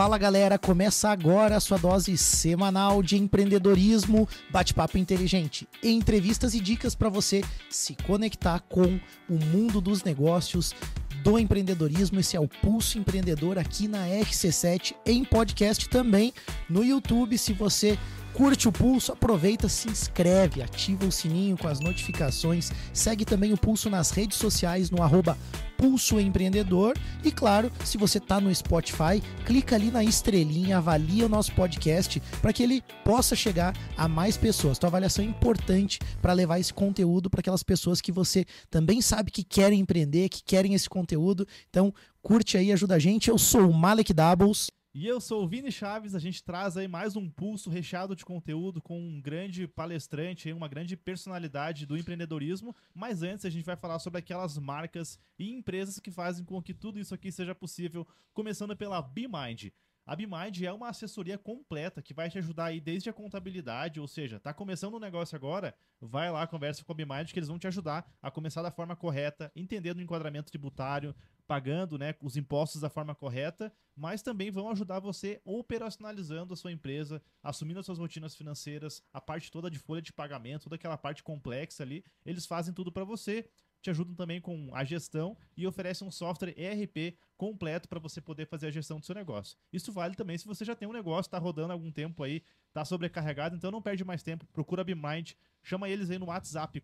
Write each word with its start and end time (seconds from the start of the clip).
Fala 0.00 0.16
galera, 0.16 0.58
começa 0.58 1.10
agora 1.10 1.58
a 1.58 1.60
sua 1.60 1.76
dose 1.76 2.16
semanal 2.16 3.02
de 3.02 3.18
empreendedorismo, 3.18 4.26
bate-papo 4.50 4.96
inteligente, 4.96 5.68
entrevistas 5.82 6.54
e 6.54 6.60
dicas 6.60 6.94
para 6.94 7.10
você 7.10 7.44
se 7.68 7.94
conectar 8.06 8.60
com 8.60 8.98
o 9.28 9.34
mundo 9.34 9.78
dos 9.78 10.02
negócios, 10.02 10.74
do 11.22 11.38
empreendedorismo. 11.38 12.18
Esse 12.18 12.34
é 12.34 12.40
o 12.40 12.48
Pulso 12.48 12.96
Empreendedor 12.96 13.58
aqui 13.58 13.86
na 13.86 14.06
RC7 14.06 14.94
em 15.04 15.22
podcast 15.22 15.86
também 15.90 16.32
no 16.66 16.82
YouTube. 16.82 17.36
Se 17.36 17.52
você 17.52 17.98
Curte 18.32 18.68
o 18.68 18.72
Pulso, 18.72 19.12
aproveita, 19.12 19.68
se 19.68 19.88
inscreve, 19.88 20.62
ativa 20.62 21.04
o 21.04 21.10
sininho 21.10 21.58
com 21.58 21.66
as 21.66 21.80
notificações, 21.80 22.70
segue 22.92 23.24
também 23.24 23.52
o 23.52 23.56
Pulso 23.56 23.90
nas 23.90 24.12
redes 24.12 24.38
sociais 24.38 24.88
no 24.90 25.02
arroba 25.02 25.36
Pulso 25.80 26.20
Empreendedor 26.20 26.94
e 27.24 27.32
claro, 27.32 27.72
se 27.86 27.96
você 27.96 28.18
está 28.18 28.38
no 28.38 28.54
Spotify, 28.54 29.22
clica 29.46 29.76
ali 29.76 29.90
na 29.90 30.04
estrelinha, 30.04 30.76
avalia 30.76 31.24
o 31.24 31.28
nosso 31.28 31.54
podcast 31.54 32.20
para 32.42 32.52
que 32.52 32.62
ele 32.62 32.82
possa 33.02 33.34
chegar 33.34 33.74
a 33.96 34.06
mais 34.06 34.36
pessoas. 34.36 34.78
Tua 34.78 34.90
avaliação 34.90 35.24
é 35.24 35.28
importante 35.28 35.98
para 36.20 36.34
levar 36.34 36.60
esse 36.60 36.74
conteúdo 36.74 37.30
para 37.30 37.40
aquelas 37.40 37.62
pessoas 37.62 38.02
que 38.02 38.12
você 38.12 38.44
também 38.70 39.00
sabe 39.00 39.30
que 39.30 39.42
querem 39.42 39.80
empreender, 39.80 40.28
que 40.28 40.44
querem 40.44 40.74
esse 40.74 40.88
conteúdo. 40.88 41.46
Então, 41.70 41.94
curte 42.20 42.58
aí, 42.58 42.70
ajuda 42.72 42.96
a 42.96 42.98
gente. 42.98 43.30
Eu 43.30 43.38
sou 43.38 43.70
o 43.70 43.72
Malek 43.72 44.12
Doubles. 44.12 44.70
E 44.92 45.06
eu 45.06 45.20
sou 45.20 45.44
o 45.44 45.46
Vini 45.46 45.70
Chaves, 45.70 46.16
a 46.16 46.18
gente 46.18 46.42
traz 46.42 46.76
aí 46.76 46.88
mais 46.88 47.14
um 47.14 47.30
pulso 47.30 47.70
recheado 47.70 48.16
de 48.16 48.24
conteúdo 48.24 48.82
com 48.82 49.00
um 49.00 49.20
grande 49.20 49.68
palestrante, 49.68 50.52
uma 50.52 50.66
grande 50.66 50.96
personalidade 50.96 51.86
do 51.86 51.96
empreendedorismo. 51.96 52.74
Mas 52.92 53.22
antes 53.22 53.44
a 53.44 53.50
gente 53.50 53.64
vai 53.64 53.76
falar 53.76 54.00
sobre 54.00 54.18
aquelas 54.18 54.58
marcas 54.58 55.16
e 55.38 55.52
empresas 55.52 56.00
que 56.00 56.10
fazem 56.10 56.44
com 56.44 56.60
que 56.60 56.74
tudo 56.74 56.98
isso 56.98 57.14
aqui 57.14 57.30
seja 57.30 57.54
possível, 57.54 58.04
começando 58.34 58.76
pela 58.76 59.00
BeMind. 59.00 59.70
A 60.10 60.16
BeMind 60.16 60.62
é 60.64 60.72
uma 60.72 60.88
assessoria 60.88 61.38
completa 61.38 62.02
que 62.02 62.12
vai 62.12 62.28
te 62.28 62.36
ajudar 62.36 62.64
aí 62.64 62.80
desde 62.80 63.08
a 63.08 63.12
contabilidade, 63.12 64.00
ou 64.00 64.08
seja, 64.08 64.40
tá 64.40 64.52
começando 64.52 64.94
um 64.94 64.98
negócio 64.98 65.36
agora, 65.36 65.72
vai 66.00 66.28
lá, 66.32 66.44
conversa 66.48 66.84
com 66.84 66.90
a 66.90 66.94
BeMind 66.96 67.32
que 67.32 67.38
eles 67.38 67.48
vão 67.48 67.60
te 67.60 67.68
ajudar 67.68 68.12
a 68.20 68.28
começar 68.28 68.60
da 68.60 68.72
forma 68.72 68.96
correta, 68.96 69.52
entendendo 69.54 69.98
o 69.98 70.02
enquadramento 70.02 70.50
tributário, 70.50 71.14
pagando 71.46 71.96
né, 71.96 72.16
os 72.20 72.36
impostos 72.36 72.80
da 72.80 72.90
forma 72.90 73.14
correta, 73.14 73.72
mas 73.94 74.20
também 74.20 74.50
vão 74.50 74.68
ajudar 74.70 74.98
você 74.98 75.40
operacionalizando 75.44 76.54
a 76.54 76.56
sua 76.56 76.72
empresa, 76.72 77.22
assumindo 77.40 77.78
as 77.78 77.86
suas 77.86 77.98
rotinas 77.98 78.34
financeiras, 78.34 79.04
a 79.12 79.20
parte 79.20 79.48
toda 79.48 79.70
de 79.70 79.78
folha 79.78 80.02
de 80.02 80.12
pagamento, 80.12 80.64
toda 80.64 80.74
aquela 80.74 80.98
parte 80.98 81.22
complexa 81.22 81.84
ali, 81.84 82.04
eles 82.26 82.46
fazem 82.46 82.74
tudo 82.74 82.90
para 82.90 83.04
você 83.04 83.48
te 83.80 83.90
ajudam 83.90 84.14
também 84.14 84.40
com 84.40 84.70
a 84.74 84.84
gestão 84.84 85.36
e 85.56 85.66
oferecem 85.66 86.06
um 86.06 86.10
software 86.10 86.54
ERP 86.56 87.16
completo 87.36 87.88
para 87.88 87.98
você 87.98 88.20
poder 88.20 88.46
fazer 88.46 88.66
a 88.66 88.70
gestão 88.70 89.00
do 89.00 89.06
seu 89.06 89.14
negócio. 89.14 89.56
Isso 89.72 89.90
vale 89.90 90.14
também 90.14 90.36
se 90.36 90.46
você 90.46 90.62
já 90.62 90.76
tem 90.76 90.86
um 90.86 90.92
negócio, 90.92 91.28
está 91.28 91.38
rodando 91.38 91.70
há 91.70 91.74
algum 91.74 91.90
tempo 91.90 92.22
aí, 92.22 92.42
está 92.68 92.84
sobrecarregado, 92.84 93.56
então 93.56 93.70
não 93.70 93.80
perde 93.80 94.04
mais 94.04 94.22
tempo, 94.22 94.46
procura 94.52 94.82
a 94.82 94.84
BeMind, 94.84 95.32
chama 95.62 95.88
eles 95.88 96.10
aí 96.10 96.18
no 96.18 96.26
WhatsApp 96.26 96.78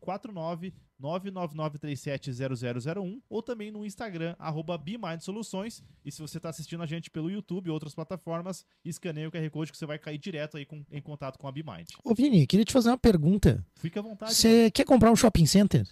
49999370001 0.99 3.21
ou 3.29 3.43
também 3.43 3.71
no 3.71 3.85
Instagram, 3.85 4.35
arroba 4.39 4.83
Soluções. 5.21 5.85
E 6.03 6.11
se 6.11 6.23
você 6.23 6.39
está 6.39 6.49
assistindo 6.49 6.83
a 6.83 6.87
gente 6.87 7.11
pelo 7.11 7.31
YouTube 7.31 7.67
e 7.67 7.71
outras 7.71 7.95
plataformas, 7.95 8.65
escaneie 8.83 9.27
o 9.27 9.31
QR 9.31 9.51
Code 9.51 9.73
que 9.73 9.77
você 9.77 9.85
vai 9.85 9.99
cair 9.99 10.17
direto 10.17 10.57
aí 10.57 10.65
com, 10.65 10.83
em 10.91 11.03
contato 11.03 11.39
com 11.39 11.47
a 11.47 11.53
BeMind. 11.53 11.89
Ô 12.03 12.15
Vini, 12.15 12.47
queria 12.47 12.65
te 12.65 12.73
fazer 12.73 12.89
uma 12.89 12.97
pergunta. 12.97 13.63
Fica 13.77 14.01
à 14.01 14.03
vontade. 14.03 14.35
Você 14.35 14.71
quer 14.71 14.87
comprar 14.87 15.13
um 15.13 15.17
shopping 15.17 15.45
center? 15.45 15.87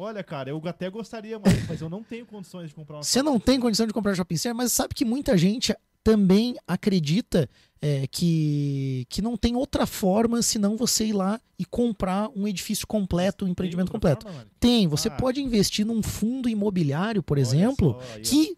Olha, 0.00 0.22
cara, 0.22 0.48
eu 0.48 0.62
até 0.64 0.88
gostaria, 0.88 1.40
mais, 1.40 1.66
mas 1.68 1.80
eu 1.80 1.90
não 1.90 2.04
tenho 2.04 2.24
condições 2.24 2.68
de 2.68 2.74
comprar 2.74 2.98
uma 2.98 3.02
Você 3.02 3.20
não 3.20 3.40
tem 3.40 3.58
condição 3.58 3.84
de 3.84 3.92
comprar 3.92 4.14
shopping 4.14 4.36
center, 4.36 4.54
mas 4.54 4.72
sabe 4.72 4.94
que 4.94 5.04
muita 5.04 5.36
gente 5.36 5.74
também 6.04 6.54
acredita 6.68 7.50
é, 7.82 8.06
que, 8.06 9.04
que 9.10 9.20
não 9.20 9.36
tem 9.36 9.56
outra 9.56 9.86
forma 9.86 10.40
senão 10.40 10.76
você 10.76 11.06
ir 11.06 11.12
lá 11.12 11.40
e 11.58 11.64
comprar 11.64 12.30
um 12.36 12.46
edifício 12.46 12.86
completo, 12.86 13.44
um 13.44 13.48
empreendimento 13.48 13.90
completo. 13.90 14.24
Forma, 14.24 14.46
tem, 14.60 14.86
você 14.86 15.08
ah. 15.08 15.10
pode 15.10 15.42
investir 15.42 15.84
num 15.84 16.00
fundo 16.00 16.48
imobiliário, 16.48 17.20
por 17.20 17.36
Olha 17.36 17.42
exemplo, 17.42 18.00
só, 18.00 18.18
que 18.22 18.56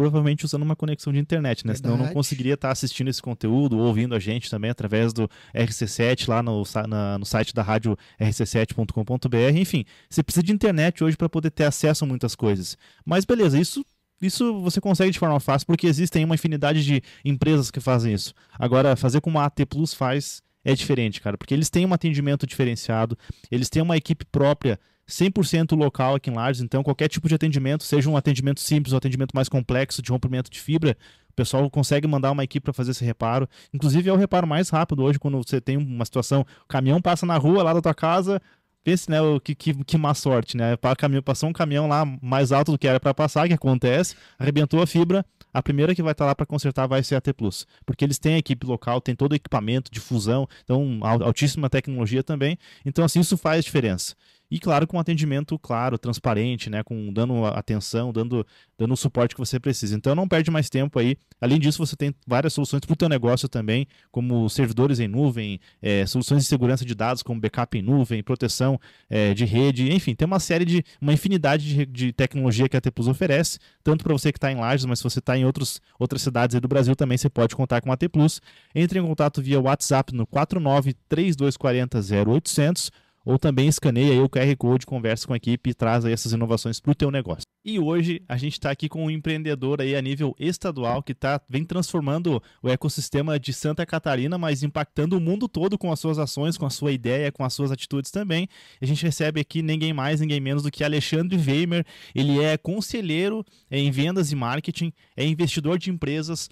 provavelmente 0.01 0.45
usando 0.45 0.63
uma 0.63 0.75
conexão 0.75 1.13
de 1.13 1.19
internet, 1.19 1.65
né? 1.65 1.73
Verdade. 1.73 1.93
Senão 1.93 2.05
não 2.05 2.11
conseguiria 2.11 2.55
estar 2.55 2.71
assistindo 2.71 3.07
esse 3.07 3.21
conteúdo, 3.21 3.77
ouvindo 3.77 4.15
a 4.15 4.19
gente 4.19 4.49
também 4.49 4.71
através 4.71 5.13
do 5.13 5.29
RC7 5.53 6.27
lá 6.27 6.41
no, 6.41 6.63
na, 6.87 7.19
no 7.19 7.25
site 7.25 7.53
da 7.53 7.61
rádio 7.61 7.95
rc7.com.br. 8.19 9.37
Enfim, 9.55 9.85
você 10.09 10.23
precisa 10.23 10.43
de 10.43 10.51
internet 10.51 11.03
hoje 11.03 11.15
para 11.15 11.29
poder 11.29 11.51
ter 11.51 11.65
acesso 11.65 12.03
a 12.03 12.07
muitas 12.07 12.33
coisas. 12.33 12.75
Mas 13.05 13.25
beleza, 13.25 13.59
isso 13.59 13.85
isso 14.19 14.59
você 14.61 14.79
consegue 14.79 15.11
de 15.11 15.19
forma 15.19 15.39
fácil 15.39 15.65
porque 15.65 15.87
existem 15.87 16.23
uma 16.23 16.35
infinidade 16.35 16.83
de 16.83 17.01
empresas 17.23 17.69
que 17.69 17.79
fazem 17.79 18.13
isso. 18.13 18.33
Agora, 18.57 18.95
fazer 18.95 19.21
como 19.21 19.39
a 19.39 19.45
AT 19.45 19.65
Plus 19.67 19.93
faz 19.93 20.41
é 20.63 20.73
diferente, 20.75 21.21
cara, 21.21 21.37
porque 21.37 21.53
eles 21.53 21.69
têm 21.69 21.85
um 21.87 21.93
atendimento 21.93 22.45
diferenciado, 22.45 23.17
eles 23.49 23.67
têm 23.67 23.81
uma 23.81 23.97
equipe 23.97 24.25
própria 24.25 24.79
100% 25.07 25.75
local 25.75 26.15
aqui 26.15 26.29
em 26.29 26.33
Lages, 26.33 26.61
então 26.61 26.83
qualquer 26.83 27.07
tipo 27.07 27.27
de 27.27 27.35
atendimento, 27.35 27.83
seja 27.83 28.09
um 28.09 28.15
atendimento 28.15 28.59
simples 28.59 28.93
ou 28.93 28.97
um 28.97 28.99
atendimento 28.99 29.33
mais 29.33 29.49
complexo 29.49 30.01
de 30.01 30.11
rompimento 30.11 30.49
de 30.49 30.59
fibra, 30.59 30.97
o 31.29 31.33
pessoal 31.33 31.69
consegue 31.69 32.07
mandar 32.07 32.31
uma 32.31 32.43
equipe 32.43 32.63
para 32.63 32.73
fazer 32.73 32.91
esse 32.91 33.03
reparo. 33.05 33.47
Inclusive 33.73 34.09
é 34.09 34.13
o 34.13 34.17
reparo 34.17 34.45
mais 34.45 34.69
rápido 34.69 35.03
hoje 35.03 35.17
quando 35.19 35.37
você 35.37 35.59
tem 35.61 35.77
uma 35.77 36.05
situação, 36.05 36.45
o 36.63 36.67
caminhão 36.67 37.01
passa 37.01 37.25
na 37.25 37.37
rua 37.37 37.63
lá 37.63 37.73
da 37.73 37.81
tua 37.81 37.93
casa, 37.93 38.41
pense, 38.83 39.09
né, 39.09 39.17
que, 39.43 39.55
que, 39.55 39.83
que 39.83 39.97
má 39.97 40.13
sorte, 40.13 40.57
né? 40.57 40.75
Passou 41.23 41.49
um 41.49 41.53
caminhão 41.53 41.87
lá 41.87 42.05
mais 42.21 42.51
alto 42.51 42.71
do 42.71 42.77
que 42.77 42.87
era 42.87 42.99
para 42.99 43.13
passar, 43.13 43.47
que 43.47 43.53
acontece, 43.53 44.15
arrebentou 44.37 44.81
a 44.81 44.87
fibra, 44.87 45.25
a 45.53 45.61
primeira 45.61 45.93
que 45.93 46.01
vai 46.01 46.13
estar 46.13 46.25
tá 46.25 46.29
lá 46.29 46.35
para 46.35 46.45
consertar 46.45 46.87
vai 46.87 47.03
ser 47.03 47.15
a 47.15 47.21
T 47.21 47.33
Plus, 47.33 47.67
porque 47.85 48.03
eles 48.03 48.17
têm 48.17 48.35
a 48.35 48.37
equipe 48.37 48.65
local, 48.65 49.01
tem 49.01 49.15
todo 49.15 49.33
o 49.33 49.35
equipamento 49.35 49.91
de 49.91 49.99
fusão, 49.99 50.47
então 50.63 50.99
altíssima 51.01 51.69
tecnologia 51.69 52.23
também. 52.23 52.57
Então 52.85 53.03
assim 53.03 53.19
isso 53.19 53.37
faz 53.37 53.63
diferença. 53.63 54.15
E 54.51 54.59
claro, 54.59 54.85
com 54.85 54.99
atendimento 54.99 55.57
claro, 55.57 55.97
transparente, 55.97 56.69
né, 56.69 56.83
com 56.83 57.11
dando 57.13 57.45
atenção, 57.45 58.11
dando 58.11 58.45
dando 58.77 58.93
o 58.93 58.97
suporte 58.97 59.33
que 59.33 59.39
você 59.39 59.59
precisa. 59.59 59.95
Então 59.95 60.13
não 60.13 60.27
perde 60.27 60.51
mais 60.51 60.69
tempo 60.69 60.99
aí. 60.99 61.15
Além 61.39 61.59
disso, 61.59 61.77
você 61.77 61.95
tem 61.95 62.13
várias 62.27 62.51
soluções 62.51 62.81
para 62.81 62.93
o 62.93 62.95
teu 62.95 63.07
negócio 63.07 63.47
também, 63.47 63.87
como 64.11 64.49
servidores 64.49 64.99
em 64.99 65.07
nuvem, 65.07 65.59
é, 65.81 66.05
soluções 66.05 66.43
de 66.43 66.49
segurança 66.49 66.83
de 66.83 66.93
dados, 66.93 67.23
como 67.23 67.39
backup 67.39 67.77
em 67.77 67.81
nuvem, 67.81 68.21
proteção 68.21 68.79
é, 69.09 69.33
de 69.33 69.45
rede, 69.45 69.91
enfim, 69.93 70.15
tem 70.15 70.25
uma 70.25 70.39
série 70.39 70.65
de, 70.65 70.83
uma 70.99 71.13
infinidade 71.13 71.73
de, 71.73 71.85
de 71.85 72.11
tecnologia 72.11 72.67
que 72.67 72.75
a 72.75 72.81
T 72.81 72.91
Plus 72.91 73.07
oferece, 73.07 73.59
tanto 73.83 74.03
para 74.03 74.13
você 74.13 74.31
que 74.31 74.37
está 74.37 74.51
em 74.51 74.55
Lages, 74.55 74.85
mas 74.85 74.99
se 74.99 75.03
você 75.03 75.19
está 75.19 75.37
em 75.37 75.45
outros, 75.45 75.79
outras 75.99 76.21
cidades 76.21 76.59
do 76.59 76.67
Brasil 76.67 76.95
também, 76.95 77.17
você 77.17 77.29
pode 77.29 77.55
contar 77.55 77.81
com 77.81 77.91
a 77.91 77.95
T 77.95 78.09
Plus. 78.09 78.41
Entre 78.73 78.99
em 78.99 79.03
contato 79.03 79.41
via 79.41 79.61
WhatsApp 79.61 80.13
no 80.13 80.25
49 80.25 80.93
3240 81.07 81.99
0800 82.27 82.91
ou 83.25 83.37
também 83.37 83.67
escaneia 83.67 84.23
o 84.23 84.29
QR 84.29 84.55
Code, 84.57 84.85
conversa 84.85 85.27
com 85.27 85.33
a 85.33 85.37
equipe 85.37 85.69
e 85.69 85.73
traz 85.73 86.05
essas 86.05 86.31
inovações 86.33 86.79
para 86.79 86.91
o 86.91 86.95
teu 86.95 87.11
negócio. 87.11 87.43
E 87.63 87.79
hoje 87.79 88.23
a 88.27 88.37
gente 88.37 88.53
está 88.53 88.71
aqui 88.71 88.89
com 88.89 89.05
um 89.05 89.09
empreendedor 89.11 89.81
aí 89.81 89.95
a 89.95 90.01
nível 90.01 90.35
estadual 90.39 91.03
que 91.03 91.13
tá, 91.13 91.39
vem 91.47 91.63
transformando 91.63 92.41
o 92.61 92.67
ecossistema 92.67 93.39
de 93.39 93.53
Santa 93.53 93.85
Catarina, 93.85 94.35
mas 94.37 94.63
impactando 94.63 95.15
o 95.15 95.21
mundo 95.21 95.47
todo 95.47 95.77
com 95.77 95.91
as 95.91 95.99
suas 95.99 96.17
ações, 96.17 96.57
com 96.57 96.65
a 96.65 96.71
sua 96.71 96.91
ideia, 96.91 97.31
com 97.31 97.43
as 97.43 97.53
suas 97.53 97.71
atitudes 97.71 98.09
também. 98.09 98.47
A 98.81 98.85
gente 98.85 99.03
recebe 99.03 99.39
aqui 99.39 99.61
ninguém 99.61 99.93
mais, 99.93 100.19
ninguém 100.19 100.39
menos 100.39 100.63
do 100.63 100.71
que 100.71 100.83
Alexandre 100.83 101.37
Weimer. 101.37 101.85
Ele 102.15 102.41
é 102.41 102.57
conselheiro 102.57 103.45
em 103.69 103.91
vendas 103.91 104.31
e 104.31 104.35
marketing, 104.35 104.91
é 105.15 105.23
investidor 105.23 105.77
de 105.77 105.91
empresas, 105.91 106.49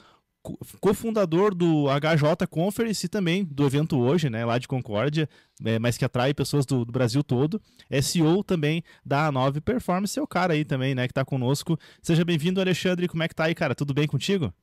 cofundador 0.79 1.53
do 1.53 1.85
HJ 1.87 2.47
Conference 2.49 3.05
e 3.05 3.09
também 3.09 3.43
do 3.43 3.65
evento 3.65 3.99
hoje, 3.99 4.29
né, 4.29 4.45
lá 4.45 4.57
de 4.57 4.67
Concórdia, 4.67 5.27
é, 5.63 5.77
mas 5.77 5.97
que 5.97 6.05
atrai 6.05 6.33
pessoas 6.33 6.65
do, 6.65 6.85
do, 6.85 6.91
Brasil 6.91 7.23
todo. 7.23 7.61
É 7.89 8.01
CEO 8.01 8.43
também 8.43 8.83
da 9.05 9.31
A9 9.31 9.61
Performance, 9.61 10.17
é 10.17 10.21
o 10.21 10.27
cara 10.27 10.53
aí 10.53 10.63
também, 10.63 10.95
né, 10.95 11.07
que 11.07 11.11
está 11.11 11.25
conosco. 11.25 11.77
Seja 12.01 12.23
bem-vindo, 12.23 12.61
Alexandre. 12.61 13.07
Como 13.07 13.23
é 13.23 13.27
que 13.27 13.35
tá 13.35 13.45
aí, 13.45 13.55
cara? 13.55 13.75
Tudo 13.75 13.93
bem 13.93 14.07
contigo? 14.07 14.53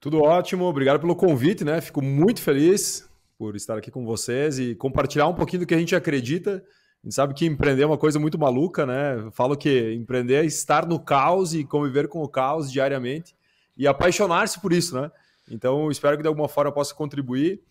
Tudo 0.00 0.20
ótimo, 0.20 0.64
obrigado 0.64 0.98
pelo 0.98 1.14
convite, 1.14 1.62
né? 1.62 1.80
Fico 1.80 2.02
muito 2.02 2.40
feliz 2.40 3.08
por 3.38 3.54
estar 3.54 3.76
aqui 3.76 3.90
com 3.90 4.04
vocês 4.04 4.58
e 4.58 4.74
compartilhar 4.74 5.28
um 5.28 5.34
pouquinho 5.34 5.60
do 5.60 5.66
que 5.66 5.74
a 5.74 5.78
gente 5.78 5.94
acredita. 5.94 6.64
A 7.02 7.06
gente 7.06 7.14
sabe 7.14 7.34
que 7.34 7.46
empreender 7.46 7.82
é 7.82 7.86
uma 7.86 7.98
coisa 7.98 8.18
muito 8.18 8.38
maluca, 8.38 8.86
né? 8.86 9.30
Falo 9.32 9.56
que 9.56 9.92
empreender 9.94 10.36
é 10.36 10.44
estar 10.44 10.86
no 10.86 10.98
caos 10.98 11.54
e 11.54 11.64
conviver 11.64 12.08
com 12.08 12.22
o 12.22 12.28
caos 12.28 12.72
diariamente 12.72 13.34
e 13.80 13.86
apaixonar-se 13.86 14.60
por 14.60 14.74
isso, 14.74 14.94
né? 14.94 15.10
Então, 15.50 15.90
espero 15.90 16.14
que 16.14 16.22
de 16.22 16.28
alguma 16.28 16.48
forma 16.48 16.70
possa 16.70 16.94
contribuir. 16.94 17.62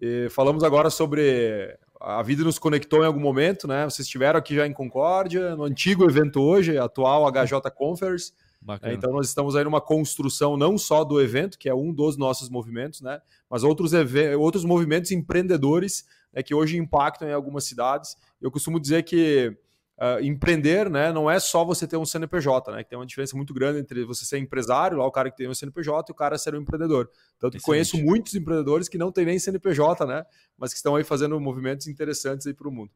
E 0.00 0.28
falamos 0.30 0.62
agora 0.62 0.90
sobre 0.90 1.76
a 2.00 2.22
vida 2.22 2.44
nos 2.44 2.56
conectou 2.56 3.02
em 3.02 3.06
algum 3.06 3.18
momento, 3.18 3.66
né? 3.66 3.82
Vocês 3.82 4.06
estiveram 4.06 4.38
aqui 4.38 4.54
já 4.54 4.64
em 4.64 4.72
Concórdia, 4.72 5.56
no 5.56 5.64
antigo 5.64 6.08
evento 6.08 6.40
hoje, 6.40 6.78
atual 6.78 7.26
HJ 7.32 7.68
Conference. 7.74 8.32
Bacana. 8.62 8.94
Então, 8.94 9.12
nós 9.12 9.26
estamos 9.26 9.56
aí 9.56 9.64
numa 9.64 9.80
construção 9.80 10.56
não 10.56 10.78
só 10.78 11.02
do 11.02 11.20
evento, 11.20 11.58
que 11.58 11.68
é 11.68 11.74
um 11.74 11.92
dos 11.92 12.16
nossos 12.16 12.48
movimentos, 12.48 13.00
né? 13.00 13.20
Mas 13.50 13.64
outros, 13.64 13.90
outros 14.38 14.64
movimentos 14.64 15.10
empreendedores 15.10 16.04
né, 16.32 16.44
que 16.44 16.54
hoje 16.54 16.76
impactam 16.76 17.28
em 17.28 17.32
algumas 17.32 17.64
cidades. 17.64 18.16
Eu 18.40 18.52
costumo 18.52 18.78
dizer 18.78 19.02
que 19.02 19.52
Uh, 19.98 20.22
empreender, 20.22 20.90
né, 20.90 21.10
não 21.10 21.30
é 21.30 21.40
só 21.40 21.64
você 21.64 21.86
ter 21.86 21.96
um 21.96 22.04
CNPJ, 22.04 22.70
né, 22.70 22.84
que 22.84 22.90
tem 22.90 22.98
uma 22.98 23.06
diferença 23.06 23.34
muito 23.34 23.54
grande 23.54 23.78
entre 23.78 24.04
você 24.04 24.26
ser 24.26 24.36
empresário, 24.36 24.98
lá 24.98 25.06
o 25.06 25.10
cara 25.10 25.30
que 25.30 25.36
tem 25.38 25.48
um 25.48 25.54
CNPJ, 25.54 26.10
e 26.10 26.12
o 26.12 26.14
cara 26.14 26.36
ser 26.36 26.54
um 26.54 26.60
empreendedor. 26.60 27.08
Tanto 27.38 27.56
que 27.56 27.62
conheço 27.62 27.96
muitos 27.96 28.34
empreendedores 28.34 28.90
que 28.90 28.98
não 28.98 29.10
têm 29.10 29.24
nem 29.24 29.38
CNPJ, 29.38 30.04
né, 30.04 30.22
mas 30.58 30.72
que 30.72 30.76
estão 30.76 30.96
aí 30.96 31.02
fazendo 31.02 31.40
movimentos 31.40 31.86
interessantes 31.86 32.46
aí 32.46 32.52
para 32.52 32.68
o 32.68 32.70
mundo. 32.70 32.90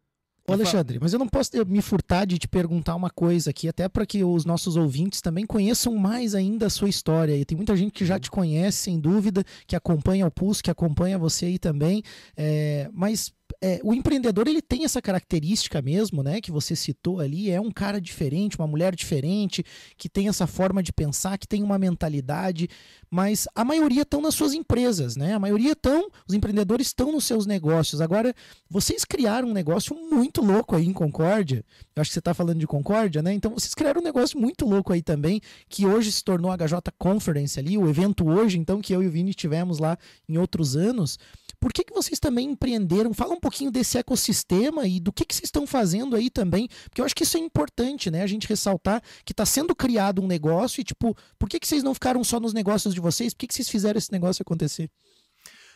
Ô 0.48 0.52
Alexandre, 0.52 0.98
mas 1.00 1.12
eu 1.12 1.18
não 1.18 1.28
posso 1.28 1.50
me 1.66 1.80
furtar 1.80 2.24
de 2.24 2.38
te 2.38 2.48
perguntar 2.48 2.96
uma 2.96 3.10
coisa 3.10 3.50
aqui, 3.50 3.68
até 3.68 3.88
para 3.88 4.04
que 4.04 4.24
os 4.24 4.44
nossos 4.44 4.76
ouvintes 4.76 5.20
também 5.20 5.46
conheçam 5.46 5.94
mais 5.94 6.34
ainda 6.34 6.66
a 6.66 6.70
sua 6.70 6.88
história. 6.88 7.36
E 7.36 7.44
tem 7.44 7.56
muita 7.56 7.76
gente 7.76 7.92
que 7.92 8.04
já 8.04 8.18
te 8.18 8.30
conhece, 8.30 8.78
sem 8.78 8.98
dúvida, 8.98 9.44
que 9.66 9.76
acompanha 9.76 10.26
o 10.26 10.30
Pulso, 10.30 10.62
que 10.62 10.70
acompanha 10.70 11.18
você 11.18 11.46
aí 11.46 11.58
também. 11.58 12.02
É, 12.36 12.90
mas 12.92 13.32
é, 13.62 13.78
o 13.84 13.92
empreendedor 13.92 14.48
ele 14.48 14.62
tem 14.62 14.84
essa 14.84 15.02
característica 15.02 15.82
mesmo, 15.82 16.22
né? 16.22 16.40
Que 16.40 16.50
você 16.50 16.74
citou 16.74 17.20
ali, 17.20 17.50
é 17.50 17.60
um 17.60 17.70
cara 17.70 18.00
diferente, 18.00 18.58
uma 18.58 18.66
mulher 18.66 18.94
diferente, 18.94 19.62
que 19.98 20.08
tem 20.08 20.28
essa 20.28 20.46
forma 20.46 20.82
de 20.82 20.92
pensar, 20.92 21.36
que 21.36 21.46
tem 21.46 21.62
uma 21.62 21.78
mentalidade, 21.78 22.68
mas 23.10 23.46
a 23.54 23.62
maioria 23.62 24.02
estão 24.02 24.22
nas 24.22 24.34
suas 24.34 24.54
empresas, 24.54 25.14
né? 25.14 25.34
A 25.34 25.38
maioria 25.38 25.72
estão, 25.72 26.08
os 26.26 26.34
empreendedores 26.34 26.86
estão 26.86 27.12
nos 27.12 27.24
seus 27.24 27.44
negócios. 27.44 28.00
Agora, 28.00 28.34
vocês 28.68 29.04
criaram 29.04 29.48
um 29.48 29.52
negócio 29.52 29.94
muito 29.94 30.40
louco 30.40 30.74
aí 30.74 30.86
em 30.86 30.92
Concórdia. 30.92 31.62
Eu 31.94 32.00
acho 32.00 32.10
que 32.10 32.14
você 32.14 32.20
está 32.20 32.32
falando 32.32 32.58
de 32.58 32.66
Concórdia, 32.66 33.20
né? 33.20 33.34
Então 33.34 33.52
vocês 33.52 33.74
criaram 33.74 34.00
um 34.00 34.04
negócio 34.04 34.40
muito 34.40 34.64
louco 34.64 34.92
aí 34.92 35.02
também, 35.02 35.38
que 35.68 35.84
hoje 35.84 36.10
se 36.10 36.24
tornou 36.24 36.50
a 36.50 36.56
HJ 36.56 36.78
Conference 36.98 37.60
ali, 37.60 37.76
o 37.76 37.88
evento 37.90 38.26
hoje, 38.26 38.58
então, 38.58 38.80
que 38.80 38.94
eu 38.94 39.02
e 39.02 39.06
o 39.06 39.10
Vini 39.10 39.34
tivemos 39.34 39.78
lá 39.78 39.98
em 40.26 40.38
outros 40.38 40.76
anos. 40.76 41.18
Por 41.60 41.72
que, 41.74 41.84
que 41.84 41.92
vocês 41.92 42.18
também 42.18 42.52
empreenderam? 42.52 43.12
Fala 43.12 43.34
um 43.34 43.40
pouquinho 43.40 43.70
desse 43.70 43.98
ecossistema 43.98 44.86
e 44.86 44.98
do 44.98 45.12
que, 45.12 45.26
que 45.26 45.34
vocês 45.34 45.44
estão 45.46 45.66
fazendo 45.66 46.16
aí 46.16 46.30
também, 46.30 46.66
porque 46.84 47.02
eu 47.02 47.04
acho 47.04 47.14
que 47.14 47.22
isso 47.22 47.36
é 47.36 47.40
importante, 47.40 48.10
né? 48.10 48.22
A 48.22 48.26
gente 48.26 48.48
ressaltar 48.48 49.02
que 49.24 49.32
está 49.32 49.44
sendo 49.44 49.74
criado 49.76 50.22
um 50.22 50.26
negócio 50.26 50.80
e, 50.80 50.84
tipo, 50.84 51.14
por 51.38 51.50
que, 51.50 51.60
que 51.60 51.68
vocês 51.68 51.82
não 51.82 51.92
ficaram 51.92 52.24
só 52.24 52.40
nos 52.40 52.54
negócios 52.54 52.94
de 52.94 53.00
vocês? 53.00 53.34
Por 53.34 53.40
que, 53.40 53.46
que 53.46 53.54
vocês 53.54 53.68
fizeram 53.68 53.98
esse 53.98 54.10
negócio 54.10 54.42
acontecer? 54.42 54.90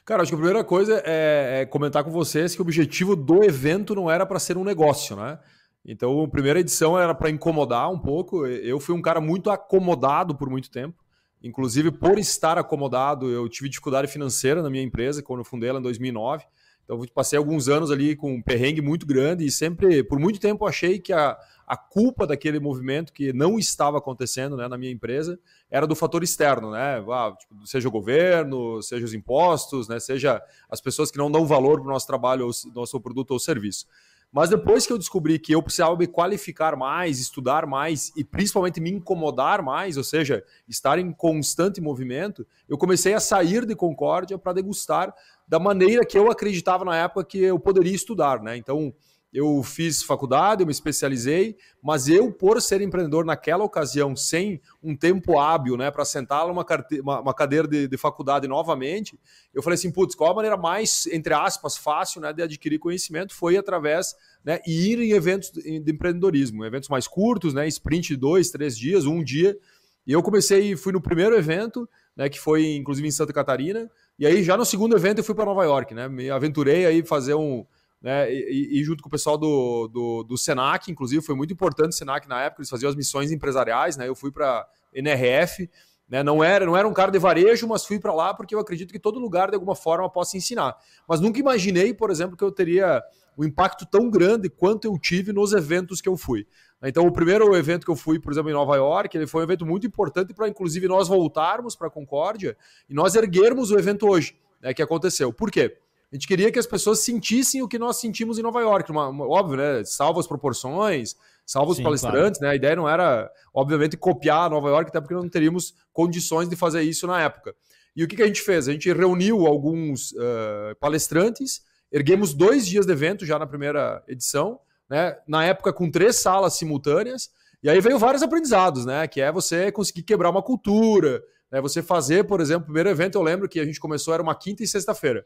Cara, 0.06 0.22
acho 0.22 0.30
que 0.30 0.34
a 0.34 0.38
primeira 0.38 0.64
coisa 0.64 1.02
é, 1.04 1.60
é 1.60 1.66
comentar 1.66 2.02
com 2.02 2.10
vocês 2.10 2.54
que 2.54 2.62
o 2.62 2.64
objetivo 2.64 3.14
do 3.14 3.44
evento 3.44 3.94
não 3.94 4.10
era 4.10 4.24
para 4.24 4.38
ser 4.38 4.56
um 4.56 4.64
negócio, 4.64 5.16
né? 5.16 5.38
Então, 5.84 6.22
a 6.22 6.28
primeira 6.28 6.60
edição 6.60 6.98
era 6.98 7.14
para 7.14 7.28
incomodar 7.28 7.90
um 7.90 7.98
pouco. 7.98 8.46
Eu 8.46 8.80
fui 8.80 8.94
um 8.94 9.02
cara 9.02 9.20
muito 9.20 9.50
acomodado 9.50 10.34
por 10.34 10.48
muito 10.48 10.70
tempo. 10.70 11.03
Inclusive, 11.44 11.90
por 11.90 12.18
estar 12.18 12.56
acomodado, 12.56 13.30
eu 13.30 13.46
tive 13.50 13.68
dificuldade 13.68 14.10
financeira 14.10 14.62
na 14.62 14.70
minha 14.70 14.82
empresa 14.82 15.22
quando 15.22 15.40
eu 15.40 15.44
fundei 15.44 15.68
ela 15.68 15.78
em 15.78 15.82
2009. 15.82 16.42
Então, 16.84 17.04
passei 17.14 17.38
alguns 17.38 17.68
anos 17.68 17.90
ali 17.90 18.16
com 18.16 18.32
um 18.32 18.42
perrengue 18.42 18.80
muito 18.80 19.04
grande 19.04 19.44
e 19.44 19.50
sempre, 19.50 20.02
por 20.02 20.18
muito 20.18 20.40
tempo, 20.40 20.66
achei 20.66 20.98
que 20.98 21.12
a, 21.12 21.36
a 21.66 21.76
culpa 21.76 22.26
daquele 22.26 22.58
movimento 22.58 23.12
que 23.12 23.30
não 23.34 23.58
estava 23.58 23.98
acontecendo 23.98 24.56
né, 24.56 24.68
na 24.68 24.78
minha 24.78 24.90
empresa 24.90 25.38
era 25.70 25.86
do 25.86 25.94
fator 25.94 26.22
externo, 26.22 26.70
né? 26.70 27.04
Ah, 27.10 27.34
tipo, 27.38 27.66
seja 27.66 27.88
o 27.88 27.92
governo, 27.92 28.82
seja 28.82 29.04
os 29.04 29.12
impostos, 29.12 29.86
né, 29.86 30.00
seja 30.00 30.42
as 30.70 30.80
pessoas 30.80 31.10
que 31.10 31.18
não 31.18 31.30
dão 31.30 31.46
valor 31.46 31.78
para 31.78 31.90
o 31.90 31.92
nosso 31.92 32.06
trabalho, 32.06 32.46
ou 32.46 32.52
nosso 32.74 32.98
produto 33.02 33.32
ou 33.32 33.38
serviço. 33.38 33.86
Mas 34.34 34.50
depois 34.50 34.84
que 34.84 34.92
eu 34.92 34.98
descobri 34.98 35.38
que 35.38 35.52
eu 35.54 35.62
precisava 35.62 35.96
me 35.96 36.08
qualificar 36.08 36.74
mais, 36.74 37.20
estudar 37.20 37.66
mais 37.66 38.10
e 38.16 38.24
principalmente 38.24 38.80
me 38.80 38.90
incomodar 38.90 39.62
mais, 39.62 39.96
ou 39.96 40.02
seja, 40.02 40.42
estar 40.68 40.98
em 40.98 41.12
constante 41.12 41.80
movimento, 41.80 42.44
eu 42.68 42.76
comecei 42.76 43.14
a 43.14 43.20
sair 43.20 43.64
de 43.64 43.76
Concórdia 43.76 44.36
para 44.36 44.54
degustar 44.54 45.14
da 45.46 45.60
maneira 45.60 46.04
que 46.04 46.18
eu 46.18 46.32
acreditava 46.32 46.84
na 46.84 46.96
época 46.96 47.24
que 47.24 47.38
eu 47.38 47.60
poderia 47.60 47.94
estudar, 47.94 48.42
né? 48.42 48.56
Então, 48.56 48.92
eu 49.34 49.64
fiz 49.64 50.00
faculdade, 50.00 50.62
eu 50.62 50.66
me 50.66 50.70
especializei, 50.70 51.56
mas 51.82 52.06
eu, 52.06 52.30
por 52.30 52.62
ser 52.62 52.80
empreendedor 52.80 53.24
naquela 53.24 53.64
ocasião, 53.64 54.14
sem 54.14 54.60
um 54.80 54.96
tempo 54.96 55.40
hábil 55.40 55.76
né, 55.76 55.90
para 55.90 56.04
sentar 56.04 56.46
numa 56.46 56.64
uma, 57.02 57.34
cadeira 57.34 57.66
de, 57.66 57.88
de, 57.88 57.96
faculdade 57.98 58.46
novamente, 58.46 59.18
eu 59.52 59.60
falei 59.60 59.74
assim, 59.74 59.90
putz, 59.90 60.14
qual 60.14 60.30
a 60.30 60.34
maneira 60.36 60.56
mais, 60.56 61.08
entre 61.08 61.34
aspas, 61.34 61.76
fácil 61.76 62.20
né, 62.20 62.32
de 62.32 62.42
adquirir 62.42 62.78
conhecimento? 62.78 63.34
Foi 63.34 63.56
através 63.56 64.14
né, 64.44 64.60
e 64.64 64.92
ir 64.92 65.00
em 65.00 65.10
eventos 65.10 65.50
de 65.50 65.90
empreendedorismo, 65.90 66.64
eventos 66.64 66.88
mais 66.88 67.08
curtos, 67.08 67.52
né, 67.52 67.66
sprint 67.66 68.10
de 68.10 68.16
dois, 68.16 68.52
três 68.52 68.78
dias, 68.78 69.04
um 69.04 69.20
dia. 69.20 69.58
E 70.06 70.12
eu 70.12 70.22
comecei, 70.22 70.76
fui 70.76 70.92
no 70.92 71.00
primeiro 71.00 71.34
evento, 71.34 71.88
né, 72.16 72.28
que 72.28 72.38
foi 72.38 72.76
inclusive 72.76 73.08
em 73.08 73.10
Santa 73.10 73.32
Catarina, 73.32 73.90
e 74.16 74.26
aí 74.28 74.44
já 74.44 74.56
no 74.56 74.64
segundo 74.64 74.94
evento 74.94 75.18
eu 75.18 75.24
fui 75.24 75.34
para 75.34 75.44
Nova 75.44 75.64
York, 75.64 75.92
né, 75.92 76.06
me 76.06 76.30
aventurei 76.30 76.86
aí 76.86 77.04
fazer 77.04 77.34
um 77.34 77.66
né, 78.04 78.30
e, 78.30 78.78
e, 78.78 78.84
junto 78.84 79.02
com 79.02 79.08
o 79.08 79.10
pessoal 79.10 79.38
do, 79.38 79.88
do, 79.88 80.24
do, 80.24 80.36
Senac, 80.36 80.90
inclusive, 80.90 81.24
foi 81.24 81.34
muito 81.34 81.54
importante 81.54 81.88
o 81.88 81.92
Senac 81.92 82.28
na 82.28 82.42
época, 82.42 82.60
eles 82.60 82.68
faziam 82.68 82.90
as 82.90 82.94
missões 82.94 83.32
empresariais, 83.32 83.96
né, 83.96 84.06
eu 84.06 84.14
fui 84.14 84.30
para 84.30 84.68
NRF, 84.92 85.70
né, 86.06 86.22
não, 86.22 86.44
era, 86.44 86.66
não 86.66 86.76
era 86.76 86.86
um 86.86 86.92
cara 86.92 87.10
de 87.10 87.18
varejo, 87.18 87.66
mas 87.66 87.86
fui 87.86 87.98
para 87.98 88.12
lá 88.12 88.34
porque 88.34 88.54
eu 88.54 88.58
acredito 88.58 88.92
que 88.92 88.98
todo 88.98 89.18
lugar, 89.18 89.48
de 89.48 89.54
alguma 89.54 89.74
forma, 89.74 90.06
possa 90.10 90.36
ensinar. 90.36 90.76
Mas 91.08 91.18
nunca 91.18 91.40
imaginei, 91.40 91.94
por 91.94 92.10
exemplo, 92.10 92.36
que 92.36 92.44
eu 92.44 92.52
teria 92.52 93.02
um 93.38 93.42
impacto 93.42 93.86
tão 93.86 94.10
grande 94.10 94.50
quanto 94.50 94.84
eu 94.84 94.98
tive 94.98 95.32
nos 95.32 95.54
eventos 95.54 96.02
que 96.02 96.08
eu 96.08 96.14
fui. 96.14 96.46
Então, 96.82 97.06
o 97.06 97.10
primeiro 97.10 97.56
evento 97.56 97.86
que 97.86 97.90
eu 97.90 97.96
fui, 97.96 98.20
por 98.20 98.30
exemplo, 98.30 98.50
em 98.50 98.52
Nova 98.52 98.76
York, 98.76 99.16
ele 99.16 99.26
foi 99.26 99.40
um 99.40 99.44
evento 99.44 99.64
muito 99.64 99.86
importante 99.86 100.34
para, 100.34 100.46
inclusive, 100.46 100.86
nós 100.86 101.08
voltarmos 101.08 101.74
para 101.74 101.86
a 101.86 101.90
Concórdia 101.90 102.54
e 102.86 102.92
nós 102.92 103.14
erguermos 103.14 103.70
o 103.70 103.78
evento 103.78 104.06
hoje, 104.06 104.36
né, 104.60 104.74
que 104.74 104.82
aconteceu. 104.82 105.32
Por 105.32 105.50
quê? 105.50 105.78
A 106.12 106.16
gente 106.16 106.26
queria 106.26 106.50
que 106.52 106.58
as 106.58 106.66
pessoas 106.66 107.00
sentissem 107.00 107.62
o 107.62 107.68
que 107.68 107.78
nós 107.78 107.96
sentimos 107.96 108.38
em 108.38 108.42
Nova 108.42 108.60
York, 108.60 108.90
uma, 108.90 109.08
uma, 109.08 109.28
óbvio, 109.28 109.56
né? 109.56 109.84
Salvo 109.84 110.20
as 110.20 110.26
proporções, 110.26 111.16
salvo 111.44 111.72
os 111.72 111.78
Sim, 111.78 111.82
palestrantes, 111.82 112.38
claro. 112.38 112.50
né? 112.50 112.50
A 112.50 112.56
ideia 112.56 112.76
não 112.76 112.88
era, 112.88 113.30
obviamente, 113.52 113.96
copiar 113.96 114.48
Nova 114.48 114.68
York, 114.68 114.90
até 114.90 115.00
porque 115.00 115.14
não 115.14 115.28
teríamos 115.28 115.74
condições 115.92 116.48
de 116.48 116.56
fazer 116.56 116.82
isso 116.82 117.06
na 117.06 117.20
época. 117.20 117.54
E 117.96 118.02
o 118.02 118.08
que, 118.08 118.16
que 118.16 118.22
a 118.22 118.26
gente 118.26 118.42
fez? 118.42 118.68
A 118.68 118.72
gente 118.72 118.92
reuniu 118.92 119.46
alguns 119.46 120.12
uh, 120.12 120.74
palestrantes, 120.80 121.62
erguemos 121.90 122.34
dois 122.34 122.66
dias 122.66 122.86
de 122.86 122.92
evento 122.92 123.24
já 123.24 123.38
na 123.38 123.46
primeira 123.46 124.02
edição, 124.08 124.58
né? 124.88 125.16
Na 125.26 125.44
época 125.44 125.72
com 125.72 125.90
três 125.90 126.16
salas 126.16 126.54
simultâneas, 126.54 127.30
e 127.62 127.70
aí 127.70 127.80
veio 127.80 127.98
vários 127.98 128.22
aprendizados, 128.22 128.84
né? 128.84 129.06
Que 129.06 129.20
é 129.20 129.32
você 129.32 129.70
conseguir 129.70 130.02
quebrar 130.02 130.30
uma 130.30 130.42
cultura, 130.42 131.22
né? 131.50 131.60
Você 131.60 131.82
fazer, 131.82 132.24
por 132.24 132.40
exemplo, 132.40 132.62
o 132.62 132.66
primeiro 132.66 132.88
evento 132.88 133.16
eu 133.16 133.22
lembro 133.22 133.48
que 133.48 133.60
a 133.60 133.64
gente 133.64 133.80
começou 133.80 134.12
era 134.12 134.22
uma 134.22 134.34
quinta 134.34 134.62
e 134.62 134.66
sexta-feira. 134.66 135.24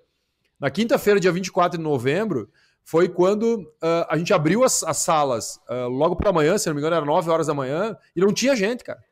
Na 0.59 0.71
quinta-feira, 0.71 1.21
dia 1.21 1.31
24 1.31 1.79
de 1.79 1.85
novembro, 1.85 2.51
foi 2.85 3.09
quando 3.09 3.61
uh, 3.61 4.07
a 4.09 4.17
gente 4.17 4.33
abriu 4.33 4.65
as, 4.65 4.83
as 4.83 4.99
salas 4.99 5.61
uh, 5.69 5.89
logo 5.89 6.17
pela 6.17 6.33
manhã, 6.33 6.57
se 6.57 6.67
não 6.69 6.75
me 6.75 6.81
engano, 6.81 6.97
era 6.97 7.05
9 7.05 7.31
horas 7.31 7.47
da 7.47 7.55
manhã, 7.55 7.97
e 8.17 8.21
não 8.21 8.33
tinha 8.33 8.57
gente, 8.57 8.83
cara. 8.83 9.03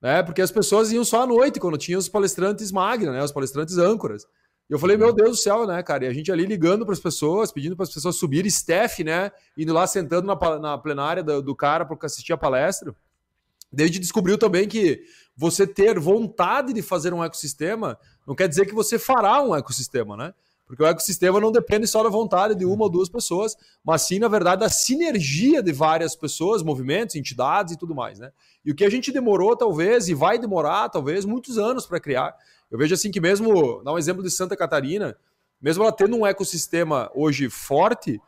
Né? 0.00 0.22
Porque 0.22 0.40
as 0.40 0.52
pessoas 0.52 0.92
iam 0.92 1.04
só 1.04 1.22
à 1.22 1.26
noite, 1.26 1.58
quando 1.58 1.76
tinha 1.76 1.98
os 1.98 2.08
palestrantes 2.08 2.70
magna, 2.70 3.12
né? 3.12 3.22
Os 3.22 3.32
palestrantes 3.32 3.76
âncoras. 3.76 4.24
E 4.70 4.72
eu 4.72 4.78
falei, 4.78 4.96
meu 4.96 5.12
Deus 5.12 5.30
do 5.30 5.36
céu, 5.36 5.66
né, 5.66 5.82
cara? 5.82 6.04
E 6.04 6.08
a 6.08 6.12
gente 6.12 6.30
ali 6.30 6.46
ligando 6.46 6.84
para 6.84 6.92
as 6.92 7.00
pessoas, 7.00 7.50
pedindo 7.50 7.74
para 7.74 7.84
as 7.84 7.92
pessoas 7.92 8.16
subirem, 8.16 8.50
Steph, 8.50 9.00
né? 9.00 9.32
Indo 9.56 9.72
lá 9.72 9.86
sentando 9.86 10.26
na, 10.26 10.58
na 10.58 10.78
plenária 10.78 11.22
do, 11.22 11.42
do 11.42 11.56
cara 11.56 11.84
para 11.84 11.96
assistir 12.02 12.32
a 12.32 12.36
palestra. 12.36 12.94
Daí 13.72 13.84
a 13.84 13.86
gente 13.88 13.98
descobriu 13.98 14.38
também 14.38 14.68
que 14.68 15.02
você 15.36 15.66
ter 15.66 15.98
vontade 15.98 16.72
de 16.72 16.82
fazer 16.82 17.12
um 17.12 17.24
ecossistema 17.24 17.98
não 18.26 18.34
quer 18.34 18.48
dizer 18.48 18.66
que 18.66 18.74
você 18.74 18.98
fará 18.98 19.42
um 19.42 19.56
ecossistema, 19.56 20.16
né? 20.16 20.34
Porque 20.68 20.82
o 20.82 20.86
ecossistema 20.86 21.40
não 21.40 21.50
depende 21.50 21.86
só 21.86 22.02
da 22.02 22.10
vontade 22.10 22.54
de 22.54 22.66
uma 22.66 22.84
ou 22.84 22.90
duas 22.90 23.08
pessoas, 23.08 23.56
mas 23.82 24.02
sim, 24.02 24.18
na 24.18 24.28
verdade, 24.28 24.60
da 24.60 24.68
sinergia 24.68 25.62
de 25.62 25.72
várias 25.72 26.14
pessoas, 26.14 26.62
movimentos, 26.62 27.16
entidades 27.16 27.72
e 27.72 27.78
tudo 27.78 27.94
mais, 27.94 28.18
né? 28.18 28.30
E 28.62 28.70
o 28.70 28.74
que 28.74 28.84
a 28.84 28.90
gente 28.90 29.10
demorou, 29.10 29.56
talvez, 29.56 30.10
e 30.10 30.14
vai 30.14 30.38
demorar, 30.38 30.90
talvez, 30.90 31.24
muitos 31.24 31.56
anos 31.56 31.86
para 31.86 31.98
criar. 31.98 32.36
Eu 32.70 32.76
vejo 32.76 32.92
assim 32.92 33.10
que 33.10 33.18
mesmo, 33.18 33.82
dar 33.82 33.94
um 33.94 33.98
exemplo 33.98 34.22
de 34.22 34.30
Santa 34.30 34.54
Catarina, 34.54 35.16
mesmo 35.58 35.82
ela 35.82 35.90
tendo 35.90 36.14
um 36.14 36.26
ecossistema 36.26 37.10
hoje 37.14 37.48
forte, 37.48 38.20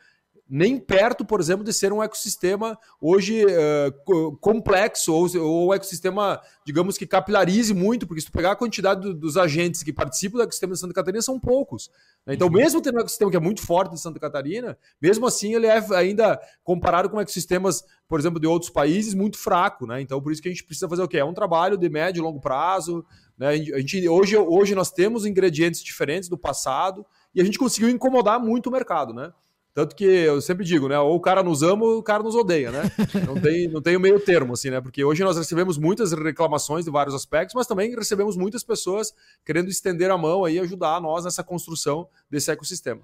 nem 0.50 0.78
perto, 0.78 1.24
por 1.24 1.38
exemplo, 1.40 1.64
de 1.64 1.72
ser 1.72 1.92
um 1.92 2.02
ecossistema 2.02 2.76
hoje 3.00 3.46
uh, 3.46 4.36
complexo 4.38 5.14
ou, 5.14 5.28
ou 5.38 5.68
um 5.68 5.74
ecossistema, 5.74 6.40
digamos 6.66 6.98
que 6.98 7.06
capilarize 7.06 7.72
muito, 7.72 8.04
porque 8.04 8.20
se 8.20 8.26
tu 8.26 8.32
pegar 8.32 8.50
a 8.50 8.56
quantidade 8.56 9.00
do, 9.00 9.14
dos 9.14 9.36
agentes 9.36 9.84
que 9.84 9.92
participam 9.92 10.38
do 10.38 10.42
ecossistema 10.42 10.72
de 10.72 10.80
Santa 10.80 10.92
Catarina 10.92 11.22
são 11.22 11.38
poucos. 11.38 11.88
Né? 12.26 12.34
Então, 12.34 12.48
uhum. 12.48 12.54
mesmo 12.54 12.82
tendo 12.82 12.96
um 12.96 13.00
ecossistema 13.00 13.30
que 13.30 13.36
é 13.36 13.40
muito 13.40 13.62
forte 13.62 13.92
de 13.92 14.00
Santa 14.00 14.18
Catarina, 14.18 14.76
mesmo 15.00 15.24
assim 15.24 15.54
ele 15.54 15.68
é 15.68 15.78
ainda 15.94 16.40
comparado 16.64 17.08
com 17.08 17.20
ecossistemas, 17.20 17.84
por 18.08 18.18
exemplo, 18.18 18.40
de 18.40 18.48
outros 18.48 18.72
países, 18.72 19.14
muito 19.14 19.38
fraco. 19.38 19.86
Né? 19.86 20.00
Então, 20.00 20.20
por 20.20 20.32
isso 20.32 20.42
que 20.42 20.48
a 20.48 20.52
gente 20.52 20.64
precisa 20.64 20.88
fazer 20.88 21.02
o 21.02 21.08
quê? 21.08 21.18
É 21.18 21.24
um 21.24 21.34
trabalho 21.34 21.76
de 21.76 21.88
médio 21.88 22.20
e 22.20 22.22
longo 22.24 22.40
prazo. 22.40 23.04
Né? 23.38 23.50
A 23.50 23.78
gente, 23.78 24.08
hoje, 24.08 24.36
hoje 24.36 24.74
nós 24.74 24.90
temos 24.90 25.24
ingredientes 25.24 25.80
diferentes 25.80 26.28
do 26.28 26.36
passado 26.36 27.06
e 27.32 27.40
a 27.40 27.44
gente 27.44 27.56
conseguiu 27.56 27.88
incomodar 27.88 28.40
muito 28.40 28.66
o 28.66 28.72
mercado, 28.72 29.14
né? 29.14 29.32
Tanto 29.72 29.94
que 29.94 30.04
eu 30.04 30.40
sempre 30.40 30.64
digo, 30.64 30.88
né? 30.88 30.98
Ou 30.98 31.14
o 31.14 31.20
cara 31.20 31.42
nos 31.42 31.62
ama 31.62 31.84
ou 31.84 31.98
o 31.98 32.02
cara 32.02 32.22
nos 32.22 32.34
odeia, 32.34 32.72
né? 32.72 32.82
Não 33.26 33.40
tem, 33.40 33.68
não 33.68 33.80
tem 33.80 33.96
o 33.96 34.00
meio 34.00 34.18
termo, 34.18 34.54
assim, 34.54 34.70
né? 34.70 34.80
Porque 34.80 35.04
hoje 35.04 35.22
nós 35.22 35.36
recebemos 35.36 35.78
muitas 35.78 36.12
reclamações 36.12 36.84
de 36.84 36.90
vários 36.90 37.14
aspectos, 37.14 37.54
mas 37.54 37.66
também 37.66 37.94
recebemos 37.94 38.36
muitas 38.36 38.64
pessoas 38.64 39.14
querendo 39.44 39.68
estender 39.68 40.10
a 40.10 40.18
mão 40.18 40.48
e 40.48 40.58
ajudar 40.58 41.00
nós 41.00 41.24
nessa 41.24 41.44
construção 41.44 42.08
desse 42.28 42.50
ecossistema. 42.50 43.02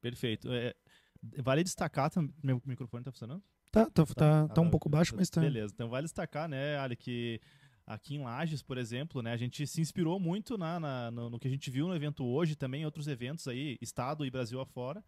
Perfeito. 0.00 0.52
É, 0.52 0.74
vale 1.42 1.64
destacar 1.64 2.10
também. 2.10 2.32
Meu 2.42 2.62
microfone 2.64 3.02
tá 3.02 3.10
funcionando? 3.10 3.42
Tá, 3.72 3.86
tá, 3.86 4.06
tá, 4.06 4.14
tá, 4.14 4.48
tá 4.48 4.60
um 4.60 4.70
pouco 4.70 4.88
baixo, 4.88 5.14
mas 5.16 5.28
tá. 5.28 5.40
Beleza. 5.40 5.72
Então 5.74 5.88
vale 5.88 6.04
destacar, 6.04 6.48
né, 6.48 6.78
Ali, 6.78 6.94
que 6.94 7.40
aqui 7.84 8.14
em 8.14 8.22
Lages, 8.22 8.62
por 8.62 8.78
exemplo, 8.78 9.20
né, 9.20 9.32
a 9.32 9.36
gente 9.36 9.66
se 9.66 9.80
inspirou 9.80 10.20
muito 10.20 10.56
na, 10.56 10.78
na 10.78 11.10
no, 11.10 11.30
no, 11.30 11.38
que 11.40 11.48
a 11.48 11.50
gente 11.50 11.70
viu 11.70 11.88
no 11.88 11.96
evento 11.96 12.24
hoje, 12.24 12.54
também 12.54 12.82
em 12.82 12.84
outros 12.84 13.08
eventos 13.08 13.48
aí, 13.48 13.76
estado 13.80 14.24
e 14.24 14.30
Brasil 14.30 14.60
afora 14.60 15.02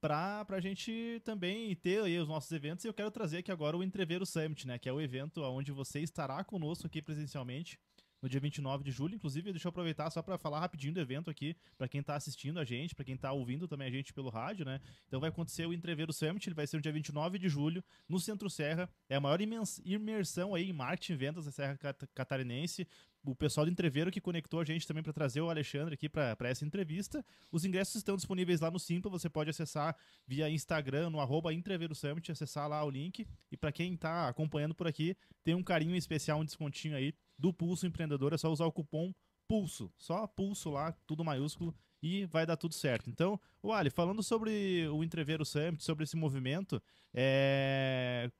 para 0.00 0.46
a 0.48 0.60
gente 0.60 1.20
também 1.24 1.74
ter 1.76 2.00
os 2.20 2.28
nossos 2.28 2.50
eventos. 2.52 2.84
E 2.84 2.88
eu 2.88 2.94
quero 2.94 3.10
trazer 3.10 3.38
aqui 3.38 3.52
agora 3.52 3.76
o 3.76 3.84
Entreveiro 3.84 4.24
Summit, 4.24 4.66
né? 4.66 4.78
Que 4.78 4.88
é 4.88 4.92
o 4.92 5.00
evento 5.00 5.42
onde 5.42 5.70
você 5.72 6.00
estará 6.00 6.42
conosco 6.42 6.86
aqui 6.86 7.02
presencialmente 7.02 7.78
no 8.22 8.28
dia 8.28 8.40
29 8.40 8.84
de 8.84 8.90
julho. 8.90 9.14
Inclusive, 9.14 9.50
deixa 9.50 9.66
eu 9.66 9.70
aproveitar 9.70 10.10
só 10.10 10.22
para 10.22 10.36
falar 10.36 10.60
rapidinho 10.60 10.92
do 10.92 11.00
evento 11.00 11.30
aqui, 11.30 11.56
para 11.76 11.88
quem 11.88 12.00
está 12.00 12.14
assistindo 12.14 12.58
a 12.58 12.64
gente, 12.64 12.94
para 12.94 13.04
quem 13.04 13.14
está 13.14 13.32
ouvindo 13.32 13.66
também 13.66 13.88
a 13.88 13.90
gente 13.90 14.12
pelo 14.12 14.28
rádio, 14.28 14.64
né? 14.64 14.80
Então 15.06 15.20
vai 15.20 15.30
acontecer 15.30 15.66
o 15.66 15.72
Entreveiro 15.72 16.12
Summit, 16.12 16.48
ele 16.48 16.54
vai 16.54 16.66
ser 16.66 16.76
no 16.76 16.82
dia 16.82 16.92
29 16.92 17.38
de 17.38 17.48
julho, 17.48 17.82
no 18.08 18.18
Centro 18.20 18.50
Serra. 18.50 18.88
É 19.08 19.16
a 19.16 19.20
maior 19.20 19.40
imersão 19.84 20.54
aí 20.54 20.68
em 20.68 20.72
marketing 20.72 21.12
e 21.12 21.16
vendas 21.16 21.44
da 21.46 21.50
Serra 21.50 21.78
Catarinense 22.14 22.86
o 23.22 23.34
pessoal 23.34 23.66
do 23.66 23.72
Entreveiro 23.72 24.10
que 24.10 24.20
conectou 24.20 24.60
a 24.60 24.64
gente 24.64 24.86
também 24.86 25.02
para 25.02 25.12
trazer 25.12 25.40
o 25.40 25.50
Alexandre 25.50 25.94
aqui 25.94 26.08
para 26.08 26.36
essa 26.48 26.64
entrevista. 26.64 27.24
Os 27.52 27.64
ingressos 27.64 27.96
estão 27.96 28.16
disponíveis 28.16 28.60
lá 28.60 28.70
no 28.70 28.78
Simpla, 28.78 29.10
você 29.10 29.28
pode 29.28 29.50
acessar 29.50 29.96
via 30.26 30.48
Instagram, 30.48 31.10
no 31.10 31.20
arroba 31.20 31.52
Entreveiro 31.52 31.94
Summit, 31.94 32.32
acessar 32.32 32.68
lá 32.68 32.82
o 32.84 32.90
link. 32.90 33.26
E 33.50 33.56
para 33.56 33.72
quem 33.72 33.94
está 33.94 34.28
acompanhando 34.28 34.74
por 34.74 34.86
aqui, 34.86 35.16
tem 35.44 35.54
um 35.54 35.62
carinho 35.62 35.96
especial, 35.96 36.40
um 36.40 36.44
descontinho 36.44 36.96
aí 36.96 37.14
do 37.38 37.52
Pulso 37.52 37.86
Empreendedor, 37.86 38.32
é 38.32 38.38
só 38.38 38.50
usar 38.50 38.66
o 38.66 38.72
cupom 38.72 39.12
PULSO, 39.48 39.92
só 39.98 40.26
PULSO 40.26 40.70
lá, 40.70 40.92
tudo 41.06 41.24
maiúsculo, 41.24 41.74
e 42.02 42.24
vai 42.26 42.46
dar 42.46 42.56
tudo 42.56 42.72
certo. 42.72 43.10
Então, 43.10 43.38
o 43.62 43.72
Ali, 43.72 43.90
falando 43.90 44.22
sobre 44.22 44.86
o 44.88 45.02
Entreveiro 45.02 45.44
Summit, 45.44 45.82
sobre 45.82 46.04
esse 46.04 46.16
movimento, 46.16 46.80
é 47.12 48.30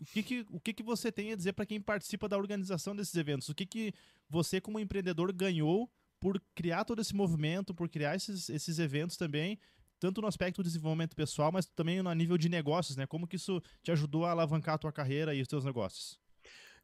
o 0.00 0.04
que, 0.04 0.22
que, 0.22 0.46
o 0.50 0.60
que, 0.60 0.72
que 0.72 0.82
você 0.82 1.10
tem 1.10 1.32
a 1.32 1.36
dizer 1.36 1.52
para 1.52 1.66
quem 1.66 1.80
participa 1.80 2.28
da 2.28 2.36
organização 2.36 2.94
desses 2.94 3.14
eventos? 3.14 3.48
O 3.48 3.54
que, 3.54 3.64
que 3.64 3.94
você, 4.28 4.60
como 4.60 4.78
empreendedor, 4.78 5.32
ganhou 5.32 5.90
por 6.20 6.40
criar 6.54 6.84
todo 6.84 7.00
esse 7.00 7.14
movimento, 7.14 7.74
por 7.74 7.88
criar 7.88 8.14
esses, 8.16 8.48
esses 8.48 8.78
eventos 8.78 9.16
também, 9.16 9.58
tanto 9.98 10.20
no 10.20 10.28
aspecto 10.28 10.62
do 10.62 10.66
desenvolvimento 10.66 11.14
pessoal, 11.14 11.50
mas 11.50 11.66
também 11.66 12.02
no 12.02 12.12
nível 12.12 12.36
de 12.36 12.48
negócios, 12.48 12.96
né? 12.96 13.06
Como 13.06 13.26
que 13.26 13.36
isso 13.36 13.62
te 13.82 13.90
ajudou 13.90 14.24
a 14.24 14.30
alavancar 14.30 14.74
a 14.74 14.78
tua 14.78 14.92
carreira 14.92 15.34
e 15.34 15.40
os 15.40 15.48
teus 15.48 15.64
negócios? 15.64 16.18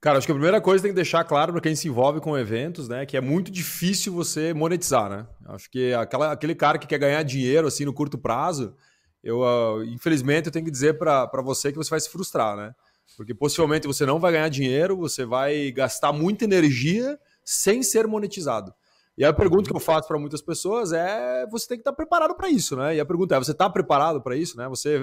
Cara, 0.01 0.19
acho 0.19 0.27
que 0.27 0.33
a 0.33 0.35
primeira 0.35 0.61
coisa 0.61 0.83
tem 0.83 0.91
que 0.91 0.97
deixar 0.97 1.23
claro 1.23 1.53
para 1.53 1.61
quem 1.61 1.77
se 1.77 1.87
envolve 1.87 2.21
com 2.21 2.37
eventos, 2.37 2.89
né, 2.89 3.07
que 3.07 3.17
é 3.17 3.21
muito 3.21 3.53
difícil 3.53 4.13
você 4.13 4.53
monetizar, 4.53 5.09
né? 5.09 5.27
Acho 5.47 5.71
que 5.71 5.93
aquela, 5.95 6.33
aquele 6.33 6.57
cara 6.57 6.77
que 6.77 6.89
quer 6.89 6.99
ganhar 6.99 7.23
dinheiro 7.23 7.69
assim 7.69 7.85
no 7.85 7.93
curto 7.93 8.19
prazo, 8.19 8.75
eu 9.23 9.41
uh, 9.43 9.85
infelizmente 9.85 10.47
eu 10.47 10.53
tenho 10.53 10.65
que 10.65 10.73
dizer 10.73 10.99
para 10.99 11.41
você 11.43 11.71
que 11.71 11.79
você 11.79 11.91
vai 11.91 12.01
se 12.01 12.11
frustrar, 12.11 12.57
né? 12.57 12.75
Porque 13.17 13.35
possivelmente 13.35 13.87
você 13.87 14.07
não 14.07 14.19
vai 14.19 14.33
ganhar 14.33 14.49
dinheiro, 14.49 14.97
você 14.97 15.25
vai 15.25 15.71
gastar 15.71 16.13
muita 16.13 16.45
energia 16.45 17.19
sem 17.45 17.83
ser 17.83 18.07
monetizado. 18.07 18.73
E 19.17 19.25
a 19.25 19.33
pergunta 19.33 19.69
que 19.69 19.77
eu 19.77 19.81
faço 19.81 20.09
para 20.09 20.19
muitas 20.19 20.41
pessoas 20.41 20.93
é: 20.93 21.47
você 21.47 21.69
tem 21.69 21.77
que 21.77 21.83
estar 21.83 21.93
preparado 21.93 22.35
para 22.35 22.49
isso, 22.49 22.77
né? 22.77 22.97
E 22.97 23.01
a 23.01 23.05
pergunta 23.05 23.37
é: 23.37 23.39
você 23.39 23.53
está 23.53 23.69
preparado 23.69 24.23
para 24.23 24.37
isso, 24.37 24.57
né? 24.57 24.69
Você 24.69 25.01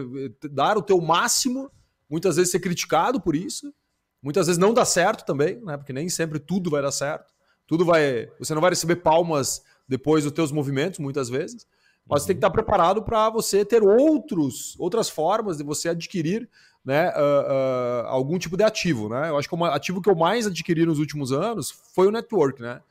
dar 0.52 0.78
o 0.78 0.82
teu 0.82 1.00
máximo, 1.00 1.72
muitas 2.10 2.36
vezes 2.38 2.52
ser 2.52 2.60
criticado 2.60 3.22
por 3.22 3.36
isso, 3.36 3.72
muitas 4.22 4.48
vezes 4.48 4.58
não 4.58 4.74
dá 4.74 4.84
certo 4.84 5.26
também, 5.26 5.62
né? 5.62 5.78
Porque 5.78 5.94
nem 5.94 6.10
sempre 6.10 6.40
tudo 6.40 6.70
vai 6.70 6.82
dar 6.82 6.92
certo. 6.92 7.32
Tudo 7.68 7.86
vai, 7.86 8.28
você 8.40 8.56
não 8.56 8.62
vai 8.62 8.72
receber 8.72 8.96
palmas 8.96 9.62
depois 9.88 10.24
dos 10.24 10.34
teus 10.34 10.52
movimentos, 10.52 10.98
muitas 10.98 11.30
vezes. 11.30 11.68
Mas 12.10 12.24
você 12.24 12.30
tem 12.30 12.36
que 12.36 12.40
estar 12.40 12.50
preparado 12.50 13.04
para 13.04 13.30
você 13.30 13.64
ter 13.64 13.84
outros, 13.84 14.76
outras 14.80 15.08
formas 15.08 15.58
de 15.58 15.64
você 15.64 15.90
adquirir 15.90 16.50
né, 16.90 17.10
uh, 17.10 17.14
uh, 17.14 18.08
algum 18.08 18.40
tipo 18.40 18.58
de 18.58 18.64
ativo. 18.64 19.10
Né? 19.10 19.30
Eu 19.30 19.38
acho 19.38 19.48
que 19.48 19.54
o 19.54 19.64
ativo 19.66 20.02
que 20.02 20.10
eu 20.10 20.16
mais 20.16 20.48
adquiri 20.48 20.88
nos 20.88 20.98
últimos 20.98 21.32
anos 21.32 21.70
foi 21.94 22.08
o 22.08 22.12
network. 22.12 22.60
Né? 22.60 22.82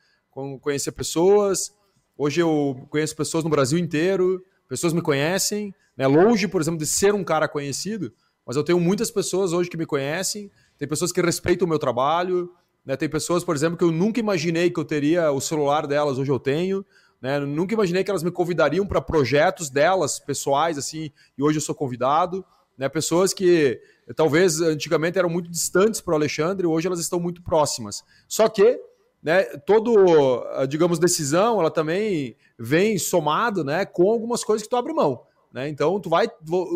Conhecer 0.61 0.93
pessoas. 0.93 1.75
Hoje 2.17 2.39
eu 2.39 2.87
conheço 2.89 3.13
pessoas 3.13 3.43
no 3.43 3.49
Brasil 3.49 3.77
inteiro, 3.77 4.41
pessoas 4.69 4.93
me 4.93 5.01
conhecem. 5.01 5.75
Né? 5.97 6.07
Longe, 6.07 6.47
por 6.47 6.61
exemplo, 6.61 6.79
de 6.79 6.85
ser 6.85 7.13
um 7.13 7.25
cara 7.25 7.45
conhecido, 7.45 8.13
mas 8.47 8.55
eu 8.55 8.63
tenho 8.63 8.79
muitas 8.79 9.11
pessoas 9.11 9.51
hoje 9.51 9.69
que 9.69 9.75
me 9.75 9.85
conhecem. 9.85 10.49
Tem 10.77 10.87
pessoas 10.87 11.11
que 11.11 11.19
respeitam 11.21 11.65
o 11.65 11.69
meu 11.69 11.77
trabalho. 11.77 12.49
Né? 12.85 12.95
Tem 12.95 13.09
pessoas, 13.09 13.43
por 13.43 13.53
exemplo, 13.53 13.77
que 13.77 13.83
eu 13.83 13.91
nunca 13.91 14.21
imaginei 14.21 14.69
que 14.69 14.79
eu 14.79 14.85
teria 14.85 15.29
o 15.29 15.41
celular 15.41 15.85
delas, 15.85 16.17
hoje 16.17 16.31
eu 16.31 16.39
tenho. 16.39 16.85
Né? 17.21 17.37
Nunca 17.37 17.73
imaginei 17.73 18.01
que 18.05 18.09
elas 18.09 18.23
me 18.23 18.31
convidariam 18.31 18.87
para 18.87 19.01
projetos 19.01 19.69
delas, 19.69 20.19
pessoais, 20.19 20.77
assim, 20.77 21.11
e 21.37 21.43
hoje 21.43 21.57
eu 21.57 21.61
sou 21.61 21.75
convidado. 21.75 22.45
Né? 22.79 22.87
Pessoas 22.87 23.33
que 23.33 23.79
talvez 24.15 24.61
antigamente 24.61 25.19
eram 25.19 25.29
muito 25.29 25.51
distantes 25.51 25.99
para 25.99 26.13
o 26.13 26.15
Alexandre, 26.15 26.65
hoje 26.65 26.87
elas 26.87 27.01
estão 27.01 27.19
muito 27.19 27.43
próximas. 27.43 28.05
Só 28.25 28.47
que 28.47 28.79
né, 29.21 29.43
todo, 29.65 30.45
digamos, 30.69 30.97
decisão, 30.97 31.59
ela 31.59 31.69
também 31.69 32.37
vem 32.57 32.97
somado 32.97 33.65
né, 33.65 33.85
com 33.85 34.09
algumas 34.09 34.45
coisas 34.45 34.63
que 34.63 34.69
tu 34.69 34.77
abre 34.77 34.93
mão. 34.93 35.21
Né? 35.51 35.67
Então, 35.67 35.99
tu 35.99 36.09
vai. 36.09 36.29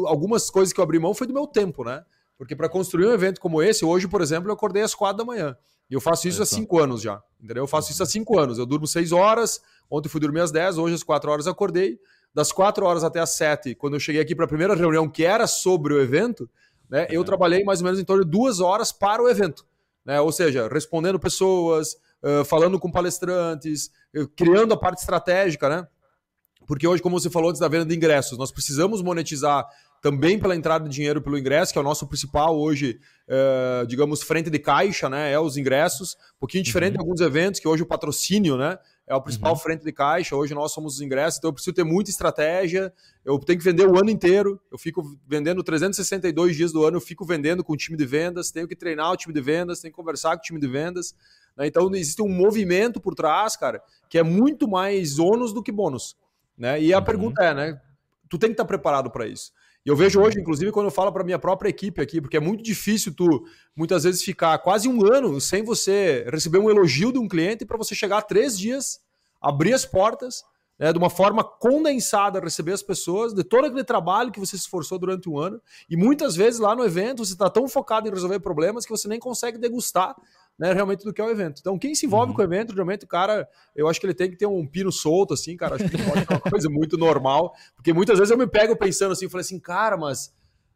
Algumas 0.06 0.50
coisas 0.50 0.74
que 0.74 0.80
eu 0.80 0.84
abri 0.84 1.00
mão 1.00 1.14
foi 1.14 1.26
do 1.26 1.34
meu 1.34 1.48
tempo, 1.48 1.86
né? 1.86 2.04
Porque 2.38 2.56
para 2.56 2.68
construir 2.68 3.06
um 3.06 3.14
evento 3.14 3.40
como 3.40 3.62
esse, 3.62 3.86
hoje, 3.86 4.08
por 4.08 4.20
exemplo, 4.20 4.50
eu 4.50 4.54
acordei 4.54 4.82
às 4.82 4.94
quatro 4.94 5.20
da 5.20 5.24
manhã. 5.24 5.56
E 5.90 5.94
eu 5.94 6.02
faço 6.02 6.28
isso 6.28 6.42
há 6.42 6.46
cinco 6.46 6.80
anos 6.80 7.02
já. 7.02 7.22
Entendeu? 7.42 7.64
Eu 7.64 7.68
faço 7.68 7.92
isso 7.92 8.02
há 8.02 8.06
cinco 8.06 8.38
anos. 8.38 8.58
Eu 8.58 8.66
durmo 8.66 8.88
seis 8.88 9.12
horas, 9.12 9.62
ontem 9.90 10.10
fui 10.10 10.20
dormir 10.20 10.40
às 10.40 10.52
dez, 10.52 10.78
hoje 10.78 10.96
às 10.96 11.04
quatro 11.04 11.32
horas 11.32 11.46
acordei 11.46 12.00
das 12.34 12.52
quatro 12.52 12.86
horas 12.86 13.04
até 13.04 13.20
as 13.20 13.32
sete, 13.32 13.76
quando 13.76 13.94
eu 13.96 14.00
cheguei 14.00 14.22
aqui 14.22 14.36
para 14.36 14.46
a 14.46 14.48
primeira 14.48 14.76
reunião, 14.76 15.08
que 15.08 15.24
era 15.24 15.46
sobre 15.46 15.94
o 15.94 16.02
evento, 16.02 16.50
né, 16.90 17.08
eu 17.10 17.24
trabalhei 17.24 17.64
mais 17.64 17.80
ou 17.80 17.86
menos 17.86 18.00
em 18.00 18.06
torno 18.06 18.26
de 18.26 18.32
duas 18.32 18.60
horas 18.60 18.92
para 18.92 19.22
o 19.22 19.30
evento. 19.30 19.66
Né? 20.06 20.20
Ou 20.20 20.32
seja, 20.32 20.68
respondendo 20.68 21.20
pessoas, 21.20 21.96
uh, 22.24 22.44
falando 22.46 22.80
com 22.80 22.92
palestrantes, 22.92 23.90
uh, 24.16 24.28
criando 24.36 24.74
a 24.74 24.78
parte 24.78 25.00
estratégica, 25.00 25.70
né? 25.70 25.88
porque 26.66 26.88
hoje, 26.88 27.02
como 27.02 27.20
você 27.20 27.30
falou 27.30 27.50
antes 27.50 27.60
da 27.60 27.68
venda 27.68 27.86
de 27.86 27.96
ingressos, 27.96 28.38
nós 28.38 28.52
precisamos 28.52 29.02
monetizar 29.02 29.68
também 30.02 30.38
pela 30.38 30.56
entrada 30.56 30.88
de 30.88 30.94
dinheiro 30.94 31.22
pelo 31.22 31.38
ingresso, 31.38 31.72
que 31.72 31.78
é 31.78 31.82
o 31.82 31.84
nosso 31.84 32.06
principal 32.08 32.60
hoje, 32.60 33.00
é, 33.28 33.86
digamos, 33.88 34.22
frente 34.22 34.50
de 34.50 34.60
caixa, 34.60 35.10
né? 35.10 35.32
É 35.32 35.40
os 35.40 35.56
ingressos. 35.56 36.16
Um 36.36 36.40
pouquinho 36.40 36.64
diferente 36.64 36.92
uhum. 36.92 36.98
de 36.98 37.00
alguns 37.00 37.22
eventos, 37.22 37.60
que 37.60 37.68
hoje 37.68 37.84
o 37.84 37.86
patrocínio, 37.86 38.58
né? 38.58 38.78
É 39.06 39.14
o 39.14 39.22
principal 39.22 39.52
uhum. 39.52 39.60
frente 39.60 39.84
de 39.84 39.92
caixa. 39.92 40.36
Hoje 40.36 40.54
nós 40.54 40.72
somos 40.72 40.96
os 40.96 41.02
ingressos, 41.02 41.38
então 41.38 41.50
eu 41.50 41.54
preciso 41.54 41.74
ter 41.74 41.84
muita 41.84 42.10
estratégia. 42.10 42.94
Eu 43.26 43.38
tenho 43.38 43.60
que 43.60 43.66
vender 43.66 43.86
o 43.86 43.98
ano 43.98 44.10
inteiro. 44.10 44.60
Eu 44.72 44.78
fico 44.78 45.18
vendendo 45.28 45.62
362 45.62 46.56
dias 46.56 46.72
do 46.72 46.86
ano, 46.86 46.98
eu 46.98 47.02
fico 47.02 47.26
vendendo 47.26 47.64
com 47.64 47.74
o 47.74 47.78
time 47.78 47.98
de 47.98 48.06
vendas, 48.06 48.50
tenho 48.50 48.68
que 48.68 48.76
treinar 48.76 49.12
o 49.12 49.18
time 49.18 49.34
de 49.34 49.42
vendas, 49.42 49.82
tenho 49.82 49.92
que 49.92 49.96
conversar 49.98 50.38
com 50.38 50.40
o 50.40 50.42
time 50.42 50.60
de 50.60 50.68
vendas. 50.68 51.14
Né? 51.58 51.68
Então 51.68 51.94
existe 51.94 52.22
um 52.22 52.30
movimento 52.30 53.02
por 53.02 53.14
trás, 53.14 53.58
cara, 53.58 53.84
que 54.10 54.18
é 54.18 54.24
muito 54.24 54.70
mais 54.70 55.20
ônus 55.20 55.54
do 55.54 55.62
que 55.62 55.72
bônus. 55.72 56.16
Né? 56.58 56.82
E 56.82 56.94
a 56.94 57.00
uhum. 57.00 57.04
pergunta 57.04 57.44
é, 57.44 57.54
né? 57.54 57.82
Tu 58.30 58.38
tem 58.38 58.50
que 58.50 58.54
estar 58.54 58.66
preparado 58.66 59.12
para 59.12 59.28
isso. 59.28 59.52
E 59.86 59.90
eu 59.90 59.96
vejo 59.98 60.22
hoje, 60.22 60.40
inclusive, 60.40 60.72
quando 60.72 60.86
eu 60.86 60.92
falo 60.92 61.12
para 61.12 61.26
minha 61.26 61.38
própria 61.38 61.70
equipe 61.70 62.02
aqui, 62.02 62.22
porque 62.22 62.38
é 62.38 62.40
muito 62.40 62.64
difícil 62.64 63.14
tu, 63.14 63.46
muitas 63.76 64.06
vezes, 64.06 64.24
ficar 64.24 64.58
quase 64.60 64.88
um 64.88 65.06
ano 65.06 65.42
sem 65.42 65.62
você 65.64 66.26
receber 66.32 66.58
um 66.58 66.70
elogio 66.70 67.12
de 67.12 67.20
um 67.20 67.28
cliente 67.28 67.66
para 67.66 67.78
você 67.78 67.94
chegar 67.94 68.20
a 68.20 68.22
três 68.22 68.58
dias, 68.58 69.02
abrir 69.42 69.74
as 69.74 69.86
portas, 69.86 70.44
né, 70.80 70.92
de 70.92 70.98
uma 70.98 71.10
forma 71.10 71.44
condensada, 71.44 72.40
receber 72.40 72.72
as 72.72 72.82
pessoas, 72.82 73.34
de 73.34 73.44
todo 73.44 73.66
aquele 73.66 73.84
trabalho 73.84 74.32
que 74.32 74.40
você 74.40 74.58
se 74.58 74.64
esforçou 74.64 74.98
durante 74.98 75.30
um 75.30 75.38
ano. 75.38 75.62
E 75.90 75.98
muitas 75.98 76.36
vezes 76.36 76.62
lá 76.62 76.76
no 76.76 76.86
evento 76.86 77.26
você 77.26 77.34
está 77.34 77.50
tão 77.50 77.68
focado 77.68 78.08
em 78.08 78.12
resolver 78.12 78.40
problemas 78.40 78.86
que 78.86 78.92
você 78.92 79.08
nem 79.08 79.20
consegue 79.20 79.58
degustar 79.58 80.16
né, 80.58 80.72
realmente 80.74 81.04
do 81.04 81.14
que 81.14 81.20
é 81.20 81.24
o 81.24 81.30
evento. 81.30 81.60
Então, 81.60 81.78
quem 81.78 81.96
se 81.96 82.06
envolve 82.06 82.30
uhum. 82.30 82.36
com 82.36 82.42
o 82.42 82.46
evento, 82.46 82.74
realmente 82.74 83.06
o 83.06 83.08
cara, 83.08 83.48
eu 83.76 83.88
acho 83.88 84.00
que 84.00 84.06
ele 84.06 84.14
tem 84.14 84.30
que 84.30 84.38
ter 84.38 84.46
um 84.46 84.66
pino 84.66 84.92
solto, 84.92 85.34
assim, 85.34 85.58
cara. 85.58 85.76
Acho 85.76 85.90
que 85.90 85.98
pode 85.98 86.26
ser 86.26 86.34
uma 86.34 86.40
coisa 86.50 86.70
muito 86.70 86.98
normal. 86.98 87.54
Porque 87.76 87.94
muitas 87.94 88.20
vezes 88.20 88.32
eu 88.32 88.38
me 88.38 88.48
pego 88.48 88.76
pensando 88.76 89.12
assim, 89.12 89.30
falei 89.30 89.42
assim, 89.42 89.60
cara, 89.60 89.98
mas, 89.98 90.34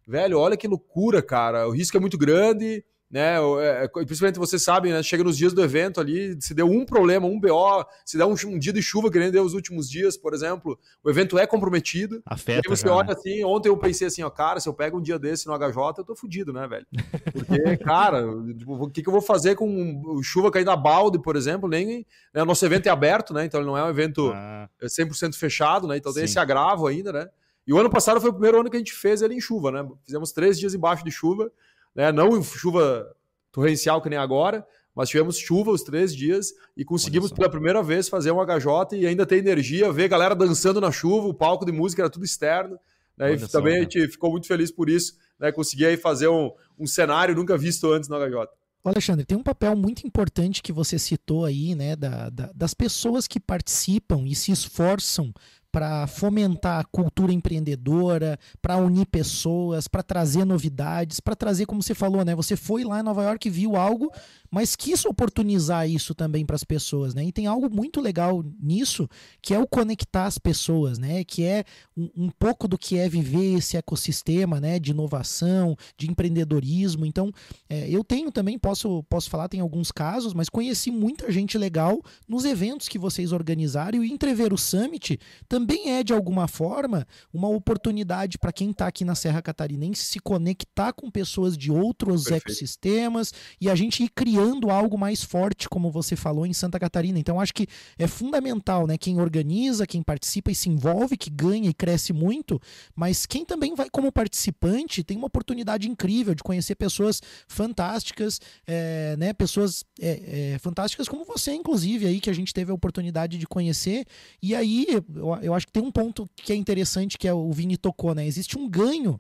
velho, 0.08 0.40
olha 0.40 0.58
que 0.58 0.68
loucura, 0.68 1.22
cara. 1.22 1.68
O 1.68 1.72
risco 1.72 1.96
é 1.96 2.00
muito 2.00 2.18
grande 2.18 2.84
né? 3.10 3.38
É, 3.62 3.86
é, 3.86 3.88
principalmente 3.88 4.38
você 4.38 4.60
sabe, 4.60 4.92
né? 4.92 5.02
Chega 5.02 5.24
nos 5.24 5.38
dias 5.38 5.54
do 5.54 5.64
evento 5.64 6.02
ali, 6.02 6.38
se 6.42 6.54
deu 6.54 6.70
um 6.70 6.86
problema, 6.86 7.26
um 7.26 7.40
BO, 7.40 7.86
se 8.06 8.18
der 8.18 8.26
um, 8.26 8.36
um 8.48 8.60
dia 8.60 8.74
de 8.74 8.82
chuva 8.82 9.10
que 9.10 9.18
nem 9.18 9.32
deu 9.32 9.44
os 9.44 9.54
últimos 9.54 9.90
dias, 9.90 10.18
por 10.18 10.34
exemplo, 10.34 10.78
o 11.04 11.10
evento 11.10 11.38
é 11.38 11.48
comprometido. 11.48 12.22
Afeta. 12.26 12.62
E 12.66 12.70
você 12.70 12.88
olha 12.90 13.14
assim, 13.14 13.44
ontem 13.46 13.70
eu 13.70 13.78
pensei 13.78 14.08
assim, 14.08 14.24
ó, 14.24 14.30
cara, 14.30 14.60
se 14.60 14.68
eu 14.68 14.74
pego 14.74 14.98
um 14.98 15.02
dia 15.02 15.18
desse 15.18 15.48
no 15.48 15.58
HJ, 15.58 16.00
eu 16.00 16.04
tô 16.04 16.16
fudido, 16.16 16.52
né, 16.52 16.68
velho? 16.68 16.86
Porque, 17.32 17.78
cara, 17.84 18.24
tipo, 18.58 18.74
o 18.74 18.90
que, 18.90 19.02
que 19.02 19.08
eu 19.08 19.14
vou 19.14 19.22
fazer 19.22 19.56
com 19.56 20.22
chuva 20.22 20.52
cair 20.52 20.66
na 20.66 20.76
balde, 20.76 21.20
por 21.20 21.36
exemplo? 21.36 21.70
Nem. 21.70 22.06
Né, 22.34 22.44
o 22.44 22.46
nosso 22.46 22.66
evento 22.66 22.88
é 22.88 22.90
aberto, 22.90 23.34
né? 23.34 23.46
Então 23.46 23.62
ele 23.62 23.68
não 23.68 23.78
é 23.78 23.84
um 23.84 23.90
evento 23.90 24.32
ah. 24.34 24.68
100% 24.84 25.36
fechado, 25.36 25.88
né? 25.88 25.96
Então 25.96 26.14
tem 26.14 26.22
Sim. 26.22 26.26
esse 26.26 26.40
agravo 26.40 26.88
ainda, 26.88 27.14
né? 27.14 27.28
E 27.66 27.74
o 27.74 27.78
ano 27.78 27.90
passado 27.90 28.22
foi 28.22 28.30
o 28.30 28.34
primeiro 28.34 28.60
ano 28.62 28.70
que 28.70 28.78
a 28.78 28.80
gente 28.80 28.94
fez 28.94 29.22
ele 29.22 29.34
em 29.34 29.42
chuva, 29.42 29.72
né? 29.72 29.88
Fizemos 30.06 30.32
três 30.32 30.58
dias 30.58 30.74
embaixo 30.74 31.04
de 31.04 31.12
chuva 31.12 31.52
né? 31.98 32.12
Não 32.12 32.42
chuva 32.44 33.12
torrencial 33.52 34.00
que 34.02 34.10
nem 34.10 34.20
agora, 34.20 34.66
mas 34.96 35.10
tivemos 35.10 35.38
chuva 35.38 35.72
os 35.72 35.82
três 35.82 36.16
dias 36.16 36.54
e 36.78 36.86
conseguimos 36.86 37.32
pela 37.32 37.50
primeira 37.50 37.82
vez 37.82 38.08
fazer 38.08 38.32
um 38.32 38.38
HJ 38.40 39.00
e 39.00 39.08
ainda 39.08 39.26
ter 39.26 39.38
energia, 39.38 39.92
ver 39.92 40.04
a 40.04 40.08
galera 40.08 40.36
dançando 40.36 40.80
na 40.80 40.92
chuva, 40.92 41.28
o 41.28 41.34
palco 41.34 41.66
de 41.66 41.72
música 41.72 42.04
era 42.04 42.10
tudo 42.10 42.24
externo. 42.24 42.80
Né? 43.18 43.34
E 43.34 43.48
também 43.48 43.74
só, 43.74 43.80
a 43.80 43.82
gente 43.82 44.08
ficou 44.10 44.30
muito 44.30 44.46
feliz 44.46 44.72
por 44.72 44.88
isso, 44.88 45.16
né? 45.40 45.52
Conseguir 45.52 45.88
aí 45.88 45.98
fazer 45.98 46.28
um, 46.28 46.52
um 46.78 46.86
cenário 46.86 47.36
nunca 47.36 47.58
visto 47.58 47.92
antes 47.92 48.08
no 48.08 48.16
HJ. 48.16 48.48
Alexandre, 48.84 49.26
tem 49.26 49.38
um 49.38 49.44
papel 49.44 49.76
muito 49.76 50.06
importante 50.08 50.62
que 50.62 50.72
você 50.72 50.98
citou 50.98 51.44
aí, 51.44 51.76
né, 51.76 51.96
da, 51.96 52.30
da, 52.30 52.52
das 52.56 52.74
pessoas 52.74 53.28
que 53.28 53.40
participam 53.40 54.24
e 54.26 54.34
se 54.34 54.52
esforçam 54.52 55.34
para 55.78 56.08
fomentar 56.08 56.80
a 56.80 56.84
cultura 56.84 57.32
empreendedora, 57.32 58.40
para 58.60 58.78
unir 58.78 59.06
pessoas, 59.06 59.88
para 59.88 60.02
trazer 60.02 60.44
novidades, 60.44 61.20
para 61.20 61.36
trazer, 61.36 61.68
como 61.68 61.84
você 61.84 61.94
falou, 61.94 62.26
né? 62.26 62.34
Você 62.34 62.56
foi 62.56 62.84
lá 62.84 63.00
em 63.00 63.04
Nova 63.04 63.22
York 63.22 63.48
e 63.48 63.52
viu 63.52 63.76
algo, 63.76 64.12
mas 64.50 64.76
quis 64.76 65.06
oportunizar 65.06 65.88
isso 65.88 66.16
também 66.16 66.44
para 66.44 66.56
as 66.56 66.64
pessoas, 66.64 67.14
né? 67.14 67.24
E 67.26 67.32
tem 67.32 67.46
algo 67.46 67.70
muito 67.70 68.02
legal 68.02 68.44
nisso, 68.60 69.08
que 69.40 69.54
é 69.54 69.60
o 69.60 69.68
conectar 69.68 70.26
as 70.26 70.40
pessoas, 70.40 70.98
né? 70.98 71.24
Que 71.24 71.44
é 71.44 71.64
um, 71.96 72.10
um 72.18 72.30
pouco 72.32 72.68
do 72.68 72.76
que 72.76 72.98
é 72.98 73.08
viver 73.08 73.60
esse 73.60 73.78
ecossistema, 73.78 74.60
né? 74.60 74.80
De 74.80 74.90
inovação, 74.90 75.78
de 75.96 76.10
empreendedorismo. 76.10 77.06
Então, 77.06 77.32
é, 77.70 77.88
eu 77.88 78.04
tenho 78.04 78.32
também, 78.32 78.58
posso, 78.58 79.04
posso 79.04 79.30
falar, 79.30 79.48
tem 79.48 79.60
alguns 79.60 79.92
casos, 79.92 80.34
mas 80.34 80.50
conheci 80.50 80.90
muita 80.90 81.32
gente 81.32 81.56
legal 81.56 82.02
nos 82.28 82.46
eventos 82.46 82.88
que 82.88 82.98
vocês 82.98 83.32
organizaram 83.32 84.04
e 84.04 84.10
o 84.10 84.12
Entrever 84.12 84.52
o 84.52 84.58
Summit 84.58 85.20
também 85.48 85.67
também 85.68 85.92
é, 85.92 86.02
de 86.02 86.14
alguma 86.14 86.48
forma, 86.48 87.06
uma 87.34 87.50
oportunidade 87.50 88.38
para 88.38 88.54
quem 88.54 88.72
está 88.72 88.88
aqui 88.88 89.04
na 89.04 89.16
Serra 89.16 89.42
Catarinense 89.42 90.06
se 90.06 90.20
conectar 90.20 90.94
com 90.94 91.12
pessoas 91.12 91.58
de 91.58 91.70
outros 91.70 92.24
Perfeito. 92.24 92.48
ecossistemas 92.48 93.34
e 93.60 93.70
a 93.70 93.76
gente 93.76 94.02
ir 94.02 94.10
criando 94.10 94.70
algo 94.70 94.98
mais 94.98 95.24
forte, 95.24 95.68
como 95.68 95.92
você 95.92 96.16
falou, 96.16 96.46
em 96.46 96.54
Santa 96.54 96.80
Catarina. 96.80 97.20
Então, 97.20 97.42
acho 97.42 97.54
que 97.54 97.68
é 98.00 98.08
fundamental, 98.08 98.88
né? 98.88 98.98
Quem 98.98 99.20
organiza, 99.20 99.86
quem 99.86 100.02
participa 100.02 100.52
e 100.52 100.56
se 100.56 100.70
envolve, 100.70 101.18
que 101.18 101.30
ganha 101.30 101.70
e 101.70 101.74
cresce 101.74 102.14
muito, 102.14 102.62
mas 102.96 103.26
quem 103.26 103.44
também 103.44 103.76
vai 103.76 103.90
como 103.90 104.10
participante 104.10 105.04
tem 105.04 105.18
uma 105.18 105.28
oportunidade 105.28 105.90
incrível 105.90 106.34
de 106.34 106.44
conhecer 106.44 106.76
pessoas 106.76 107.22
fantásticas, 107.46 108.40
é, 108.66 109.18
né? 109.18 109.34
Pessoas 109.34 109.84
é, 110.00 110.54
é, 110.54 110.60
fantásticas 110.60 111.10
como 111.10 111.26
você, 111.26 111.52
inclusive, 111.52 112.06
aí, 112.06 112.22
que 112.22 112.30
a 112.30 112.34
gente 112.34 112.54
teve 112.54 112.72
a 112.72 112.74
oportunidade 112.74 113.38
de 113.38 113.46
conhecer. 113.46 114.06
E 114.42 114.56
aí, 114.56 114.88
eu, 114.90 115.38
eu 115.42 115.57
acho 115.58 115.68
que 115.68 115.74
tem 115.74 115.84
um 115.84 115.92
ponto 115.92 116.30
que 116.36 116.54
é 116.54 116.56
interessante 116.56 117.18
que 117.18 117.28
é 117.28 117.34
o 117.34 117.52
Vini 117.52 117.78
tocou, 117.78 118.14
né? 118.16 118.26
Existe 118.26 118.58
um 118.58 118.70
ganho 118.70 119.20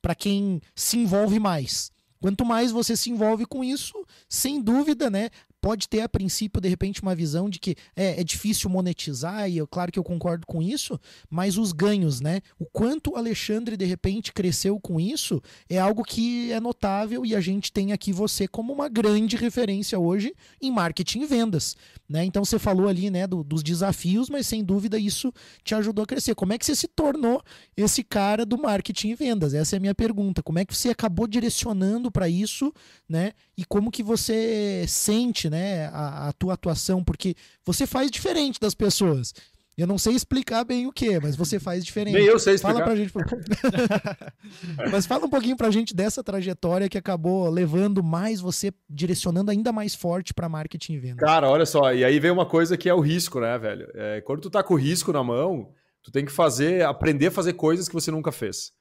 para 0.00 0.14
quem 0.14 0.60
se 0.74 0.96
envolve 0.96 1.38
mais. 1.38 1.90
Quanto 2.20 2.44
mais 2.44 2.70
você 2.70 2.96
se 2.96 3.10
envolve 3.10 3.44
com 3.44 3.64
isso, 3.64 3.94
sem 4.28 4.60
dúvida, 4.62 5.10
né? 5.10 5.28
Pode 5.62 5.88
ter 5.88 6.00
a 6.00 6.08
princípio 6.08 6.60
de 6.60 6.68
repente 6.68 7.00
uma 7.00 7.14
visão 7.14 7.48
de 7.48 7.60
que 7.60 7.76
é, 7.94 8.20
é 8.20 8.24
difícil 8.24 8.68
monetizar 8.68 9.48
e 9.48 9.56
eu 9.56 9.66
claro 9.66 9.92
que 9.92 9.98
eu 9.98 10.02
concordo 10.02 10.44
com 10.44 10.60
isso, 10.60 11.00
mas 11.30 11.56
os 11.56 11.72
ganhos, 11.72 12.20
né? 12.20 12.40
O 12.58 12.66
quanto 12.66 13.12
o 13.12 13.16
Alexandre 13.16 13.76
de 13.76 13.84
repente 13.84 14.32
cresceu 14.32 14.80
com 14.80 14.98
isso 14.98 15.40
é 15.70 15.78
algo 15.78 16.02
que 16.02 16.50
é 16.50 16.58
notável 16.58 17.24
e 17.24 17.36
a 17.36 17.40
gente 17.40 17.72
tem 17.72 17.92
aqui 17.92 18.12
você 18.12 18.48
como 18.48 18.72
uma 18.72 18.88
grande 18.88 19.36
referência 19.36 19.98
hoje 19.98 20.34
em 20.60 20.70
marketing 20.72 21.20
e 21.20 21.26
vendas, 21.26 21.76
né? 22.08 22.24
Então 22.24 22.44
você 22.44 22.58
falou 22.58 22.88
ali, 22.88 23.08
né, 23.08 23.28
do, 23.28 23.44
dos 23.44 23.62
desafios, 23.62 24.28
mas 24.28 24.48
sem 24.48 24.64
dúvida 24.64 24.98
isso 24.98 25.32
te 25.62 25.76
ajudou 25.76 26.02
a 26.02 26.06
crescer. 26.06 26.34
Como 26.34 26.52
é 26.52 26.58
que 26.58 26.66
você 26.66 26.74
se 26.74 26.88
tornou 26.88 27.40
esse 27.76 28.02
cara 28.02 28.44
do 28.44 28.58
marketing 28.58 29.10
e 29.10 29.14
vendas? 29.14 29.54
Essa 29.54 29.76
é 29.76 29.78
a 29.78 29.80
minha 29.80 29.94
pergunta. 29.94 30.42
Como 30.42 30.58
é 30.58 30.64
que 30.64 30.76
você 30.76 30.90
acabou 30.90 31.28
direcionando 31.28 32.10
para 32.10 32.28
isso, 32.28 32.72
né? 33.08 33.32
E 33.56 33.64
como 33.64 33.92
que 33.92 34.02
você 34.02 34.84
sente 34.88 35.51
né, 35.52 35.88
a, 35.92 36.28
a 36.28 36.32
tua 36.32 36.54
atuação, 36.54 37.04
porque 37.04 37.34
você 37.62 37.86
faz 37.86 38.10
diferente 38.10 38.58
das 38.58 38.74
pessoas. 38.74 39.34
Eu 39.76 39.86
não 39.86 39.98
sei 39.98 40.14
explicar 40.14 40.64
bem 40.64 40.86
o 40.86 40.92
que, 40.92 41.18
mas 41.20 41.36
você 41.36 41.58
faz 41.60 41.84
diferente. 41.84 42.14
Nem 42.14 42.24
eu 42.24 42.38
sei 42.38 42.54
explicar. 42.54 42.78
Fala 42.78 42.84
pra 42.86 42.96
gente. 42.96 43.12
mas 44.90 45.04
fala 45.04 45.26
um 45.26 45.30
pouquinho 45.30 45.56
pra 45.56 45.70
gente 45.70 45.94
dessa 45.94 46.24
trajetória 46.24 46.88
que 46.88 46.96
acabou 46.96 47.50
levando 47.50 48.02
mais 48.02 48.40
você, 48.40 48.72
direcionando 48.88 49.50
ainda 49.50 49.72
mais 49.72 49.94
forte 49.94 50.32
para 50.32 50.48
marketing 50.48 50.94
e 50.94 50.98
venda. 50.98 51.16
Cara, 51.24 51.50
olha 51.50 51.66
só, 51.66 51.92
e 51.92 52.02
aí 52.02 52.18
vem 52.18 52.30
uma 52.30 52.46
coisa 52.46 52.76
que 52.76 52.88
é 52.88 52.94
o 52.94 53.00
risco, 53.00 53.38
né, 53.40 53.58
velho? 53.58 53.88
É, 53.94 54.22
quando 54.22 54.40
tu 54.40 54.50
tá 54.50 54.62
com 54.62 54.72
o 54.72 54.78
risco 54.78 55.12
na 55.12 55.22
mão, 55.22 55.70
tu 56.02 56.10
tem 56.10 56.24
que 56.24 56.32
fazer, 56.32 56.82
aprender 56.84 57.26
a 57.26 57.30
fazer 57.30 57.52
coisas 57.52 57.88
que 57.88 57.94
você 57.94 58.10
nunca 58.10 58.32
fez. 58.32 58.72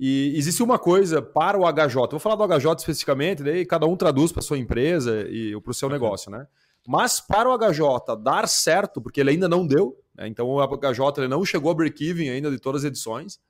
E 0.00 0.32
existe 0.36 0.62
uma 0.62 0.78
coisa 0.78 1.20
para 1.20 1.58
o 1.58 1.64
HJ, 1.66 1.94
vou 2.10 2.20
falar 2.20 2.36
do 2.36 2.46
HJ 2.46 2.72
especificamente, 2.78 3.42
daí 3.42 3.66
cada 3.66 3.86
um 3.86 3.96
traduz 3.96 4.30
para 4.30 4.42
sua 4.42 4.56
empresa 4.56 5.26
e 5.28 5.60
para 5.60 5.70
o 5.70 5.74
seu 5.74 5.88
negócio, 5.88 6.30
né? 6.30 6.46
Mas 6.86 7.20
para 7.20 7.50
o 7.50 7.58
HJ 7.58 8.16
dar 8.22 8.48
certo, 8.48 9.00
porque 9.00 9.20
ele 9.20 9.30
ainda 9.30 9.48
não 9.48 9.66
deu, 9.66 10.00
né? 10.14 10.28
então 10.28 10.48
o 10.48 10.60
HJ 10.60 11.18
ele 11.18 11.28
não 11.28 11.44
chegou 11.44 11.70
a 11.72 11.74
break-even 11.74 12.30
ainda 12.30 12.50
de 12.50 12.58
todas 12.58 12.82
as 12.82 12.88
edições, 12.88 13.40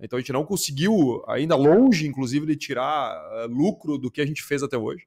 então 0.00 0.16
a 0.16 0.20
gente 0.20 0.32
não 0.32 0.44
conseguiu, 0.44 1.22
ainda 1.26 1.56
longe, 1.56 2.06
inclusive, 2.06 2.46
de 2.46 2.56
tirar 2.56 3.16
uh, 3.16 3.46
lucro 3.48 3.98
do 3.98 4.10
que 4.10 4.20
a 4.20 4.26
gente 4.26 4.42
fez 4.42 4.62
até 4.62 4.78
hoje. 4.78 5.06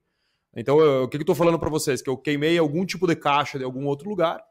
Então, 0.56 0.80
eu, 0.80 1.04
o 1.04 1.08
que, 1.08 1.18
que 1.18 1.22
eu 1.22 1.24
estou 1.24 1.36
falando 1.36 1.58
para 1.58 1.70
vocês? 1.70 2.02
Que 2.02 2.10
eu 2.10 2.18
queimei 2.18 2.58
algum 2.58 2.86
tipo 2.86 3.08
de 3.08 3.16
caixa 3.16 3.58
de 3.58 3.64
algum 3.64 3.86
outro 3.86 4.10
lugar 4.10 4.44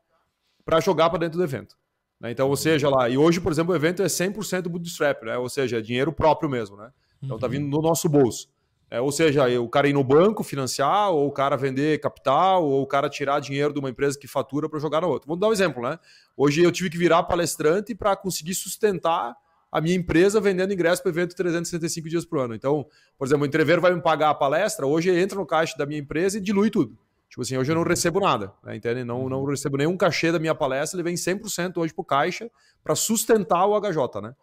para 0.65 0.81
jogar 0.81 1.11
para 1.11 1.19
dentro 1.19 1.39
do 1.39 1.45
evento. 1.45 1.77
Né? 2.20 2.30
Então, 2.30 2.48
ou 2.48 2.56
seja, 2.56 2.88
lá, 2.88 3.09
e 3.09 3.16
hoje, 3.16 3.40
por 3.40 3.50
exemplo, 3.50 3.72
o 3.72 3.76
evento 3.76 4.02
é 4.02 4.06
100% 4.06 4.68
bootstrap, 4.68 5.22
né? 5.24 5.38
ou 5.38 5.48
seja, 5.48 5.78
é 5.78 5.80
dinheiro 5.80 6.12
próprio 6.12 6.50
mesmo. 6.50 6.76
Né? 6.76 6.90
Então, 7.22 7.37
está 7.37 7.48
vindo 7.48 7.66
no 7.66 7.80
nosso 7.80 8.09
bolso. 8.09 8.48
É, 8.90 9.00
ou 9.00 9.12
seja, 9.12 9.46
o 9.61 9.68
cara 9.68 9.88
ir 9.88 9.92
no 9.92 10.02
banco 10.02 10.42
financiar, 10.42 11.11
ou 11.12 11.28
o 11.28 11.30
cara 11.30 11.56
vender 11.56 12.00
capital, 12.00 12.64
ou 12.64 12.83
o 12.83 12.87
cara 12.87 13.09
tirar 13.09 13.38
dinheiro 13.38 13.72
de 13.72 13.78
uma 13.78 13.88
empresa 13.88 14.18
que 14.18 14.26
fatura 14.26 14.68
para 14.68 14.80
jogar 14.80 15.00
na 15.00 15.06
outra. 15.06 15.28
Vamos 15.28 15.40
dar 15.40 15.46
um 15.46 15.52
exemplo, 15.52 15.80
né? 15.80 15.96
Hoje 16.37 16.61
eu 16.61 16.72
tive 16.72 16.90
que 16.90 16.98
virar 16.98 17.22
palestrante 17.22 17.94
para 17.94 18.16
conseguir 18.16 18.52
sustentar 18.52 19.37
a 19.70 19.80
minha 19.80 19.94
empresa 19.94 20.40
vendendo 20.40 20.72
ingresso 20.72 21.00
para 21.00 21.11
evento 21.11 21.37
365 21.37 22.09
dias 22.09 22.24
por 22.24 22.40
ano. 22.40 22.52
Então, 22.52 22.85
por 23.16 23.28
exemplo, 23.28 23.44
o 23.44 23.46
entreveiro 23.46 23.80
vai 23.80 23.94
me 23.94 24.02
pagar 24.02 24.30
a 24.30 24.35
palestra, 24.35 24.85
hoje 24.85 25.09
entra 25.11 25.38
no 25.38 25.46
caixa 25.46 25.76
da 25.78 25.87
minha 25.87 26.00
empresa 26.00 26.38
e 26.38 26.40
dilui 26.40 26.68
tudo. 26.68 26.98
Tipo 27.31 27.43
assim, 27.43 27.57
hoje 27.57 27.71
eu 27.71 27.77
não 27.77 27.85
recebo 27.85 28.19
nada, 28.19 28.53
né, 28.64 28.75
entende? 28.75 29.05
Não, 29.05 29.29
não 29.29 29.43
uhum. 29.43 29.51
recebo 29.51 29.77
nenhum 29.77 29.97
cachê 29.97 30.33
da 30.33 30.38
minha 30.40 30.55
palestra, 30.55 30.97
ele 30.97 31.05
vem 31.05 31.14
100% 31.14 31.77
hoje 31.77 31.95
pro 31.95 32.05
caixa 32.05 32.51
para 32.83 32.97
sustentar 32.97 33.66
o 33.66 33.81
HJ, 33.81 34.21
né? 34.21 34.35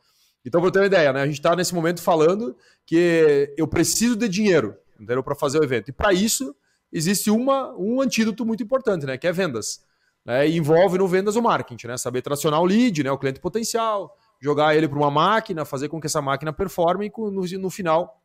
Então, 0.45 0.61
para 0.61 0.71
ter 0.71 0.79
uma 0.79 0.85
ideia, 0.85 1.11
né? 1.11 1.21
A 1.21 1.25
gente 1.25 1.35
está 1.35 1.53
nesse 1.53 1.75
momento 1.75 2.01
falando 2.01 2.55
que 2.85 3.53
eu 3.57 3.67
preciso 3.67 4.15
de 4.15 4.29
dinheiro, 4.29 4.77
entendeu? 4.95 5.21
Para 5.21 5.35
fazer 5.35 5.59
o 5.59 5.63
evento. 5.63 5.89
E 5.89 5.91
para 5.91 6.13
isso, 6.13 6.55
existe 6.89 7.29
uma, 7.29 7.75
um 7.75 7.99
antídoto 7.99 8.45
muito 8.45 8.63
importante, 8.63 9.05
né? 9.05 9.17
Que 9.17 9.27
é 9.27 9.33
vendas. 9.33 9.83
Né? 10.25 10.47
E 10.47 10.57
envolve 10.57 10.97
no 10.97 11.07
vendas 11.07 11.35
o 11.35 11.41
marketing, 11.41 11.87
né? 11.87 11.97
Saber 11.97 12.21
tracionar 12.21 12.61
o 12.61 12.65
lead, 12.65 13.03
né? 13.03 13.11
O 13.11 13.17
cliente 13.17 13.41
potencial, 13.41 14.15
jogar 14.39 14.73
ele 14.73 14.87
para 14.87 14.97
uma 14.97 15.11
máquina, 15.11 15.65
fazer 15.65 15.89
com 15.89 15.99
que 15.99 16.07
essa 16.07 16.21
máquina 16.21 16.53
performe 16.53 17.07
e 17.07 17.11
no, 17.17 17.41
no 17.41 17.69
final 17.69 18.16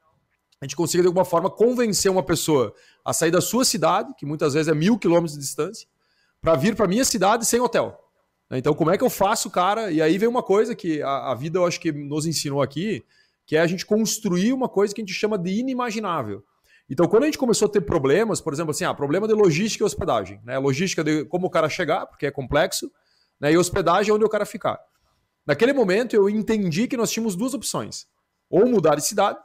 a 0.62 0.64
gente 0.64 0.77
consiga 0.77 1.03
de 1.03 1.09
alguma 1.09 1.25
forma 1.25 1.51
convencer 1.51 2.09
uma 2.09 2.22
pessoa 2.22 2.72
a 3.05 3.12
sair 3.12 3.33
da 3.33 3.40
sua 3.40 3.64
cidade, 3.64 4.14
que 4.16 4.25
muitas 4.25 4.55
vezes 4.55 4.68
é 4.68 4.75
mil 4.75 4.96
quilômetros 4.96 5.33
de 5.33 5.40
distância, 5.40 5.88
para 6.40 6.55
vir 6.55 6.77
para 6.77 6.87
minha 6.87 7.05
cidade 7.05 7.44
sem 7.44 7.61
hotel. 7.61 7.98
Então, 8.48 8.72
como 8.72 8.92
é 8.92 8.96
que 8.96 9.03
eu 9.03 9.11
faço, 9.11 9.51
cara? 9.51 9.90
E 9.90 10.01
aí 10.01 10.16
vem 10.18 10.29
uma 10.29 10.42
coisa 10.42 10.72
que 10.72 11.03
a, 11.03 11.33
a, 11.33 11.35
vida 11.35 11.59
eu 11.59 11.66
acho 11.66 11.81
que 11.81 11.90
nos 11.90 12.27
ensinou 12.27 12.62
aqui, 12.62 13.05
que 13.44 13.57
é 13.57 13.61
a 13.61 13.66
gente 13.66 13.85
construir 13.85 14.53
uma 14.53 14.68
coisa 14.68 14.94
que 14.94 15.01
a 15.01 15.05
gente 15.05 15.12
chama 15.12 15.37
de 15.37 15.51
inimaginável. 15.51 16.44
Então, 16.88 17.09
quando 17.09 17.25
a 17.25 17.27
gente 17.27 17.38
começou 17.38 17.66
a 17.66 17.68
ter 17.68 17.81
problemas, 17.81 18.40
por 18.40 18.53
exemplo, 18.53 18.70
assim, 18.70 18.85
ah, 18.85 18.94
problema 18.94 19.27
de 19.27 19.35
logística 19.35 19.83
e 19.83 19.87
hospedagem, 19.87 20.40
né? 20.44 20.59
Logística 20.59 21.03
de 21.03 21.25
como 21.25 21.48
o 21.48 21.51
cara 21.51 21.68
chegar, 21.68 22.07
porque 22.07 22.27
é 22.27 22.31
complexo, 22.31 22.88
né? 23.40 23.51
E 23.51 23.59
hospedagem 23.59 24.12
é 24.12 24.14
onde 24.14 24.25
o 24.25 24.29
cara 24.29 24.46
ficar. 24.46 24.79
Naquele 25.44 25.72
momento, 25.72 26.14
eu 26.14 26.31
entendi 26.31 26.87
que 26.87 26.96
nós 26.96 27.11
tínhamos 27.11 27.35
duas 27.35 27.53
opções: 27.53 28.07
ou 28.48 28.64
mudar 28.68 28.94
de 28.94 29.05
cidade, 29.05 29.40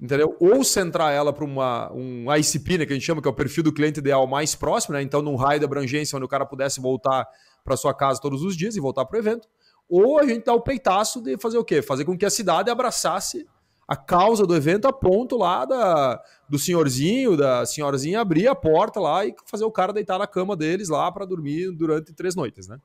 entendeu? 0.00 0.34
Ou 0.40 0.64
centrar 0.64 1.12
ela 1.12 1.32
para 1.32 1.44
um 1.44 2.34
ICP, 2.34 2.78
né, 2.78 2.86
que 2.86 2.92
a 2.92 2.96
gente 2.96 3.04
chama 3.04 3.20
que 3.20 3.28
é 3.28 3.30
o 3.30 3.34
perfil 3.34 3.62
do 3.62 3.72
cliente 3.72 4.00
ideal 4.00 4.26
mais 4.26 4.54
próximo, 4.54 4.94
né? 4.94 5.02
Então, 5.02 5.20
num 5.20 5.36
raio 5.36 5.58
de 5.58 5.64
abrangência 5.64 6.16
onde 6.16 6.24
o 6.24 6.28
cara 6.28 6.46
pudesse 6.46 6.80
voltar 6.80 7.26
para 7.64 7.76
sua 7.76 7.92
casa 7.92 8.20
todos 8.20 8.42
os 8.42 8.56
dias 8.56 8.76
e 8.76 8.80
voltar 8.80 9.04
para 9.04 9.16
o 9.16 9.20
evento. 9.20 9.46
Ou 9.88 10.18
a 10.18 10.26
gente 10.26 10.44
dá 10.44 10.54
o 10.54 10.60
peitaço 10.60 11.20
de 11.20 11.36
fazer 11.36 11.58
o 11.58 11.64
quê? 11.64 11.82
Fazer 11.82 12.04
com 12.04 12.16
que 12.16 12.24
a 12.24 12.30
cidade 12.30 12.70
abraçasse 12.70 13.46
a 13.86 13.96
causa 13.96 14.46
do 14.46 14.54
evento 14.54 14.86
a 14.86 14.92
ponto 14.92 15.36
lá 15.36 15.64
da, 15.64 16.22
do 16.48 16.58
senhorzinho, 16.58 17.36
da 17.36 17.66
senhorzinha 17.66 18.20
abrir 18.20 18.46
a 18.46 18.54
porta 18.54 19.00
lá 19.00 19.26
e 19.26 19.34
fazer 19.46 19.64
o 19.64 19.70
cara 19.70 19.92
deitar 19.92 20.16
na 20.16 20.28
cama 20.28 20.56
deles 20.56 20.88
lá 20.88 21.10
para 21.10 21.26
dormir 21.26 21.72
durante 21.72 22.12
três 22.12 22.36
noites, 22.36 22.68
né? 22.68 22.78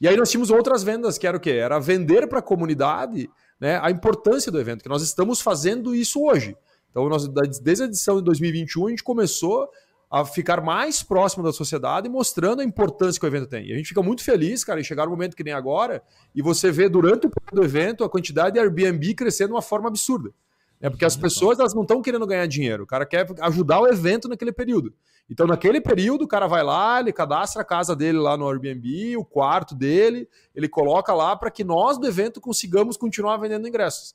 E 0.00 0.08
aí 0.08 0.16
nós 0.16 0.28
tínhamos 0.28 0.50
outras 0.50 0.82
vendas, 0.82 1.16
que 1.16 1.28
era 1.28 1.36
o 1.36 1.40
quê? 1.40 1.52
Era 1.52 1.78
vender 1.78 2.26
para 2.26 2.40
a 2.40 2.42
comunidade 2.42 3.30
né, 3.62 3.78
a 3.80 3.92
importância 3.92 4.50
do 4.50 4.58
evento, 4.58 4.82
que 4.82 4.88
nós 4.88 5.04
estamos 5.04 5.40
fazendo 5.40 5.94
isso 5.94 6.20
hoje. 6.20 6.56
Então, 6.90 7.08
nós, 7.08 7.28
desde 7.60 7.84
a 7.84 7.86
edição 7.86 8.16
de 8.16 8.24
2021, 8.24 8.88
a 8.88 8.90
gente 8.90 9.04
começou 9.04 9.70
a 10.10 10.24
ficar 10.24 10.60
mais 10.60 11.00
próximo 11.00 11.44
da 11.44 11.52
sociedade, 11.52 12.08
mostrando 12.08 12.60
a 12.60 12.64
importância 12.64 13.20
que 13.20 13.24
o 13.24 13.28
evento 13.28 13.46
tem. 13.46 13.68
E 13.68 13.72
a 13.72 13.76
gente 13.76 13.86
fica 13.86 14.02
muito 14.02 14.24
feliz, 14.24 14.64
cara, 14.64 14.80
em 14.80 14.82
chegar 14.82 15.04
no 15.04 15.12
momento 15.12 15.36
que 15.36 15.44
nem 15.44 15.54
agora, 15.54 16.02
e 16.34 16.42
você 16.42 16.72
vê 16.72 16.88
durante 16.88 17.28
o 17.28 17.62
evento 17.62 18.02
a 18.02 18.10
quantidade 18.10 18.54
de 18.54 18.58
Airbnb 18.58 19.14
crescendo 19.14 19.50
de 19.50 19.54
uma 19.54 19.62
forma 19.62 19.86
absurda. 19.86 20.32
É 20.80 20.90
porque 20.90 21.04
as 21.04 21.16
pessoas 21.16 21.60
elas 21.60 21.72
não 21.72 21.82
estão 21.82 22.02
querendo 22.02 22.26
ganhar 22.26 22.46
dinheiro, 22.46 22.82
o 22.82 22.86
cara 22.86 23.06
quer 23.06 23.28
ajudar 23.42 23.78
o 23.78 23.86
evento 23.86 24.26
naquele 24.28 24.50
período. 24.50 24.92
Então, 25.30 25.46
naquele 25.46 25.80
período, 25.80 26.24
o 26.24 26.28
cara 26.28 26.46
vai 26.46 26.62
lá, 26.62 27.00
ele 27.00 27.12
cadastra 27.12 27.62
a 27.62 27.64
casa 27.64 27.96
dele 27.96 28.18
lá 28.18 28.36
no 28.36 28.46
Airbnb, 28.48 29.16
o 29.16 29.24
quarto 29.24 29.74
dele, 29.74 30.28
ele 30.54 30.68
coloca 30.68 31.14
lá 31.14 31.34
para 31.34 31.50
que 31.50 31.64
nós 31.64 31.96
do 31.96 32.06
evento 32.06 32.40
consigamos 32.40 32.98
continuar 32.98 33.38
vendendo 33.38 33.66
ingressos. 33.66 34.14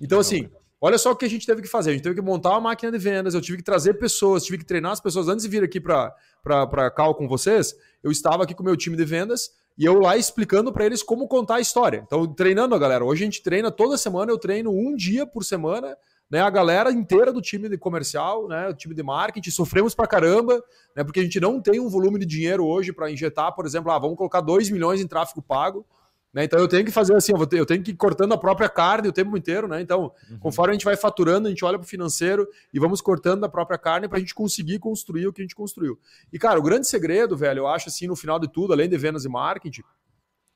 Então, 0.00 0.20
assim, 0.20 0.48
olha 0.80 0.98
só 0.98 1.10
o 1.10 1.16
que 1.16 1.24
a 1.24 1.28
gente 1.28 1.46
teve 1.46 1.62
que 1.62 1.68
fazer. 1.68 1.90
A 1.90 1.92
gente 1.94 2.02
teve 2.02 2.14
que 2.14 2.22
montar 2.22 2.50
uma 2.50 2.60
máquina 2.60 2.92
de 2.92 2.98
vendas, 2.98 3.34
eu 3.34 3.40
tive 3.40 3.58
que 3.58 3.64
trazer 3.64 3.94
pessoas, 3.94 4.44
tive 4.44 4.58
que 4.58 4.64
treinar 4.64 4.92
as 4.92 5.00
pessoas. 5.00 5.26
Antes 5.26 5.44
de 5.44 5.50
vir 5.50 5.64
aqui 5.64 5.80
para 5.80 6.90
cal 6.94 7.14
com 7.14 7.26
vocês, 7.26 7.74
eu 8.02 8.12
estava 8.12 8.44
aqui 8.44 8.54
com 8.54 8.62
o 8.62 8.66
meu 8.66 8.76
time 8.76 8.96
de 8.96 9.04
vendas 9.04 9.50
e 9.76 9.84
eu 9.84 9.98
lá 9.98 10.16
explicando 10.16 10.72
para 10.72 10.84
eles 10.84 11.02
como 11.02 11.26
contar 11.26 11.56
a 11.56 11.60
história. 11.60 12.04
Então, 12.06 12.26
treinando 12.26 12.74
a 12.74 12.78
galera. 12.78 13.04
Hoje 13.04 13.22
a 13.22 13.24
gente 13.24 13.42
treina 13.42 13.70
toda 13.70 13.96
semana, 13.96 14.30
eu 14.30 14.38
treino 14.38 14.70
um 14.70 14.94
dia 14.94 15.26
por 15.26 15.44
semana 15.44 15.96
né, 16.32 16.40
a 16.40 16.48
galera 16.48 16.90
inteira 16.90 17.30
do 17.30 17.42
time 17.42 17.68
de 17.68 17.76
comercial, 17.76 18.48
né, 18.48 18.66
o 18.66 18.72
time 18.72 18.94
de 18.94 19.02
marketing, 19.02 19.50
sofremos 19.50 19.94
pra 19.94 20.06
caramba, 20.06 20.64
né, 20.96 21.04
porque 21.04 21.20
a 21.20 21.22
gente 21.22 21.38
não 21.38 21.60
tem 21.60 21.78
um 21.78 21.90
volume 21.90 22.18
de 22.18 22.24
dinheiro 22.24 22.64
hoje 22.64 22.90
para 22.90 23.10
injetar, 23.10 23.54
por 23.54 23.66
exemplo, 23.66 23.92
ah, 23.92 23.98
vamos 23.98 24.16
colocar 24.16 24.40
2 24.40 24.70
milhões 24.70 25.02
em 25.02 25.06
tráfego 25.06 25.42
pago, 25.42 25.84
né, 26.32 26.44
então 26.44 26.58
eu 26.58 26.66
tenho 26.66 26.86
que 26.86 26.90
fazer 26.90 27.14
assim, 27.14 27.32
eu 27.52 27.66
tenho 27.66 27.82
que 27.82 27.90
ir 27.90 27.96
cortando 27.96 28.32
a 28.32 28.38
própria 28.38 28.70
carne 28.70 29.08
o 29.08 29.12
tempo 29.12 29.36
inteiro, 29.36 29.68
né, 29.68 29.82
então 29.82 30.10
uhum. 30.30 30.38
conforme 30.38 30.70
a 30.70 30.72
gente 30.72 30.86
vai 30.86 30.96
faturando, 30.96 31.48
a 31.48 31.50
gente 31.50 31.66
olha 31.66 31.78
para 31.78 31.84
o 31.84 31.88
financeiro 31.88 32.48
e 32.72 32.80
vamos 32.80 33.02
cortando 33.02 33.44
a 33.44 33.48
própria 33.50 33.76
carne 33.76 34.08
para 34.08 34.16
a 34.16 34.20
gente 34.20 34.34
conseguir 34.34 34.78
construir 34.78 35.26
o 35.26 35.34
que 35.34 35.42
a 35.42 35.44
gente 35.44 35.54
construiu. 35.54 35.98
E 36.32 36.38
cara, 36.38 36.58
o 36.58 36.62
grande 36.62 36.88
segredo, 36.88 37.36
velho, 37.36 37.58
eu 37.58 37.66
acho 37.66 37.90
assim, 37.90 38.06
no 38.06 38.16
final 38.16 38.38
de 38.38 38.50
tudo, 38.50 38.72
além 38.72 38.88
de 38.88 38.96
vendas 38.96 39.26
e 39.26 39.28
marketing, 39.28 39.82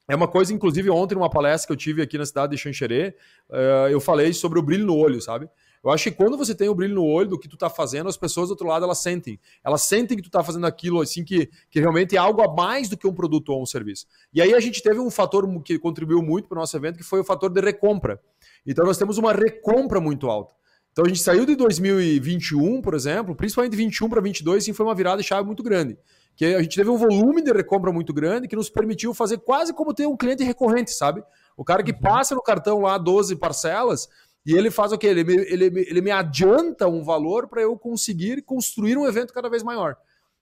é 0.08 0.14
uma 0.14 0.28
coisa, 0.28 0.54
inclusive, 0.54 0.88
ontem, 0.88 1.16
numa 1.16 1.28
palestra 1.28 1.66
que 1.66 1.72
eu 1.72 1.76
tive 1.76 2.00
aqui 2.00 2.16
na 2.16 2.24
cidade 2.24 2.52
de 2.54 2.58
Xanxerê, 2.62 3.16
uh, 3.50 3.88
eu 3.90 4.00
falei 4.00 4.32
sobre 4.32 4.58
o 4.58 4.62
brilho 4.62 4.86
no 4.86 4.96
olho, 4.96 5.20
sabe? 5.20 5.48
Eu 5.82 5.90
acho 5.90 6.04
que 6.04 6.10
quando 6.10 6.36
você 6.36 6.54
tem 6.54 6.68
o 6.68 6.74
brilho 6.74 6.94
no 6.94 7.04
olho 7.04 7.30
do 7.30 7.38
que 7.38 7.48
tu 7.48 7.56
tá 7.56 7.70
fazendo, 7.70 8.08
as 8.08 8.16
pessoas 8.16 8.48
do 8.48 8.52
outro 8.52 8.66
lado 8.66 8.84
elas 8.84 8.98
sentem. 8.98 9.38
Elas 9.64 9.82
sentem 9.82 10.16
que 10.16 10.22
tu 10.22 10.30
tá 10.30 10.42
fazendo 10.42 10.66
aquilo 10.66 11.00
assim 11.00 11.24
que, 11.24 11.48
que 11.70 11.80
realmente 11.80 12.16
é 12.16 12.18
algo 12.18 12.42
a 12.42 12.54
mais 12.54 12.88
do 12.88 12.96
que 12.96 13.06
um 13.06 13.14
produto 13.14 13.50
ou 13.50 13.62
um 13.62 13.66
serviço. 13.66 14.06
E 14.32 14.42
aí 14.42 14.52
a 14.54 14.60
gente 14.60 14.82
teve 14.82 14.98
um 14.98 15.10
fator 15.10 15.46
que 15.62 15.78
contribuiu 15.78 16.22
muito 16.22 16.48
para 16.48 16.56
o 16.56 16.60
nosso 16.60 16.76
evento, 16.76 16.96
que 16.96 17.04
foi 17.04 17.20
o 17.20 17.24
fator 17.24 17.50
de 17.50 17.60
recompra. 17.60 18.20
Então 18.66 18.84
nós 18.84 18.98
temos 18.98 19.18
uma 19.18 19.32
recompra 19.32 20.00
muito 20.00 20.28
alta. 20.28 20.54
Então 20.96 21.04
a 21.04 21.08
gente 21.08 21.20
saiu 21.20 21.44
de 21.44 21.54
2021, 21.54 22.80
por 22.80 22.94
exemplo, 22.94 23.34
principalmente 23.34 23.72
de 23.72 23.76
21 23.76 24.08
para 24.08 24.20
22, 24.20 24.64
sim, 24.64 24.72
foi 24.72 24.86
uma 24.86 24.94
virada 24.94 25.20
de 25.20 25.28
chave 25.28 25.46
muito 25.46 25.62
grande. 25.62 25.98
Que 26.34 26.46
a 26.54 26.62
gente 26.62 26.74
teve 26.74 26.88
um 26.88 26.96
volume 26.96 27.42
de 27.42 27.52
recompra 27.52 27.92
muito 27.92 28.14
grande 28.14 28.48
que 28.48 28.56
nos 28.56 28.70
permitiu 28.70 29.12
fazer 29.12 29.38
quase 29.38 29.74
como 29.74 29.92
ter 29.92 30.06
um 30.06 30.16
cliente 30.16 30.42
recorrente, 30.42 30.90
sabe? 30.92 31.22
O 31.56 31.64
cara 31.64 31.82
que 31.82 31.92
uhum. 31.92 32.00
passa 32.00 32.34
no 32.34 32.42
cartão 32.42 32.80
lá 32.80 32.98
12 32.98 33.36
parcelas, 33.36 34.08
e 34.46 34.54
ele 34.54 34.70
faz 34.70 34.92
o 34.92 34.98
quê? 34.98 35.08
Ele 35.08 35.24
me, 35.24 35.34
ele, 35.34 35.64
ele 35.64 36.00
me 36.00 36.10
adianta 36.12 36.86
um 36.86 37.02
valor 37.02 37.48
para 37.48 37.60
eu 37.60 37.76
conseguir 37.76 38.42
construir 38.42 38.96
um 38.96 39.04
evento 39.04 39.34
cada 39.34 39.48
vez 39.48 39.64
maior. 39.64 39.96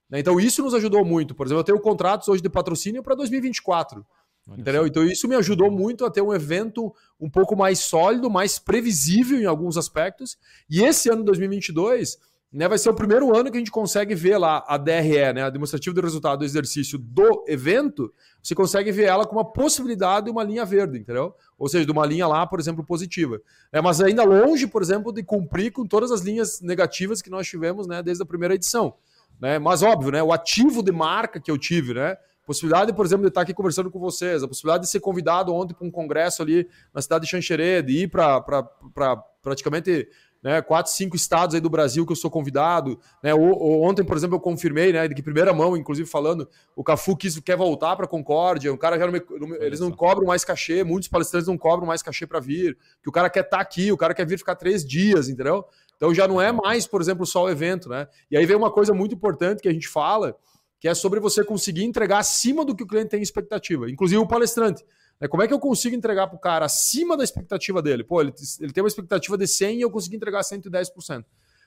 Né? 0.07 0.19
Então 0.19 0.39
isso 0.39 0.61
nos 0.61 0.75
ajudou 0.75 1.03
muito. 1.03 1.33
Por 1.33 1.47
exemplo, 1.47 1.61
eu 1.61 1.65
tenho 1.65 1.79
contratos 1.79 2.27
hoje 2.27 2.41
de 2.41 2.49
patrocínio 2.49 3.01
para 3.01 3.15
2024. 3.15 4.05
Olha 4.47 4.61
entendeu? 4.61 4.81
Assim. 4.81 4.89
Então 4.89 5.03
isso 5.03 5.27
me 5.27 5.35
ajudou 5.35 5.71
muito 5.71 6.05
a 6.05 6.11
ter 6.11 6.21
um 6.21 6.31
evento 6.31 6.93
um 7.19 7.29
pouco 7.29 7.55
mais 7.55 7.79
sólido, 7.79 8.29
mais 8.29 8.59
previsível 8.59 9.39
em 9.39 9.45
alguns 9.45 9.75
aspectos. 9.75 10.37
E 10.69 10.83
esse 10.83 11.09
ano 11.09 11.23
2022 11.23 12.19
né, 12.55 12.69
vai 12.69 12.77
ser 12.77 12.89
o 12.89 12.93
primeiro 12.93 13.35
ano 13.35 13.51
que 13.51 13.57
a 13.57 13.59
gente 13.59 13.69
consegue 13.69 14.15
ver 14.15 14.37
lá 14.37 14.63
a 14.65 14.77
DRE, 14.77 15.33
né, 15.33 15.43
a 15.43 15.49
demonstrativa 15.49 15.93
de 15.93 16.01
resultado 16.01 16.39
do 16.39 16.45
exercício 16.45 16.97
do 16.97 17.43
evento, 17.49 18.13
você 18.41 18.55
consegue 18.55 18.93
ver 18.93 19.03
ela 19.03 19.25
com 19.25 19.35
uma 19.35 19.43
possibilidade 19.43 20.27
de 20.27 20.31
uma 20.31 20.41
linha 20.41 20.63
verde, 20.63 20.97
entendeu? 20.97 21.35
Ou 21.57 21.67
seja, 21.67 21.85
de 21.85 21.91
uma 21.91 22.05
linha 22.05 22.25
lá, 22.25 22.47
por 22.47 22.57
exemplo, 22.57 22.81
positiva. 22.81 23.41
É, 23.73 23.81
mas 23.81 23.99
ainda 23.99 24.23
longe, 24.23 24.67
por 24.67 24.81
exemplo, 24.81 25.11
de 25.11 25.21
cumprir 25.21 25.71
com 25.71 25.85
todas 25.85 26.11
as 26.11 26.21
linhas 26.21 26.61
negativas 26.61 27.21
que 27.21 27.29
nós 27.29 27.45
tivemos 27.45 27.87
né, 27.87 28.01
desde 28.01 28.23
a 28.23 28.25
primeira 28.25 28.55
edição. 28.55 28.95
Né? 29.37 29.59
Mas 29.59 29.83
óbvio, 29.83 30.11
né, 30.11 30.23
o 30.23 30.31
ativo 30.31 30.81
de 30.81 30.93
marca 30.93 31.41
que 31.41 31.51
eu 31.51 31.57
tive, 31.57 31.93
né? 31.93 32.15
Possibilidade, 32.45 32.93
por 32.93 33.03
exemplo, 33.03 33.23
de 33.23 33.29
estar 33.29 33.41
aqui 33.41 33.55
conversando 33.55 33.89
com 33.89 33.99
vocês, 33.99 34.43
a 34.43 34.47
possibilidade 34.47 34.83
de 34.83 34.89
ser 34.89 34.99
convidado 34.99 35.51
ontem 35.51 35.73
para 35.73 35.85
um 35.85 35.89
congresso 35.89 36.43
ali 36.43 36.69
na 36.93 37.01
cidade 37.01 37.25
de 37.25 37.31
Xanxerê, 37.31 37.81
de 37.81 38.03
ir 38.03 38.07
para 38.07 38.39
pra, 38.39 39.17
praticamente 39.41 40.07
né, 40.45 40.61
quatro, 40.61 40.91
cinco 40.91 41.15
estados 41.15 41.55
aí 41.55 41.59
do 41.59 41.71
Brasil 41.71 42.05
que 42.05 42.11
eu 42.11 42.15
sou 42.15 42.29
convidado. 42.29 42.99
Né, 43.23 43.33
ontem, 43.33 44.03
por 44.03 44.15
exemplo, 44.15 44.35
eu 44.35 44.39
confirmei, 44.39 44.93
né, 44.93 45.07
de 45.07 45.15
que 45.15 45.23
primeira 45.23 45.51
mão, 45.51 45.75
inclusive 45.75 46.07
falando, 46.07 46.47
o 46.75 46.83
Cafu 46.83 47.17
quis, 47.17 47.39
quer 47.39 47.57
voltar 47.57 47.95
para 47.95 48.05
a 48.05 48.07
Concórdia, 48.07 48.71
o 48.71 48.77
cara 48.77 48.99
já 48.99 49.07
não 49.07 49.15
eles 49.59 49.79
não 49.79 49.91
cobram 49.91 50.27
mais 50.27 50.45
cachê, 50.45 50.83
muitos 50.83 51.09
palestrantes 51.09 51.47
não 51.47 51.57
cobram 51.57 51.87
mais 51.87 52.03
cachê 52.03 52.27
para 52.27 52.39
vir, 52.39 52.77
que 53.01 53.09
o 53.09 53.11
cara 53.11 53.27
quer 53.27 53.39
estar 53.39 53.57
tá 53.57 53.63
aqui, 53.63 53.91
o 53.91 53.97
cara 53.97 54.13
quer 54.13 54.27
vir 54.27 54.37
ficar 54.37 54.55
três 54.55 54.85
dias, 54.85 55.29
entendeu? 55.29 55.65
Então 55.95 56.13
já 56.13 56.27
não 56.27 56.39
é 56.39 56.51
mais, 56.51 56.85
por 56.85 57.01
exemplo, 57.01 57.25
só 57.25 57.45
o 57.45 57.49
evento, 57.49 57.89
né? 57.89 58.07
E 58.29 58.37
aí 58.37 58.45
vem 58.45 58.55
uma 58.55 58.69
coisa 58.69 58.93
muito 58.93 59.15
importante 59.15 59.63
que 59.63 59.67
a 59.67 59.73
gente 59.73 59.87
fala, 59.87 60.37
que 60.79 60.87
é 60.87 60.93
sobre 60.93 61.19
você 61.19 61.43
conseguir 61.43 61.85
entregar 61.85 62.19
acima 62.19 62.63
do 62.63 62.75
que 62.75 62.83
o 62.83 62.87
cliente 62.87 63.09
tem 63.09 63.21
expectativa, 63.23 63.89
inclusive 63.89 64.21
o 64.21 64.27
palestrante. 64.27 64.85
Né? 65.19 65.27
Como 65.27 65.43
é 65.43 65.47
que 65.47 65.53
eu 65.53 65.59
consigo 65.59 65.95
entregar 65.95 66.27
para 66.27 66.35
o 66.35 66.39
cara 66.39 66.65
acima 66.65 67.15
da 67.15 67.23
expectativa 67.23 67.81
dele? 67.81 68.03
Pô, 68.03 68.21
ele, 68.21 68.33
ele 68.59 68.73
tem 68.73 68.83
uma 68.83 68.87
expectativa 68.87 69.37
de 69.37 69.47
100 69.47 69.77
e 69.77 69.81
eu 69.81 69.91
consegui 69.91 70.15
entregar 70.15 70.41
110%. 70.41 71.25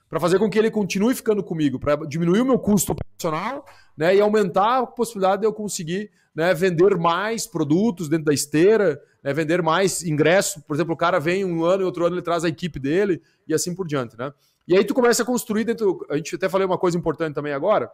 Para 0.09 0.19
fazer 0.19 0.39
com 0.39 0.49
que 0.49 0.59
ele 0.59 0.71
continue 0.71 1.15
ficando 1.15 1.43
comigo, 1.43 1.79
para 1.79 1.97
diminuir 2.07 2.41
o 2.41 2.45
meu 2.45 2.59
custo 2.59 2.93
operacional 2.93 3.65
né, 3.97 4.17
e 4.17 4.21
aumentar 4.21 4.79
a 4.79 4.87
possibilidade 4.87 5.43
de 5.43 5.47
eu 5.47 5.53
conseguir 5.53 6.11
né, 6.35 6.55
vender 6.55 6.97
mais 6.97 7.47
produtos 7.47 8.09
dentro 8.09 8.25
da 8.25 8.33
esteira, 8.33 8.99
né, 9.23 9.35
vender 9.35 9.61
mais 9.61 10.03
ingressos. 10.03 10.63
Por 10.63 10.75
exemplo, 10.75 10.95
o 10.95 10.97
cara 10.97 11.19
vem 11.19 11.45
um 11.45 11.63
ano 11.63 11.83
e 11.83 11.85
outro 11.85 12.07
ano 12.07 12.15
ele 12.15 12.23
traz 12.23 12.43
a 12.43 12.49
equipe 12.49 12.79
dele 12.79 13.21
e 13.47 13.53
assim 13.53 13.75
por 13.75 13.87
diante. 13.87 14.17
Né? 14.17 14.33
E 14.67 14.77
aí 14.77 14.85
tu 14.85 14.95
começa 14.95 15.23
a 15.23 15.27
construir 15.27 15.65
dentro. 15.65 16.07
A 16.09 16.17
gente 16.17 16.37
até 16.37 16.49
falei 16.49 16.67
uma 16.67 16.79
coisa 16.79 16.97
importante 16.97 17.35
também 17.35 17.53
agora, 17.53 17.91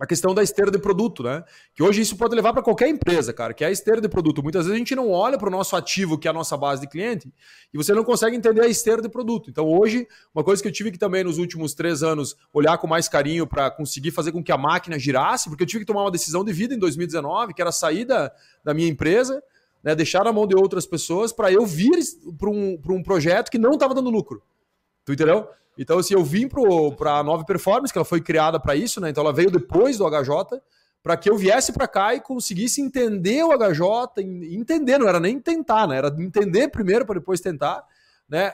a 0.00 0.06
questão 0.06 0.34
da 0.34 0.42
esteira 0.42 0.72
de 0.72 0.78
produto, 0.78 1.22
né? 1.22 1.44
Que 1.72 1.80
hoje 1.80 2.00
isso 2.00 2.16
pode 2.16 2.34
levar 2.34 2.52
para 2.52 2.62
qualquer 2.62 2.88
empresa, 2.88 3.32
cara, 3.32 3.54
que 3.54 3.62
é 3.62 3.68
a 3.68 3.70
esteira 3.70 4.00
de 4.00 4.08
produto. 4.08 4.42
Muitas 4.42 4.64
vezes 4.64 4.74
a 4.74 4.78
gente 4.78 4.94
não 4.94 5.10
olha 5.10 5.38
para 5.38 5.48
o 5.48 5.52
nosso 5.52 5.76
ativo, 5.76 6.18
que 6.18 6.26
é 6.26 6.30
a 6.32 6.34
nossa 6.34 6.56
base 6.56 6.80
de 6.80 6.88
cliente, 6.88 7.32
e 7.72 7.76
você 7.76 7.94
não 7.94 8.02
consegue 8.02 8.36
entender 8.36 8.60
a 8.60 8.66
esteira 8.66 9.00
de 9.00 9.08
produto. 9.08 9.50
Então, 9.50 9.66
hoje, 9.66 10.08
uma 10.34 10.42
coisa 10.42 10.60
que 10.60 10.66
eu 10.66 10.72
tive 10.72 10.90
que 10.90 10.98
também 10.98 11.22
nos 11.22 11.38
últimos 11.38 11.74
três 11.74 12.02
anos 12.02 12.36
olhar 12.52 12.76
com 12.78 12.88
mais 12.88 13.08
carinho 13.08 13.46
para 13.46 13.70
conseguir 13.70 14.10
fazer 14.10 14.32
com 14.32 14.42
que 14.42 14.50
a 14.50 14.58
máquina 14.58 14.98
girasse, 14.98 15.48
porque 15.48 15.62
eu 15.62 15.66
tive 15.66 15.84
que 15.84 15.86
tomar 15.86 16.02
uma 16.02 16.10
decisão 16.10 16.44
de 16.44 16.52
vida 16.52 16.74
em 16.74 16.78
2019, 16.78 17.54
que 17.54 17.62
era 17.62 17.70
sair 17.70 18.04
da, 18.04 18.32
da 18.64 18.74
minha 18.74 18.88
empresa, 18.88 19.40
né, 19.80 19.94
deixar 19.94 20.24
na 20.24 20.32
mão 20.32 20.44
de 20.44 20.56
outras 20.56 20.86
pessoas 20.86 21.32
para 21.32 21.52
eu 21.52 21.64
vir 21.64 21.96
para 22.36 22.50
um, 22.50 22.80
um 22.88 23.02
projeto 23.02 23.48
que 23.48 23.58
não 23.58 23.74
estava 23.74 23.94
dando 23.94 24.10
lucro. 24.10 24.42
Tu 25.04 25.12
entendeu? 25.12 25.48
Então, 25.76 25.98
assim, 25.98 26.14
eu 26.14 26.24
vim 26.24 26.48
para 26.48 27.18
a 27.18 27.22
Nova 27.22 27.44
Performance, 27.44 27.92
que 27.92 27.98
ela 27.98 28.04
foi 28.04 28.20
criada 28.20 28.60
para 28.60 28.76
isso, 28.76 29.00
né? 29.00 29.10
Então, 29.10 29.22
ela 29.22 29.32
veio 29.32 29.50
depois 29.50 29.98
do 29.98 30.08
HJ, 30.08 30.60
para 31.02 31.16
que 31.16 31.28
eu 31.28 31.36
viesse 31.36 31.72
para 31.72 31.86
cá 31.86 32.14
e 32.14 32.20
conseguisse 32.20 32.80
entender 32.80 33.44
o 33.44 33.50
HJ, 33.50 34.22
entender, 34.50 34.98
não 34.98 35.06
era 35.08 35.20
nem 35.20 35.38
tentar, 35.38 35.86
né? 35.86 35.98
Era 35.98 36.08
entender 36.18 36.68
primeiro 36.68 37.04
para 37.04 37.18
depois 37.18 37.40
tentar, 37.40 37.84
né? 38.26 38.52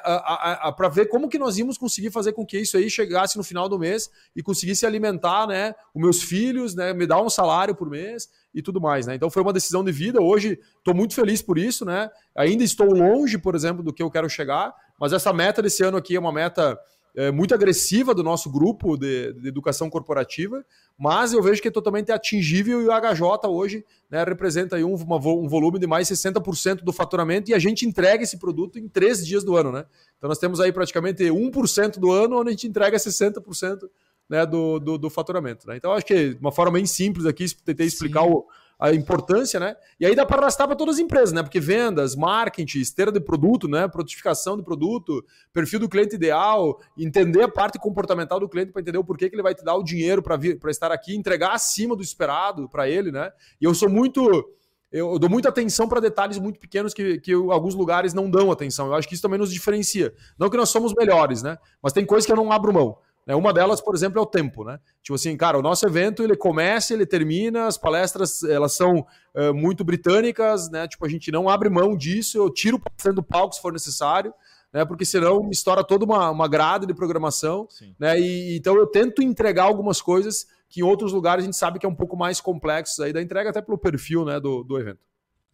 Para 0.77 0.89
ver 0.89 1.07
como 1.07 1.29
que 1.29 1.39
nós 1.39 1.59
íamos 1.59 1.79
conseguir 1.79 2.11
fazer 2.11 2.33
com 2.33 2.45
que 2.45 2.59
isso 2.59 2.77
aí 2.77 2.91
chegasse 2.91 3.37
no 3.37 3.45
final 3.45 3.69
do 3.69 3.79
mês 3.79 4.11
e 4.35 4.43
conseguisse 4.43 4.85
alimentar, 4.85 5.47
né? 5.47 5.77
Os 5.95 6.03
meus 6.03 6.23
filhos, 6.23 6.75
né? 6.75 6.93
Me 6.93 7.07
dar 7.07 7.23
um 7.23 7.31
salário 7.31 7.73
por 7.73 7.89
mês 7.89 8.29
e 8.53 8.61
tudo 8.61 8.81
mais, 8.81 9.07
né? 9.07 9.15
Então 9.15 9.31
foi 9.31 9.43
uma 9.43 9.53
decisão 9.53 9.85
de 9.85 9.93
vida. 9.93 10.21
Hoje 10.21 10.59
estou 10.79 10.93
muito 10.93 11.15
feliz 11.15 11.41
por 11.41 11.57
isso, 11.57 11.85
né? 11.85 12.11
Ainda 12.35 12.65
estou 12.65 12.93
longe, 12.93 13.39
por 13.39 13.55
exemplo, 13.55 13.81
do 13.81 13.93
que 13.93 14.03
eu 14.03 14.11
quero 14.11 14.29
chegar, 14.29 14.75
mas 15.01 15.15
essa 15.15 15.33
meta 15.33 15.63
desse 15.63 15.83
ano 15.83 15.97
aqui 15.97 16.15
é 16.15 16.21
uma 16.21 16.33
meta 16.33 16.79
é, 17.17 17.31
muito 17.31 17.55
agressiva 17.55 18.15
do 18.15 18.23
nosso 18.23 18.51
grupo 18.51 18.97
de, 18.97 19.33
de, 19.33 19.49
educação 19.49 19.91
corporativa, 19.91 20.65
mas 20.97 21.33
eu 21.33 21.43
vejo 21.43 21.61
que 21.61 21.69
é 21.69 21.71
totalmente 21.71 22.13
atingível 22.13 22.81
e 22.81 22.87
o 22.87 22.91
HJ 22.91 23.49
hoje 23.49 23.85
né, 24.09 24.23
representa 24.23 24.77
aí 24.77 24.85
um, 24.85 24.95
uma, 24.95 25.17
um 25.17 25.49
volume 25.49 25.79
de 25.79 25.87
mais 25.87 26.09
60% 26.09 26.83
do 26.83 26.93
faturamento 26.93 27.51
e 27.51 27.55
a 27.55 27.59
gente 27.59 27.87
entrega 27.87 28.23
esse 28.23 28.39
produto 28.39 28.79
em 28.79 28.87
três 28.87 29.27
dias 29.27 29.43
do 29.43 29.57
ano. 29.57 29.73
Né? 29.73 29.85
Então 30.19 30.29
nós 30.29 30.39
temos 30.39 30.61
aí 30.61 30.73
praticamente 30.73 31.25
1% 31.25 31.99
do 31.99 32.13
ano 32.13 32.39
onde 32.39 32.51
a 32.51 32.53
gente 32.53 32.69
entrega 32.69 32.97
60% 32.97 33.89
né, 34.29 34.47
do, 34.47 34.79
do, 34.79 34.99
do, 34.99 35.11
faturamento. 35.11 35.67
Né? 35.67 35.77
Então 35.77 35.93
acho 35.93 36.07
que 36.07 36.35
de 36.35 36.41
uma 36.41 36.53
forma 36.53 36.73
bem 36.73 36.87
simples 36.87 37.27
aqui, 37.27 37.47
tentei 37.65 37.87
explicar 37.87 38.23
o 38.23 38.47
a 38.81 38.95
importância, 38.95 39.61
né? 39.61 39.77
E 39.99 40.07
aí 40.07 40.17
dá 40.17 40.25
para 40.25 40.41
arrastar 40.41 40.67
para 40.67 40.75
todas 40.75 40.95
as 40.95 41.01
empresas, 41.01 41.33
né? 41.33 41.43
Porque 41.43 41.61
vendas, 41.61 42.17
marketing, 42.17 42.79
esteira 42.79 43.13
de 43.13 43.21
produto, 43.21 43.69
né? 43.69 43.87
Produtificação 43.87 44.57
de 44.57 44.63
produto, 44.63 45.23
perfil 45.53 45.81
do 45.81 45.89
cliente 45.89 46.15
ideal, 46.15 46.81
entender 46.97 47.43
a 47.43 47.49
parte 47.49 47.79
comportamental 47.79 48.41
do 48.41 48.49
cliente 48.49 48.73
para 48.73 48.81
entender 48.81 48.99
o 48.99 49.05
porquê 49.05 49.29
que 49.29 49.37
ele 49.37 49.43
vai 49.43 49.55
te 49.55 49.63
dar 49.63 49.75
o 49.75 49.85
dinheiro 49.85 50.23
para 50.23 50.37
vir 50.37 50.59
para 50.59 50.71
estar 50.71 50.91
aqui, 50.91 51.15
entregar 51.15 51.53
acima 51.53 51.95
do 51.95 52.03
esperado 52.03 52.69
para 52.69 52.89
ele, 52.89 53.13
né? 53.13 53.31
E 53.61 53.65
eu 53.65 53.75
sou 53.75 53.91
muito 53.91 54.57
eu 54.93 55.21
dou 55.21 55.31
muita 55.31 55.51
atenção 55.51 55.89
para 55.89 56.01
detalhes 56.01 56.37
muito 56.39 56.59
pequenos 56.59 56.93
que, 56.93 57.21
que 57.21 57.31
eu, 57.31 57.53
alguns 57.53 57.77
lugares 57.77 58.13
não 58.13 58.29
dão 58.29 58.51
atenção. 58.51 58.89
Eu 58.89 58.95
acho 58.95 59.07
que 59.07 59.15
isso 59.15 59.23
também 59.23 59.39
nos 59.39 59.53
diferencia. 59.53 60.13
Não 60.37 60.51
que 60.51 60.57
nós 60.57 60.69
somos 60.69 60.93
melhores, 60.95 61.43
né? 61.43 61.59
Mas 61.81 61.93
tem 61.93 62.05
coisas 62.05 62.27
que 62.27 62.33
eu 62.33 62.37
não 62.37 62.51
abro 62.51 62.73
mão. 62.73 62.99
Né? 63.31 63.37
Uma 63.37 63.53
delas, 63.53 63.81
por 63.81 63.95
exemplo, 63.95 64.19
é 64.19 64.23
o 64.23 64.27
tempo, 64.27 64.65
né? 64.65 64.81
Tipo 65.01 65.15
assim, 65.15 65.37
cara, 65.37 65.57
o 65.57 65.63
nosso 65.63 65.87
evento 65.87 66.21
ele 66.21 66.37
começa, 66.37 66.93
ele 66.93 67.07
termina, 67.07 67.69
as 67.69 67.79
palestras 67.79 68.43
elas 68.43 68.73
são 68.73 69.07
uh, 69.35 69.55
muito 69.55 69.85
britânicas, 69.85 70.69
né? 70.69 70.89
Tipo, 70.89 71.07
a 71.07 71.09
gente 71.09 71.31
não 71.31 71.49
abre 71.49 71.69
mão 71.69 71.97
disso, 71.97 72.37
eu 72.37 72.51
tiro 72.51 72.83
o 73.07 73.13
do 73.13 73.23
palco 73.23 73.55
se 73.55 73.63
for 73.63 73.73
necessário, 73.73 74.35
né? 74.73 74.85
Porque 74.85 75.05
senão 75.05 75.45
me 75.45 75.53
estoura 75.53 75.85
toda 75.85 76.05
uma, 76.05 76.29
uma 76.29 76.49
grade 76.49 76.87
de 76.87 76.93
programação, 76.93 77.69
Sim. 77.71 77.95
né? 78.01 78.19
E, 78.19 78.57
então 78.57 78.75
eu 78.75 78.87
tento 78.87 79.23
entregar 79.23 79.63
algumas 79.63 80.03
coisas 80.03 80.49
que 80.69 80.81
em 80.81 80.83
outros 80.83 81.13
lugares 81.13 81.45
a 81.45 81.47
gente 81.47 81.57
sabe 81.57 81.79
que 81.79 81.87
é 81.87 81.89
um 81.89 81.95
pouco 81.95 82.17
mais 82.17 82.41
complexo 82.41 83.01
aí 83.01 83.13
da 83.13 83.23
entrega 83.23 83.51
até 83.51 83.63
pelo 83.63 83.79
perfil, 83.79 84.25
né, 84.25 84.41
do, 84.41 84.65
do 84.65 84.77
evento. 84.77 85.01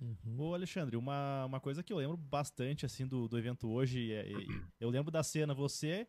Uhum. 0.01 0.49
Ô 0.49 0.55
Alexandre, 0.55 0.97
uma, 0.97 1.45
uma 1.45 1.61
coisa 1.61 1.83
que 1.83 1.93
eu 1.93 1.99
lembro 1.99 2.17
bastante 2.17 2.87
assim 2.87 3.07
do, 3.07 3.29
do 3.29 3.39
evento 3.39 3.71
hoje, 3.71 4.13
é, 4.13 4.31
é, 4.31 4.35
eu 4.79 4.91
lembro 4.91 5.11
da 5.11 5.23
cena, 5.23 5.55
você 5.55 6.07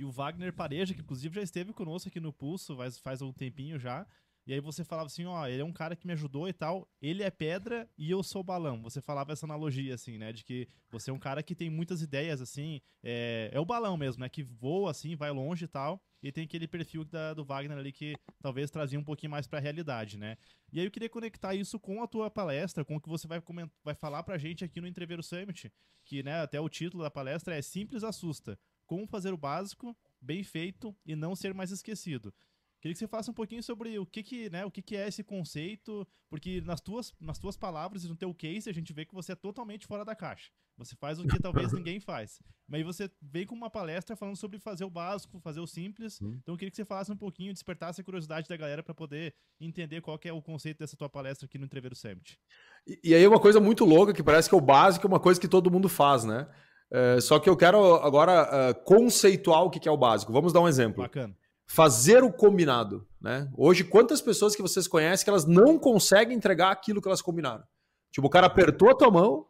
e 0.00 0.04
o 0.04 0.10
Wagner 0.10 0.50
Pareja, 0.50 0.94
que 0.94 1.00
inclusive 1.02 1.34
já 1.34 1.42
esteve 1.42 1.74
conosco 1.74 2.08
aqui 2.08 2.18
no 2.18 2.32
Pulso, 2.32 2.74
faz, 2.74 2.98
faz 2.98 3.20
um 3.20 3.32
tempinho 3.34 3.78
já. 3.78 4.06
E 4.46 4.54
aí 4.54 4.58
você 4.58 4.82
falava 4.82 5.08
assim, 5.08 5.26
ó, 5.26 5.46
ele 5.46 5.60
é 5.60 5.64
um 5.64 5.72
cara 5.72 5.94
que 5.94 6.06
me 6.06 6.14
ajudou 6.14 6.48
e 6.48 6.54
tal, 6.54 6.88
ele 7.02 7.22
é 7.22 7.30
pedra 7.30 7.86
e 7.98 8.10
eu 8.10 8.22
sou 8.22 8.42
balão. 8.42 8.80
Você 8.82 9.02
falava 9.02 9.32
essa 9.32 9.44
analogia, 9.44 9.94
assim, 9.94 10.16
né, 10.16 10.32
de 10.32 10.42
que 10.42 10.66
você 10.90 11.10
é 11.10 11.12
um 11.12 11.18
cara 11.18 11.42
que 11.42 11.54
tem 11.54 11.68
muitas 11.68 12.00
ideias, 12.00 12.40
assim, 12.40 12.80
é, 13.02 13.50
é 13.52 13.60
o 13.60 13.64
balão 13.66 13.94
mesmo, 13.98 14.22
né, 14.22 14.28
que 14.30 14.42
voa, 14.42 14.90
assim, 14.90 15.14
vai 15.14 15.30
longe 15.30 15.66
e 15.66 15.68
tal, 15.68 16.02
e 16.22 16.32
tem 16.32 16.44
aquele 16.44 16.66
perfil 16.66 17.04
da, 17.04 17.34
do 17.34 17.44
Wagner 17.44 17.76
ali 17.76 17.92
que 17.92 18.16
talvez 18.40 18.70
trazia 18.70 18.98
um 18.98 19.04
pouquinho 19.04 19.30
mais 19.30 19.46
para 19.46 19.58
a 19.58 19.62
realidade, 19.62 20.16
né. 20.16 20.38
E 20.72 20.80
aí 20.80 20.86
eu 20.86 20.90
queria 20.90 21.10
conectar 21.10 21.54
isso 21.54 21.78
com 21.78 22.02
a 22.02 22.06
tua 22.06 22.30
palestra, 22.30 22.86
com 22.86 22.96
o 22.96 23.00
que 23.00 23.08
você 23.08 23.28
vai, 23.28 23.42
vai 23.84 23.94
falar 23.94 24.22
pra 24.22 24.38
gente 24.38 24.64
aqui 24.64 24.80
no 24.80 24.86
Entreveiro 24.86 25.22
Summit, 25.22 25.70
que, 26.06 26.22
né, 26.22 26.40
até 26.40 26.58
o 26.58 26.68
título 26.70 27.02
da 27.02 27.10
palestra 27.10 27.54
é 27.54 27.60
Simples 27.60 28.02
Assusta 28.02 28.58
como 28.90 29.06
fazer 29.06 29.32
o 29.32 29.36
básico 29.36 29.96
bem 30.20 30.42
feito 30.42 30.92
e 31.06 31.14
não 31.14 31.36
ser 31.36 31.54
mais 31.54 31.70
esquecido. 31.70 32.34
Queria 32.80 32.92
que 32.92 32.98
você 32.98 33.06
falasse 33.06 33.30
um 33.30 33.34
pouquinho 33.34 33.62
sobre 33.62 33.96
o 34.00 34.04
que, 34.04 34.20
que, 34.20 34.50
né, 34.50 34.64
o 34.64 34.70
que, 34.70 34.82
que 34.82 34.96
é 34.96 35.06
esse 35.06 35.22
conceito, 35.22 36.04
porque 36.28 36.60
nas 36.62 36.80
tuas, 36.80 37.14
nas 37.20 37.38
tuas 37.38 37.56
palavras 37.56 38.02
e 38.02 38.08
no 38.08 38.16
teu 38.16 38.34
case 38.34 38.68
a 38.68 38.72
gente 38.72 38.92
vê 38.92 39.04
que 39.04 39.14
você 39.14 39.30
é 39.30 39.36
totalmente 39.36 39.86
fora 39.86 40.04
da 40.04 40.16
caixa. 40.16 40.50
Você 40.76 40.96
faz 40.96 41.20
o 41.20 41.24
que 41.24 41.38
talvez 41.38 41.70
ninguém 41.72 42.00
faz. 42.00 42.42
Mas 42.66 42.78
aí 42.78 42.82
você 42.82 43.08
vem 43.22 43.46
com 43.46 43.54
uma 43.54 43.70
palestra 43.70 44.16
falando 44.16 44.34
sobre 44.34 44.58
fazer 44.58 44.84
o 44.84 44.90
básico, 44.90 45.38
fazer 45.38 45.60
o 45.60 45.68
simples. 45.68 46.20
Hum. 46.20 46.38
Então 46.42 46.54
eu 46.54 46.58
queria 46.58 46.70
que 46.70 46.76
você 46.76 46.84
falasse 46.84 47.12
um 47.12 47.16
pouquinho, 47.16 47.52
despertasse 47.52 48.00
a 48.00 48.04
curiosidade 48.04 48.48
da 48.48 48.56
galera 48.56 48.82
para 48.82 48.94
poder 48.94 49.36
entender 49.60 50.00
qual 50.00 50.18
que 50.18 50.28
é 50.28 50.32
o 50.32 50.42
conceito 50.42 50.78
dessa 50.78 50.96
tua 50.96 51.08
palestra 51.08 51.46
aqui 51.46 51.58
no 51.58 51.66
Entreveiro 51.66 51.94
Summit. 51.94 52.40
E, 52.84 52.98
e 53.04 53.14
aí 53.14 53.24
uma 53.24 53.38
coisa 53.38 53.60
muito 53.60 53.84
louca, 53.84 54.12
que 54.12 54.22
parece 54.22 54.48
que 54.48 54.54
é 54.54 54.58
o 54.58 54.60
básico, 54.60 55.06
é 55.06 55.08
uma 55.08 55.20
coisa 55.20 55.40
que 55.40 55.46
todo 55.46 55.70
mundo 55.70 55.88
faz, 55.88 56.24
né? 56.24 56.48
É, 56.90 57.20
só 57.20 57.38
que 57.38 57.48
eu 57.48 57.56
quero 57.56 57.94
agora 57.96 58.48
uh, 58.70 58.84
conceituar 58.84 59.62
o 59.62 59.70
que, 59.70 59.78
que 59.78 59.88
é 59.88 59.92
o 59.92 59.96
básico. 59.96 60.32
Vamos 60.32 60.52
dar 60.52 60.60
um 60.60 60.68
exemplo. 60.68 61.02
Bacana. 61.02 61.36
Fazer 61.66 62.24
o 62.24 62.32
combinado. 62.32 63.06
Né? 63.20 63.48
Hoje, 63.56 63.84
quantas 63.84 64.20
pessoas 64.20 64.56
que 64.56 64.62
vocês 64.62 64.88
conhecem 64.88 65.24
que 65.24 65.30
elas 65.30 65.44
não 65.44 65.78
conseguem 65.78 66.36
entregar 66.36 66.70
aquilo 66.70 67.00
que 67.00 67.06
elas 67.06 67.22
combinaram? 67.22 67.62
Tipo, 68.10 68.26
o 68.26 68.30
cara 68.30 68.48
apertou 68.48 68.90
a 68.90 68.94
tua 68.94 69.10
mão, 69.10 69.46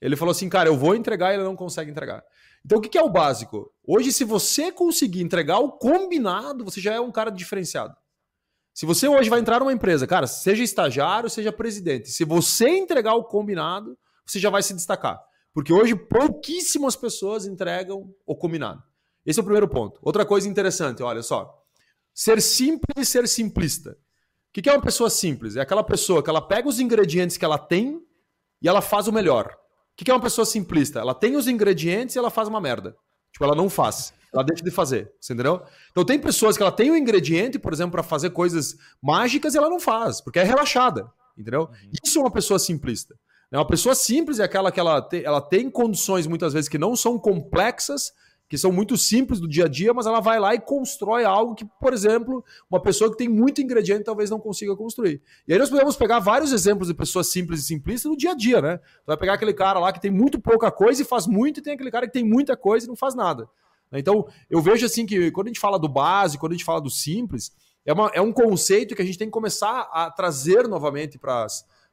ele 0.00 0.16
falou 0.16 0.32
assim, 0.32 0.48
cara, 0.48 0.68
eu 0.68 0.76
vou 0.76 0.94
entregar 0.94 1.32
e 1.32 1.34
ele 1.34 1.44
não 1.44 1.56
consegue 1.56 1.90
entregar. 1.90 2.24
Então, 2.64 2.78
o 2.78 2.80
que, 2.80 2.88
que 2.88 2.98
é 2.98 3.02
o 3.02 3.10
básico? 3.10 3.70
Hoje, 3.86 4.12
se 4.12 4.24
você 4.24 4.72
conseguir 4.72 5.22
entregar 5.22 5.58
o 5.58 5.72
combinado, 5.72 6.64
você 6.64 6.80
já 6.80 6.94
é 6.94 7.00
um 7.00 7.12
cara 7.12 7.30
diferenciado. 7.30 7.94
Se 8.72 8.86
você 8.86 9.08
hoje 9.08 9.28
vai 9.28 9.40
entrar 9.40 9.58
numa 9.58 9.72
empresa, 9.72 10.06
cara, 10.06 10.26
seja 10.26 10.62
estagiário, 10.62 11.28
seja 11.28 11.52
presidente, 11.52 12.10
se 12.10 12.24
você 12.24 12.68
entregar 12.68 13.14
o 13.14 13.24
combinado, 13.24 13.98
você 14.24 14.38
já 14.38 14.50
vai 14.50 14.62
se 14.62 14.72
destacar. 14.72 15.20
Porque 15.58 15.72
hoje 15.72 15.96
pouquíssimas 15.96 16.94
pessoas 16.94 17.44
entregam 17.44 18.14
o 18.24 18.36
combinado. 18.36 18.80
Esse 19.26 19.40
é 19.40 19.42
o 19.42 19.44
primeiro 19.44 19.66
ponto. 19.66 19.98
Outra 20.00 20.24
coisa 20.24 20.48
interessante, 20.48 21.02
olha 21.02 21.20
só. 21.20 21.52
Ser 22.14 22.40
simples 22.40 22.96
e 22.96 23.04
ser 23.04 23.26
simplista. 23.26 23.90
O 23.90 24.52
que 24.52 24.70
é 24.70 24.72
uma 24.72 24.80
pessoa 24.80 25.10
simples? 25.10 25.56
É 25.56 25.60
aquela 25.60 25.82
pessoa 25.82 26.22
que 26.22 26.30
ela 26.30 26.40
pega 26.40 26.68
os 26.68 26.78
ingredientes 26.78 27.36
que 27.36 27.44
ela 27.44 27.58
tem 27.58 28.00
e 28.62 28.68
ela 28.68 28.80
faz 28.80 29.08
o 29.08 29.12
melhor. 29.12 29.46
O 29.46 30.04
que 30.04 30.08
é 30.08 30.14
uma 30.14 30.22
pessoa 30.22 30.44
simplista? 30.44 31.00
Ela 31.00 31.12
tem 31.12 31.34
os 31.34 31.48
ingredientes 31.48 32.14
e 32.14 32.20
ela 32.20 32.30
faz 32.30 32.46
uma 32.46 32.60
merda. 32.60 32.96
Tipo, 33.32 33.44
ela 33.44 33.56
não 33.56 33.68
faz. 33.68 34.14
Ela 34.32 34.44
deixa 34.44 34.62
de 34.62 34.70
fazer. 34.70 35.12
Você 35.20 35.32
entendeu? 35.32 35.60
Então 35.90 36.04
tem 36.04 36.20
pessoas 36.20 36.56
que 36.56 36.62
ela 36.62 36.70
tem 36.70 36.92
o 36.92 36.96
ingrediente, 36.96 37.58
por 37.58 37.72
exemplo, 37.72 37.90
para 37.90 38.04
fazer 38.04 38.30
coisas 38.30 38.76
mágicas 39.02 39.54
e 39.54 39.58
ela 39.58 39.68
não 39.68 39.80
faz, 39.80 40.20
porque 40.20 40.38
é 40.38 40.44
relaxada. 40.44 41.10
Entendeu? 41.36 41.62
Uhum. 41.62 41.90
Isso 42.04 42.16
é 42.20 42.22
uma 42.22 42.30
pessoa 42.30 42.60
simplista. 42.60 43.16
Uma 43.50 43.66
pessoa 43.66 43.94
simples 43.94 44.38
é 44.38 44.44
aquela 44.44 44.70
que 44.70 44.78
ela, 44.78 45.00
te, 45.00 45.24
ela 45.24 45.40
tem 45.40 45.70
condições 45.70 46.26
muitas 46.26 46.52
vezes 46.52 46.68
que 46.68 46.76
não 46.76 46.94
são 46.94 47.18
complexas, 47.18 48.12
que 48.46 48.58
são 48.58 48.70
muito 48.70 48.96
simples 48.96 49.40
do 49.40 49.48
dia 49.48 49.64
a 49.64 49.68
dia, 49.68 49.92
mas 49.92 50.06
ela 50.06 50.20
vai 50.20 50.38
lá 50.38 50.54
e 50.54 50.60
constrói 50.60 51.24
algo 51.24 51.54
que, 51.54 51.64
por 51.64 51.92
exemplo, 51.92 52.44
uma 52.70 52.80
pessoa 52.80 53.10
que 53.10 53.16
tem 53.16 53.28
muito 53.28 53.60
ingrediente 53.60 54.04
talvez 54.04 54.30
não 54.30 54.38
consiga 54.38 54.74
construir. 54.76 55.22
E 55.46 55.52
aí 55.52 55.58
nós 55.58 55.68
podemos 55.68 55.96
pegar 55.96 56.18
vários 56.18 56.52
exemplos 56.52 56.88
de 56.88 56.94
pessoas 56.94 57.28
simples 57.28 57.60
e 57.60 57.64
simplistas 57.64 58.10
no 58.10 58.16
dia 58.16 58.32
a 58.32 58.34
dia, 58.34 58.60
né? 58.60 58.78
Tu 58.78 59.06
vai 59.06 59.16
pegar 59.16 59.34
aquele 59.34 59.52
cara 59.52 59.78
lá 59.78 59.92
que 59.92 60.00
tem 60.00 60.10
muito 60.10 60.40
pouca 60.40 60.70
coisa 60.70 61.02
e 61.02 61.04
faz 61.04 61.26
muito, 61.26 61.60
e 61.60 61.62
tem 61.62 61.74
aquele 61.74 61.90
cara 61.90 62.06
que 62.06 62.12
tem 62.12 62.24
muita 62.24 62.56
coisa 62.56 62.86
e 62.86 62.88
não 62.88 62.96
faz 62.96 63.14
nada. 63.14 63.48
Então, 63.92 64.26
eu 64.50 64.60
vejo 64.60 64.84
assim 64.84 65.06
que 65.06 65.30
quando 65.30 65.46
a 65.46 65.50
gente 65.50 65.60
fala 65.60 65.78
do 65.78 65.88
básico, 65.88 66.40
quando 66.40 66.52
a 66.52 66.54
gente 66.54 66.64
fala 66.64 66.80
do 66.80 66.90
simples, 66.90 67.52
é, 67.86 67.92
uma, 67.92 68.10
é 68.14 68.20
um 68.20 68.32
conceito 68.32 68.94
que 68.94 69.00
a 69.00 69.04
gente 69.04 69.16
tem 69.16 69.28
que 69.28 69.32
começar 69.32 69.88
a 69.92 70.10
trazer 70.10 70.68
novamente 70.68 71.18
para 71.18 71.46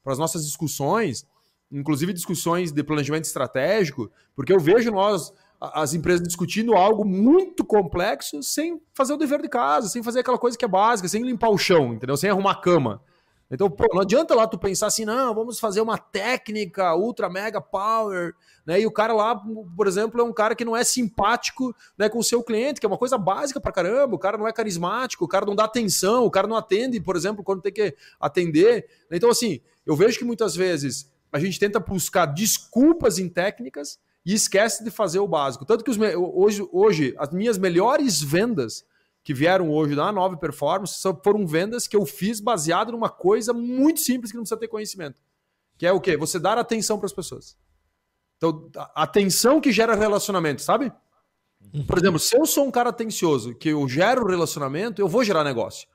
as 0.05 0.17
nossas 0.17 0.45
discussões, 0.45 1.25
inclusive 1.71 2.13
discussões 2.13 2.71
de 2.71 2.83
planejamento 2.83 3.25
estratégico, 3.25 4.11
porque 4.35 4.53
eu 4.53 4.59
vejo 4.59 4.91
nós, 4.91 5.33
as 5.59 5.93
empresas 5.93 6.25
discutindo 6.25 6.75
algo 6.75 7.05
muito 7.05 7.65
complexo 7.65 8.41
sem 8.43 8.81
fazer 8.93 9.13
o 9.13 9.17
dever 9.17 9.41
de 9.41 9.49
casa, 9.49 9.89
sem 9.89 10.03
fazer 10.03 10.19
aquela 10.19 10.37
coisa 10.37 10.57
que 10.57 10.65
é 10.65 10.67
básica, 10.67 11.07
sem 11.07 11.23
limpar 11.23 11.49
o 11.49 11.57
chão, 11.57 11.93
entendeu? 11.93 12.17
Sem 12.17 12.29
arrumar 12.29 12.51
a 12.51 12.61
cama. 12.61 13.01
Então, 13.49 13.69
pô, 13.69 13.85
não 13.93 14.01
adianta 14.01 14.33
lá 14.33 14.47
tu 14.47 14.57
pensar 14.57 14.87
assim, 14.87 15.05
não, 15.05 15.33
vamos 15.33 15.59
fazer 15.59 15.79
uma 15.79 15.99
técnica 15.99 16.95
ultra 16.95 17.29
mega 17.29 17.61
power, 17.61 18.33
né? 18.65 18.81
E 18.81 18.87
o 18.87 18.91
cara 18.91 19.13
lá, 19.13 19.39
por 19.77 19.87
exemplo, 19.87 20.19
é 20.19 20.23
um 20.23 20.33
cara 20.33 20.55
que 20.55 20.65
não 20.65 20.75
é 20.75 20.83
simpático, 20.83 21.75
né, 21.95 22.09
com 22.09 22.17
o 22.17 22.23
seu 22.23 22.41
cliente, 22.43 22.79
que 22.79 22.85
é 22.85 22.89
uma 22.89 22.97
coisa 22.97 23.19
básica 23.19 23.61
pra 23.61 23.71
caramba, 23.71 24.15
o 24.15 24.19
cara 24.19 24.37
não 24.37 24.47
é 24.47 24.51
carismático, 24.51 25.23
o 25.23 25.27
cara 25.27 25.45
não 25.45 25.55
dá 25.55 25.65
atenção, 25.65 26.25
o 26.25 26.31
cara 26.31 26.47
não 26.47 26.55
atende, 26.55 26.99
por 26.99 27.15
exemplo, 27.15 27.43
quando 27.43 27.61
tem 27.61 27.71
que 27.71 27.95
atender. 28.19 28.89
Então, 29.11 29.29
assim, 29.29 29.61
eu 29.85 29.95
vejo 29.95 30.17
que 30.17 30.25
muitas 30.25 30.55
vezes 30.55 31.13
a 31.35 31.39
gente 31.39 31.59
tenta 31.59 31.81
buscar 31.81 32.27
desculpas 32.27 33.19
em 33.19 33.27
técnicas 33.27 33.99
e 34.25 34.33
esquece 34.33 34.85
de 34.85 34.89
fazer 34.89 35.19
o 35.19 35.27
básico. 35.27 35.65
Tanto 35.65 35.83
que 35.83 35.91
os, 35.91 35.97
hoje, 35.97 36.65
hoje 36.71 37.13
as 37.17 37.29
minhas 37.31 37.57
melhores 37.57 38.21
vendas 38.21 38.85
que 39.21 39.33
vieram 39.33 39.69
hoje 39.69 39.95
da 39.95 40.13
Nova 40.13 40.37
Performance 40.37 40.97
foram 41.21 41.45
vendas 41.45 41.89
que 41.89 41.95
eu 41.97 42.05
fiz 42.05 42.39
baseado 42.39 42.93
numa 42.93 43.09
coisa 43.09 43.51
muito 43.51 43.99
simples 43.99 44.31
que 44.31 44.37
não 44.37 44.43
precisa 44.43 44.57
ter 44.57 44.69
conhecimento. 44.69 45.21
Que 45.77 45.85
é 45.85 45.91
o 45.91 45.99
quê? 45.99 46.15
Você 46.15 46.39
dar 46.39 46.57
atenção 46.57 46.97
para 46.97 47.07
as 47.07 47.11
pessoas. 47.11 47.57
Então, 48.37 48.69
atenção 48.95 49.59
que 49.59 49.73
gera 49.73 49.93
relacionamento, 49.93 50.61
sabe? 50.61 50.89
Por 51.85 51.97
exemplo, 51.97 52.17
se 52.17 52.37
eu 52.37 52.45
sou 52.45 52.65
um 52.65 52.71
cara 52.71 52.91
atencioso, 52.91 53.53
que 53.55 53.67
eu 53.67 53.85
gero 53.89 54.25
relacionamento, 54.25 55.01
eu 55.01 55.09
vou 55.09 55.21
gerar 55.21 55.43
negócio. 55.43 55.85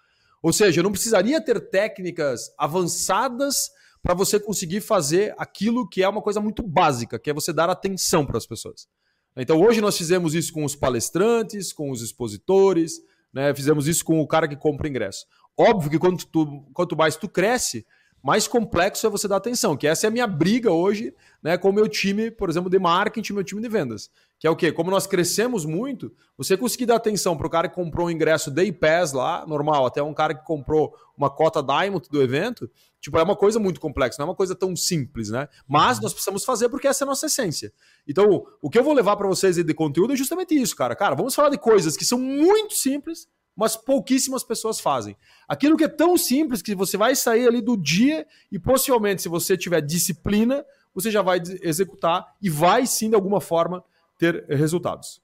Ou 0.43 0.53
seja, 0.53 0.81
eu 0.81 0.85
não 0.85 0.93
precisaria 0.93 1.41
ter 1.41 1.71
técnicas 1.71 2.53
avançadas 2.59 3.71
para 4.03 4.15
você 4.15 4.41
conseguir 4.41 4.81
fazer 4.81 5.35
aquilo 5.37 5.89
que 5.89 6.03
é 6.03 6.09
uma 6.09 6.23
coisa 6.23 6.41
muito 6.41 6.63
básica, 6.63 7.19
que 7.19 7.31
é 7.31 7.35
você 7.35 7.53
dar 7.53 7.69
atenção 7.69 8.25
para 8.25 8.39
as 8.39 8.47
pessoas. 8.47 8.89
Então, 9.37 9.61
hoje 9.61 9.81
nós 9.81 9.97
fizemos 9.97 10.35
isso 10.35 10.53
com 10.53 10.65
os 10.65 10.75
palestrantes, 10.75 11.73
com 11.73 11.91
os 11.91 12.03
expositores, 12.03 13.01
né? 13.33 13.55
Fizemos 13.55 13.87
isso 13.87 14.05
com 14.05 14.21
o 14.21 14.27
cara 14.27 14.49
que 14.49 14.57
compra 14.57 14.89
ingresso. 14.89 15.27
Óbvio 15.57 15.91
que 15.91 15.99
quanto, 15.99 16.27
tu, 16.27 16.65
quanto 16.73 16.97
mais 16.97 17.17
tu 17.17 17.29
cresce, 17.29 17.87
mais 18.23 18.47
complexo 18.47 19.07
é 19.07 19.11
você 19.11 19.27
dar 19.29 19.37
atenção, 19.37 19.77
que 19.77 19.87
essa 19.87 20.07
é 20.07 20.09
a 20.09 20.11
minha 20.11 20.27
briga 20.27 20.71
hoje 20.71 21.15
né, 21.43 21.57
com 21.57 21.71
o 21.71 21.73
meu 21.73 21.89
time, 21.89 22.31
por 22.31 22.51
exemplo, 22.51 22.69
de 22.69 22.79
marketing, 22.79 23.33
meu 23.33 23.45
time 23.45 23.63
de 23.63 23.69
vendas. 23.69 24.11
Que 24.41 24.47
é 24.47 24.51
o 24.51 24.57
quê? 24.57 24.73
Como 24.73 24.91
nós 24.91 25.07
crescemos 25.07 25.67
muito, 25.67 26.11
você 26.35 26.57
conseguir 26.57 26.87
dar 26.87 26.97
atenção 26.97 27.37
para 27.37 27.47
o 27.47 27.51
cara 27.51 27.69
que 27.69 27.75
comprou 27.75 28.07
um 28.07 28.11
ingresso 28.11 28.51
Day 28.51 28.73
Pass 28.73 29.13
lá, 29.13 29.45
normal, 29.47 29.85
até 29.85 30.03
um 30.03 30.15
cara 30.15 30.35
que 30.35 30.43
comprou 30.47 30.95
uma 31.15 31.29
cota 31.29 31.63
Diamond 31.63 32.09
do 32.09 32.23
evento, 32.23 32.71
tipo, 32.99 33.19
é 33.19 33.23
uma 33.23 33.37
coisa 33.37 33.59
muito 33.59 33.79
complexa, 33.79 34.17
não 34.19 34.25
é 34.25 34.31
uma 34.31 34.35
coisa 34.35 34.55
tão 34.55 34.75
simples, 34.75 35.29
né? 35.29 35.47
Mas 35.69 36.01
nós 36.01 36.15
precisamos 36.15 36.43
fazer 36.43 36.71
porque 36.71 36.89
essa 36.89 37.05
é 37.05 37.07
a 37.07 37.09
nossa 37.09 37.27
essência. 37.27 37.71
Então, 38.09 38.47
o 38.63 38.71
que 38.71 38.79
eu 38.79 38.83
vou 38.83 38.95
levar 38.95 39.15
para 39.15 39.29
vocês 39.29 39.57
de 39.57 39.75
conteúdo 39.75 40.15
é 40.15 40.17
justamente 40.17 40.55
isso, 40.55 40.75
cara. 40.75 40.97
Cara, 40.97 41.15
vamos 41.15 41.35
falar 41.35 41.51
de 41.51 41.59
coisas 41.59 41.95
que 41.95 42.07
são 42.07 42.19
muito 42.19 42.73
simples, 42.73 43.29
mas 43.55 43.77
pouquíssimas 43.77 44.43
pessoas 44.43 44.81
fazem. 44.81 45.19
Aquilo 45.47 45.77
que 45.77 45.85
é 45.85 45.89
tão 45.89 46.17
simples 46.17 46.63
que 46.63 46.75
você 46.75 46.97
vai 46.97 47.15
sair 47.15 47.47
ali 47.47 47.61
do 47.61 47.77
dia 47.77 48.27
e 48.51 48.59
possivelmente, 48.59 49.21
se 49.21 49.29
você 49.29 49.55
tiver 49.55 49.83
disciplina, 49.83 50.65
você 50.95 51.11
já 51.11 51.21
vai 51.21 51.43
executar 51.61 52.25
e 52.41 52.49
vai 52.49 52.87
sim, 52.87 53.11
de 53.11 53.15
alguma 53.15 53.39
forma, 53.39 53.85
ter 54.21 54.45
resultados. 54.49 55.21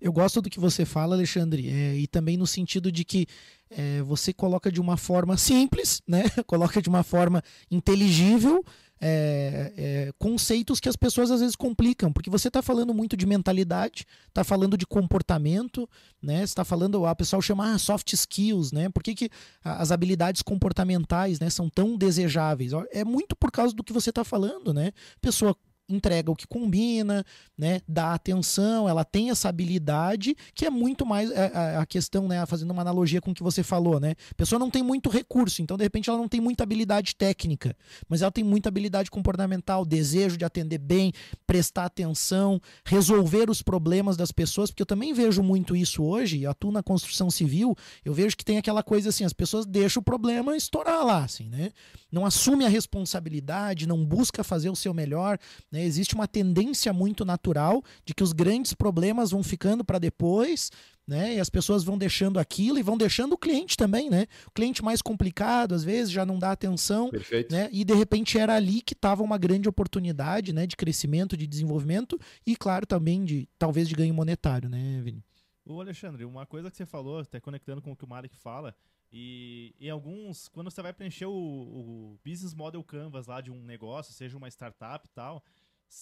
Eu 0.00 0.12
gosto 0.12 0.40
do 0.40 0.48
que 0.48 0.58
você 0.58 0.84
fala, 0.84 1.14
Alexandre, 1.14 1.68
é, 1.68 1.96
e 1.96 2.06
também 2.06 2.36
no 2.36 2.46
sentido 2.46 2.90
de 2.90 3.04
que 3.04 3.26
é, 3.68 4.00
você 4.02 4.32
coloca 4.32 4.70
de 4.70 4.80
uma 4.80 4.96
forma 4.96 5.36
simples, 5.36 6.00
né? 6.08 6.24
coloca 6.46 6.80
de 6.80 6.88
uma 6.88 7.02
forma 7.02 7.42
inteligível 7.70 8.64
é, 9.00 10.12
conceitos 10.18 10.80
que 10.80 10.88
as 10.88 10.96
pessoas 10.96 11.30
às 11.30 11.40
vezes 11.40 11.54
complicam, 11.54 12.12
porque 12.12 12.30
você 12.30 12.48
está 12.48 12.62
falando 12.62 12.92
muito 12.92 13.16
de 13.16 13.26
mentalidade, 13.26 14.04
está 14.28 14.42
falando 14.42 14.76
de 14.76 14.86
comportamento, 14.86 15.88
né? 16.22 16.42
está 16.42 16.64
falando, 16.64 17.06
a 17.06 17.14
pessoa 17.14 17.40
chama 17.42 17.74
ah, 17.74 17.78
soft 17.78 18.12
skills, 18.12 18.72
né? 18.72 18.88
Por 18.88 19.02
que, 19.02 19.14
que 19.14 19.30
as 19.62 19.92
habilidades 19.92 20.42
comportamentais 20.42 21.38
né, 21.38 21.48
são 21.50 21.68
tão 21.68 21.96
desejáveis? 21.96 22.72
É 22.90 23.04
muito 23.04 23.36
por 23.36 23.52
causa 23.52 23.74
do 23.74 23.84
que 23.84 23.92
você 23.92 24.10
está 24.10 24.24
falando, 24.24 24.74
né? 24.74 24.92
Pessoa 25.20 25.56
entrega 25.88 26.30
o 26.30 26.36
que 26.36 26.46
combina, 26.46 27.24
né? 27.56 27.80
Dá 27.88 28.12
atenção, 28.12 28.88
ela 28.88 29.04
tem 29.04 29.30
essa 29.30 29.48
habilidade 29.48 30.36
que 30.54 30.66
é 30.66 30.70
muito 30.70 31.06
mais 31.06 31.30
a, 31.30 31.34
é, 31.34 31.52
é, 31.54 31.76
a, 31.76 31.86
questão, 31.86 32.28
né? 32.28 32.44
Fazendo 32.46 32.70
uma 32.70 32.82
analogia 32.82 33.20
com 33.20 33.30
o 33.30 33.34
que 33.34 33.42
você 33.42 33.62
falou, 33.62 33.98
né? 33.98 34.14
A 34.30 34.34
pessoa 34.34 34.58
não 34.58 34.70
tem 34.70 34.82
muito 34.82 35.08
recurso, 35.08 35.62
então 35.62 35.76
de 35.76 35.82
repente 35.82 36.10
ela 36.10 36.18
não 36.18 36.28
tem 36.28 36.40
muita 36.40 36.62
habilidade 36.62 37.16
técnica, 37.16 37.74
mas 38.08 38.20
ela 38.22 38.30
tem 38.30 38.44
muita 38.44 38.68
habilidade 38.68 39.10
comportamental, 39.10 39.84
desejo 39.84 40.36
de 40.36 40.44
atender 40.44 40.78
bem, 40.78 41.12
prestar 41.46 41.86
atenção, 41.86 42.60
resolver 42.84 43.48
os 43.48 43.62
problemas 43.62 44.16
das 44.16 44.30
pessoas, 44.30 44.70
porque 44.70 44.82
eu 44.82 44.86
também 44.86 45.12
vejo 45.14 45.42
muito 45.42 45.74
isso 45.74 46.02
hoje, 46.02 46.44
atuo 46.46 46.70
na 46.70 46.82
construção 46.82 47.30
civil, 47.30 47.74
eu 48.04 48.12
vejo 48.12 48.36
que 48.36 48.44
tem 48.44 48.58
aquela 48.58 48.82
coisa 48.82 49.08
assim, 49.08 49.24
as 49.24 49.32
pessoas 49.32 49.64
deixam 49.64 50.00
o 50.00 50.04
problema 50.04 50.56
estourar 50.56 51.04
lá, 51.04 51.24
assim, 51.24 51.48
né? 51.48 51.72
Não 52.10 52.24
assume 52.24 52.64
a 52.64 52.68
responsabilidade, 52.68 53.86
não 53.86 54.04
busca 54.04 54.42
fazer 54.42 54.70
o 54.70 54.76
seu 54.76 54.94
melhor, 54.94 55.38
né? 55.70 55.77
Né? 55.78 55.84
Existe 55.84 56.16
uma 56.16 56.26
tendência 56.26 56.92
muito 56.92 57.24
natural 57.24 57.82
de 58.04 58.12
que 58.12 58.22
os 58.24 58.32
grandes 58.32 58.74
problemas 58.74 59.30
vão 59.30 59.44
ficando 59.44 59.84
para 59.84 60.00
depois, 60.00 60.72
né? 61.06 61.36
E 61.36 61.40
as 61.40 61.48
pessoas 61.48 61.84
vão 61.84 61.96
deixando 61.96 62.38
aquilo 62.38 62.78
e 62.78 62.82
vão 62.82 62.98
deixando 62.98 63.34
o 63.34 63.38
cliente 63.38 63.76
também, 63.76 64.10
né? 64.10 64.26
O 64.46 64.50
cliente 64.50 64.82
mais 64.82 65.00
complicado, 65.00 65.74
às 65.74 65.84
vezes, 65.84 66.10
já 66.10 66.26
não 66.26 66.36
dá 66.36 66.50
atenção. 66.50 67.10
Perfeito. 67.10 67.54
Né? 67.54 67.68
E 67.72 67.84
de 67.84 67.94
repente 67.94 68.36
era 68.36 68.56
ali 68.56 68.82
que 68.82 68.92
estava 68.92 69.22
uma 69.22 69.38
grande 69.38 69.68
oportunidade 69.68 70.52
né? 70.52 70.66
de 70.66 70.76
crescimento, 70.76 71.36
de 71.36 71.46
desenvolvimento 71.46 72.18
e, 72.44 72.56
claro, 72.56 72.84
também 72.84 73.24
de 73.24 73.48
talvez 73.56 73.88
de 73.88 73.94
ganho 73.94 74.12
monetário, 74.12 74.68
né, 74.68 75.00
Vini? 75.02 75.24
Ô 75.64 75.80
Alexandre, 75.80 76.24
uma 76.24 76.44
coisa 76.44 76.70
que 76.70 76.76
você 76.76 76.86
falou, 76.86 77.20
até 77.20 77.38
conectando 77.38 77.80
com 77.80 77.92
o 77.92 77.96
que 77.96 78.04
o 78.04 78.08
Malik 78.08 78.34
fala, 78.36 78.74
e 79.10 79.74
em 79.80 79.88
alguns, 79.88 80.48
quando 80.48 80.70
você 80.70 80.82
vai 80.82 80.92
preencher 80.92 81.26
o, 81.26 81.32
o, 81.32 82.18
business 82.24 82.52
model 82.54 82.82
canvas 82.84 83.26
lá 83.26 83.40
de 83.40 83.50
um 83.50 83.62
negócio, 83.62 84.12
seja 84.12 84.36
uma 84.36 84.48
startup 84.48 85.06
e 85.06 85.10
tal, 85.10 85.42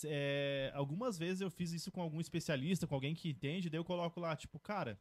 é, 0.05 0.71
algumas 0.75 1.17
vezes 1.17 1.41
eu 1.41 1.51
fiz 1.51 1.73
isso 1.73 1.91
com 1.93 2.01
algum 2.01 2.21
especialista, 2.21 2.87
com 2.87 2.95
alguém 2.95 3.15
que 3.15 3.29
entende, 3.29 3.71
daí 3.71 3.79
eu 3.79 3.85
coloco 3.85 4.19
lá, 4.21 4.35
tipo, 4.35 4.59
cara, 4.59 4.99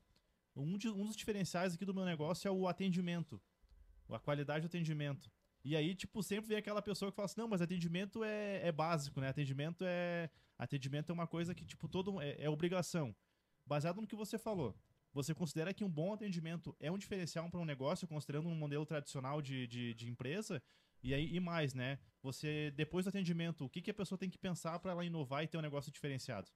um, 0.56 0.78
de, 0.78 0.90
um 0.90 1.06
dos 1.06 1.16
diferenciais 1.16 1.74
aqui 1.74 1.86
do 1.86 1.94
meu 1.94 2.06
negócio 2.06 2.48
é 2.48 2.52
o 2.52 2.68
atendimento, 2.68 3.42
a 4.10 4.20
qualidade 4.20 4.62
do 4.62 4.68
atendimento. 4.68 5.30
E 5.64 5.76
aí, 5.76 5.96
tipo, 5.96 6.22
sempre 6.22 6.48
vem 6.48 6.58
aquela 6.58 6.80
pessoa 6.80 7.12
que 7.12 7.16
fala 7.16 7.26
assim, 7.26 7.42
não, 7.42 7.48
mas 7.48 7.60
atendimento 7.60 8.24
é, 8.24 8.68
é 8.68 8.72
básico, 8.72 9.20
né? 9.20 9.30
Atendimento 9.30 9.84
é. 9.84 10.30
Atendimento 10.60 11.10
é 11.10 11.14
uma 11.14 11.26
coisa 11.26 11.56
que, 11.56 11.66
tipo, 11.66 11.88
todo. 11.88 12.22
É, 12.22 12.36
é 12.44 12.48
obrigação. 12.48 13.16
Baseado 13.66 14.00
no 14.00 14.06
que 14.06 14.16
você 14.16 14.38
falou. 14.38 14.76
Você 15.12 15.34
considera 15.34 15.74
que 15.74 15.84
um 15.84 15.90
bom 15.90 16.14
atendimento 16.14 16.76
é 16.80 16.92
um 16.92 17.00
diferencial 17.00 17.50
para 17.50 17.60
um 17.60 17.66
negócio, 17.66 18.08
considerando 18.08 18.48
um 18.48 18.54
modelo 18.54 18.86
tradicional 18.86 19.42
de, 19.42 19.66
de, 19.66 19.96
de 19.96 20.08
empresa? 20.08 20.62
E 21.06 21.14
aí, 21.14 21.30
e 21.32 21.40
mais, 21.40 21.76
né? 21.76 22.00
Você, 22.24 22.74
depois 22.76 23.06
do 23.06 23.10
atendimento, 23.10 23.64
o 23.64 23.70
que, 23.70 23.80
que 23.80 23.92
a 23.92 23.94
pessoa 23.94 24.18
tem 24.18 24.28
que 24.28 24.40
pensar 24.40 24.80
para 24.80 24.92
ela 24.92 25.06
inovar 25.06 25.44
e 25.44 25.48
ter 25.48 25.56
um 25.56 25.62
negócio 25.62 25.92
diferenciado? 25.92 26.48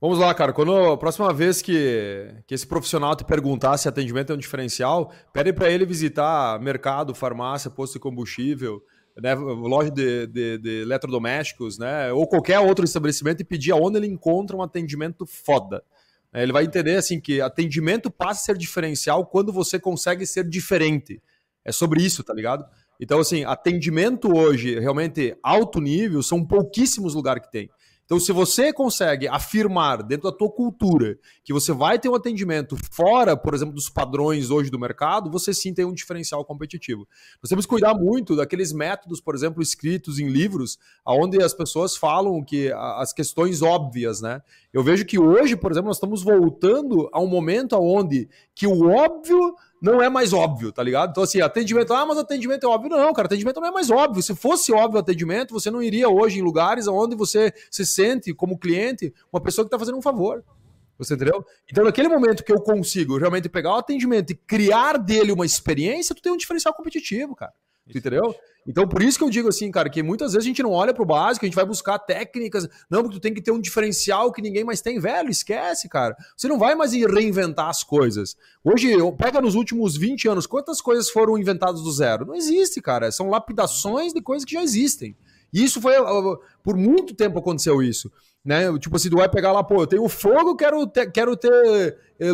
Vamos 0.00 0.18
lá, 0.18 0.34
cara. 0.34 0.52
Quando 0.52 0.74
a 0.74 0.98
próxima 0.98 1.32
vez 1.32 1.62
que, 1.62 2.34
que 2.48 2.52
esse 2.52 2.66
profissional 2.66 3.14
te 3.14 3.24
perguntar 3.24 3.78
se 3.78 3.88
atendimento 3.88 4.32
é 4.32 4.34
um 4.34 4.38
diferencial, 4.38 5.12
pede 5.32 5.52
para 5.52 5.70
ele 5.70 5.86
visitar 5.86 6.60
mercado, 6.60 7.14
farmácia, 7.14 7.70
posto 7.70 7.92
de 7.92 8.00
combustível, 8.00 8.82
né, 9.16 9.36
loja 9.36 9.92
de, 9.92 10.26
de, 10.26 10.58
de, 10.58 10.82
eletrodomésticos, 10.82 11.78
né, 11.78 12.12
ou 12.12 12.26
qualquer 12.26 12.58
outro 12.58 12.84
estabelecimento 12.84 13.40
e 13.40 13.44
pedir 13.44 13.70
aonde 13.70 13.98
ele 13.98 14.08
encontra 14.08 14.56
um 14.56 14.62
atendimento 14.62 15.24
foda. 15.26 15.80
Ele 16.34 16.50
vai 16.50 16.64
entender 16.64 16.96
assim 16.96 17.20
que 17.20 17.40
atendimento 17.40 18.10
passa 18.10 18.40
a 18.40 18.44
ser 18.46 18.58
diferencial 18.58 19.24
quando 19.26 19.52
você 19.52 19.78
consegue 19.78 20.26
ser 20.26 20.42
diferente. 20.48 21.22
É 21.64 21.72
sobre 21.72 22.02
isso, 22.02 22.24
tá 22.24 22.32
ligado? 22.32 22.64
Então, 23.00 23.18
assim, 23.18 23.44
atendimento 23.44 24.36
hoje, 24.36 24.78
realmente 24.78 25.34
alto 25.42 25.80
nível, 25.80 26.22
são 26.22 26.44
pouquíssimos 26.44 27.14
lugares 27.14 27.42
que 27.42 27.50
tem. 27.50 27.70
Então, 28.10 28.18
se 28.18 28.32
você 28.32 28.72
consegue 28.72 29.28
afirmar 29.28 30.02
dentro 30.02 30.28
da 30.28 30.36
tua 30.36 30.50
cultura 30.50 31.16
que 31.44 31.52
você 31.52 31.72
vai 31.72 31.96
ter 31.96 32.08
um 32.08 32.14
atendimento 32.16 32.76
fora, 32.90 33.36
por 33.36 33.54
exemplo, 33.54 33.72
dos 33.72 33.88
padrões 33.88 34.50
hoje 34.50 34.68
do 34.68 34.80
mercado, 34.80 35.30
você 35.30 35.54
sim 35.54 35.72
tem 35.72 35.84
um 35.84 35.94
diferencial 35.94 36.44
competitivo. 36.44 37.06
Nós 37.40 37.48
temos 37.48 37.66
que 37.66 37.70
cuidar 37.70 37.94
muito 37.94 38.34
daqueles 38.34 38.72
métodos, 38.72 39.20
por 39.20 39.32
exemplo, 39.32 39.62
escritos 39.62 40.18
em 40.18 40.28
livros, 40.28 40.76
onde 41.06 41.40
as 41.40 41.54
pessoas 41.54 41.96
falam 41.96 42.44
que 42.44 42.72
as 42.72 43.12
questões 43.12 43.62
óbvias, 43.62 44.20
né? 44.20 44.42
Eu 44.72 44.84
vejo 44.84 45.04
que 45.04 45.18
hoje, 45.18 45.56
por 45.56 45.72
exemplo, 45.72 45.88
nós 45.88 45.96
estamos 45.96 46.22
voltando 46.22 47.08
a 47.12 47.20
um 47.20 47.26
momento 47.26 47.76
onde 47.76 48.28
que 48.54 48.68
o 48.68 48.88
óbvio 48.88 49.54
não 49.82 50.00
é 50.00 50.08
mais 50.08 50.32
óbvio, 50.32 50.70
tá 50.70 50.82
ligado? 50.82 51.10
Então, 51.10 51.24
assim, 51.24 51.40
atendimento, 51.40 51.92
ah, 51.92 52.06
mas 52.06 52.18
atendimento 52.18 52.64
é 52.64 52.68
óbvio. 52.68 52.90
Não, 52.90 53.12
cara, 53.12 53.26
atendimento 53.26 53.60
não 53.60 53.66
é 53.66 53.72
mais 53.72 53.90
óbvio. 53.90 54.22
Se 54.22 54.34
fosse 54.34 54.72
óbvio 54.72 54.98
o 54.98 55.00
atendimento, 55.00 55.52
você 55.52 55.70
não 55.70 55.82
iria 55.82 56.08
hoje 56.08 56.38
em 56.38 56.42
lugares 56.42 56.86
onde 56.86 57.16
você 57.16 57.52
se 57.70 57.84
sente, 57.84 58.32
como 58.32 58.58
cliente, 58.58 59.12
uma 59.32 59.40
pessoa 59.40 59.64
que 59.64 59.68
está 59.68 59.78
fazendo 59.78 59.98
um 59.98 60.02
favor. 60.02 60.44
Você 60.98 61.14
entendeu? 61.14 61.44
Então, 61.68 61.82
naquele 61.82 62.08
momento 62.08 62.44
que 62.44 62.52
eu 62.52 62.60
consigo 62.60 63.16
realmente 63.16 63.48
pegar 63.48 63.72
o 63.72 63.78
atendimento 63.78 64.30
e 64.32 64.36
criar 64.36 64.98
dele 64.98 65.32
uma 65.32 65.46
experiência, 65.46 66.14
tu 66.14 66.22
tem 66.22 66.30
um 66.30 66.36
diferencial 66.36 66.74
competitivo, 66.74 67.34
cara. 67.34 67.54
Entendeu? 67.98 68.34
Então, 68.66 68.86
por 68.86 69.02
isso 69.02 69.18
que 69.18 69.24
eu 69.24 69.30
digo 69.30 69.48
assim, 69.48 69.70
cara, 69.70 69.88
que 69.88 70.02
muitas 70.02 70.32
vezes 70.32 70.44
a 70.44 70.48
gente 70.48 70.62
não 70.62 70.72
olha 70.72 70.92
pro 70.92 71.04
básico, 71.04 71.44
a 71.44 71.48
gente 71.48 71.56
vai 71.56 71.64
buscar 71.64 71.98
técnicas. 71.98 72.68
Não, 72.90 73.02
porque 73.02 73.16
tu 73.16 73.20
tem 73.20 73.32
que 73.32 73.40
ter 73.40 73.50
um 73.50 73.60
diferencial 73.60 74.30
que 74.32 74.42
ninguém 74.42 74.64
mais 74.64 74.80
tem. 74.80 74.98
Velho, 74.98 75.30
esquece, 75.30 75.88
cara. 75.88 76.16
Você 76.36 76.46
não 76.46 76.58
vai 76.58 76.74
mais 76.74 76.92
reinventar 76.92 77.68
as 77.68 77.82
coisas. 77.82 78.36
Hoje, 78.62 78.90
pega 79.18 79.40
nos 79.40 79.54
últimos 79.54 79.96
20 79.96 80.28
anos, 80.28 80.46
quantas 80.46 80.80
coisas 80.80 81.08
foram 81.10 81.38
inventadas 81.38 81.82
do 81.82 81.90
zero? 81.90 82.26
Não 82.26 82.34
existe, 82.34 82.80
cara. 82.80 83.10
São 83.10 83.30
lapidações 83.30 84.12
de 84.12 84.20
coisas 84.20 84.44
que 84.44 84.54
já 84.54 84.62
existem. 84.62 85.16
E 85.52 85.64
isso 85.64 85.80
foi. 85.80 85.94
Por 86.62 86.76
muito 86.76 87.14
tempo 87.14 87.38
aconteceu 87.38 87.82
isso. 87.82 88.10
Né? 88.44 88.76
Tipo 88.78 88.96
assim, 88.96 89.10
tu 89.10 89.16
vai 89.16 89.28
pegar 89.28 89.52
lá, 89.52 89.62
pô, 89.62 89.82
eu 89.82 89.86
tenho 89.86 90.08
fogo, 90.08 90.56
quero 90.56 90.86
ter, 90.86 91.10
quero 91.12 91.36
ter 91.36 91.98
é, 92.20 92.28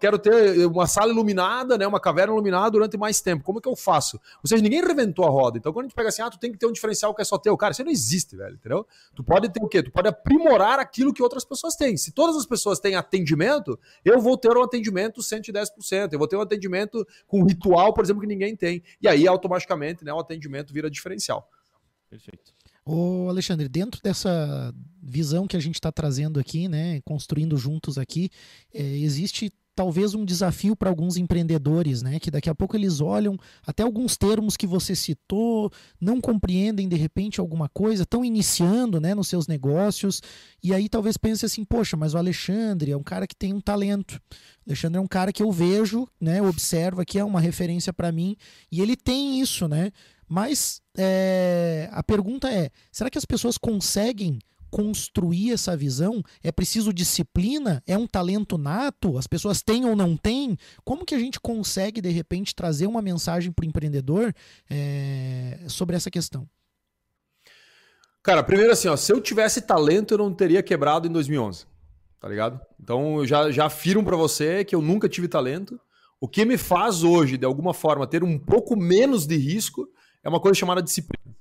quero 0.00 0.18
ter 0.18 0.66
uma 0.66 0.88
sala 0.88 1.12
iluminada, 1.12 1.78
né? 1.78 1.86
Uma 1.86 2.00
caverna 2.00 2.32
iluminada 2.32 2.72
durante 2.72 2.96
mais 2.96 3.20
tempo. 3.20 3.44
Como 3.44 3.60
é 3.60 3.62
que 3.62 3.68
eu 3.68 3.76
faço? 3.76 4.20
Ou 4.42 4.48
seja, 4.48 4.60
ninguém 4.60 4.84
reventou 4.84 5.24
a 5.24 5.28
roda. 5.28 5.58
Então, 5.58 5.72
quando 5.72 5.86
a 5.86 5.88
gente 5.88 5.94
pega 5.94 6.08
assim, 6.08 6.22
ah, 6.22 6.28
tu 6.28 6.40
tem 6.40 6.50
que 6.50 6.58
ter 6.58 6.66
um 6.66 6.72
diferencial 6.72 7.14
que 7.14 7.22
é 7.22 7.24
só 7.24 7.38
teu. 7.38 7.56
Cara, 7.56 7.70
isso 7.70 7.84
não 7.84 7.90
existe, 7.90 8.36
velho, 8.36 8.56
entendeu? 8.56 8.84
Tu 9.14 9.22
pode 9.22 9.48
ter 9.48 9.62
o 9.62 9.68
quê? 9.68 9.80
Tu 9.80 9.92
pode 9.92 10.08
aprimorar 10.08 10.80
aquilo 10.80 11.14
que 11.14 11.22
outras 11.22 11.44
pessoas 11.44 11.76
têm. 11.76 11.96
Se 11.96 12.10
todas 12.10 12.36
as 12.36 12.46
pessoas 12.46 12.80
têm 12.80 12.96
atendimento, 12.96 13.78
eu 14.04 14.20
vou 14.20 14.36
ter 14.36 14.56
um 14.56 14.62
atendimento 14.64 15.20
110%. 15.20 16.12
Eu 16.12 16.18
vou 16.18 16.26
ter 16.26 16.36
um 16.36 16.40
atendimento 16.40 17.06
com 17.28 17.44
ritual, 17.44 17.94
por 17.94 18.02
exemplo, 18.02 18.20
que 18.20 18.26
ninguém 18.26 18.56
tem. 18.56 18.82
E 19.00 19.06
aí, 19.06 19.28
automaticamente, 19.28 20.04
né, 20.04 20.12
o 20.12 20.18
atendimento 20.18 20.72
vira 20.72 20.90
diferencial. 20.90 21.48
Perfeito. 22.10 22.57
Ô 22.90 23.28
Alexandre, 23.28 23.68
dentro 23.68 24.00
dessa 24.02 24.74
visão 25.02 25.46
que 25.46 25.58
a 25.58 25.60
gente 25.60 25.74
está 25.74 25.92
trazendo 25.92 26.40
aqui, 26.40 26.68
né, 26.68 27.02
construindo 27.02 27.54
juntos 27.54 27.98
aqui, 27.98 28.30
é, 28.72 28.82
existe 28.82 29.52
talvez 29.74 30.14
um 30.14 30.24
desafio 30.24 30.74
para 30.74 30.88
alguns 30.88 31.18
empreendedores, 31.18 32.02
né? 32.02 32.18
Que 32.18 32.32
daqui 32.32 32.48
a 32.50 32.54
pouco 32.54 32.74
eles 32.74 33.00
olham 33.00 33.38
até 33.64 33.82
alguns 33.82 34.16
termos 34.16 34.56
que 34.56 34.66
você 34.66 34.96
citou, 34.96 35.70
não 36.00 36.18
compreendem 36.18 36.88
de 36.88 36.96
repente 36.96 37.38
alguma 37.38 37.68
coisa, 37.68 38.04
estão 38.04 38.24
iniciando, 38.24 39.00
né, 39.00 39.14
nos 39.14 39.28
seus 39.28 39.46
negócios 39.46 40.22
e 40.64 40.72
aí 40.72 40.88
talvez 40.88 41.16
pense 41.18 41.44
assim, 41.44 41.64
poxa, 41.64 41.96
mas 41.96 42.14
o 42.14 42.18
Alexandre 42.18 42.90
é 42.90 42.96
um 42.96 43.04
cara 43.04 43.26
que 43.26 43.36
tem 43.36 43.52
um 43.52 43.60
talento. 43.60 44.20
O 44.66 44.70
Alexandre 44.70 44.98
é 44.98 45.00
um 45.00 45.06
cara 45.06 45.32
que 45.32 45.42
eu 45.42 45.52
vejo, 45.52 46.08
né, 46.18 46.40
observo 46.40 47.02
aqui 47.02 47.18
é 47.18 47.24
uma 47.24 47.40
referência 47.40 47.92
para 47.92 48.10
mim 48.10 48.34
e 48.72 48.80
ele 48.80 48.96
tem 48.96 49.40
isso, 49.40 49.68
né? 49.68 49.92
Mas 50.28 50.82
é, 50.96 51.88
a 51.90 52.02
pergunta 52.02 52.50
é: 52.50 52.70
será 52.92 53.08
que 53.08 53.18
as 53.18 53.24
pessoas 53.24 53.56
conseguem 53.56 54.38
construir 54.70 55.52
essa 55.52 55.76
visão? 55.76 56.22
É 56.42 56.52
preciso 56.52 56.92
disciplina? 56.92 57.82
É 57.86 57.96
um 57.96 58.06
talento 58.06 58.58
nato? 58.58 59.16
As 59.16 59.26
pessoas 59.26 59.62
têm 59.62 59.84
ou 59.84 59.96
não 59.96 60.16
têm? 60.16 60.56
Como 60.84 61.06
que 61.06 61.14
a 61.14 61.18
gente 61.18 61.40
consegue, 61.40 62.00
de 62.00 62.10
repente, 62.10 62.54
trazer 62.54 62.86
uma 62.86 63.00
mensagem 63.00 63.50
para 63.50 63.64
o 63.64 63.66
empreendedor 63.66 64.34
é, 64.68 65.60
sobre 65.68 65.96
essa 65.96 66.10
questão? 66.10 66.46
Cara, 68.22 68.42
primeiro 68.42 68.72
assim, 68.72 68.88
ó, 68.88 68.96
se 68.96 69.10
eu 69.10 69.20
tivesse 69.20 69.62
talento, 69.62 70.12
eu 70.12 70.18
não 70.18 70.34
teria 70.34 70.62
quebrado 70.62 71.08
em 71.08 71.10
2011, 71.10 71.64
tá 72.20 72.28
ligado? 72.28 72.60
Então, 72.78 73.18
eu 73.18 73.26
já, 73.26 73.50
já 73.50 73.66
afirmo 73.66 74.04
para 74.04 74.16
você 74.16 74.64
que 74.64 74.74
eu 74.74 74.82
nunca 74.82 75.08
tive 75.08 75.28
talento. 75.28 75.80
O 76.20 76.28
que 76.28 76.44
me 76.44 76.58
faz 76.58 77.04
hoje, 77.04 77.38
de 77.38 77.46
alguma 77.46 77.72
forma, 77.72 78.06
ter 78.06 78.24
um 78.24 78.38
pouco 78.38 78.76
menos 78.76 79.24
de 79.24 79.36
risco 79.36 79.88
é 80.28 80.30
uma 80.30 80.40
coisa 80.40 80.58
chamada 80.58 80.82
disciplina. 80.82 81.34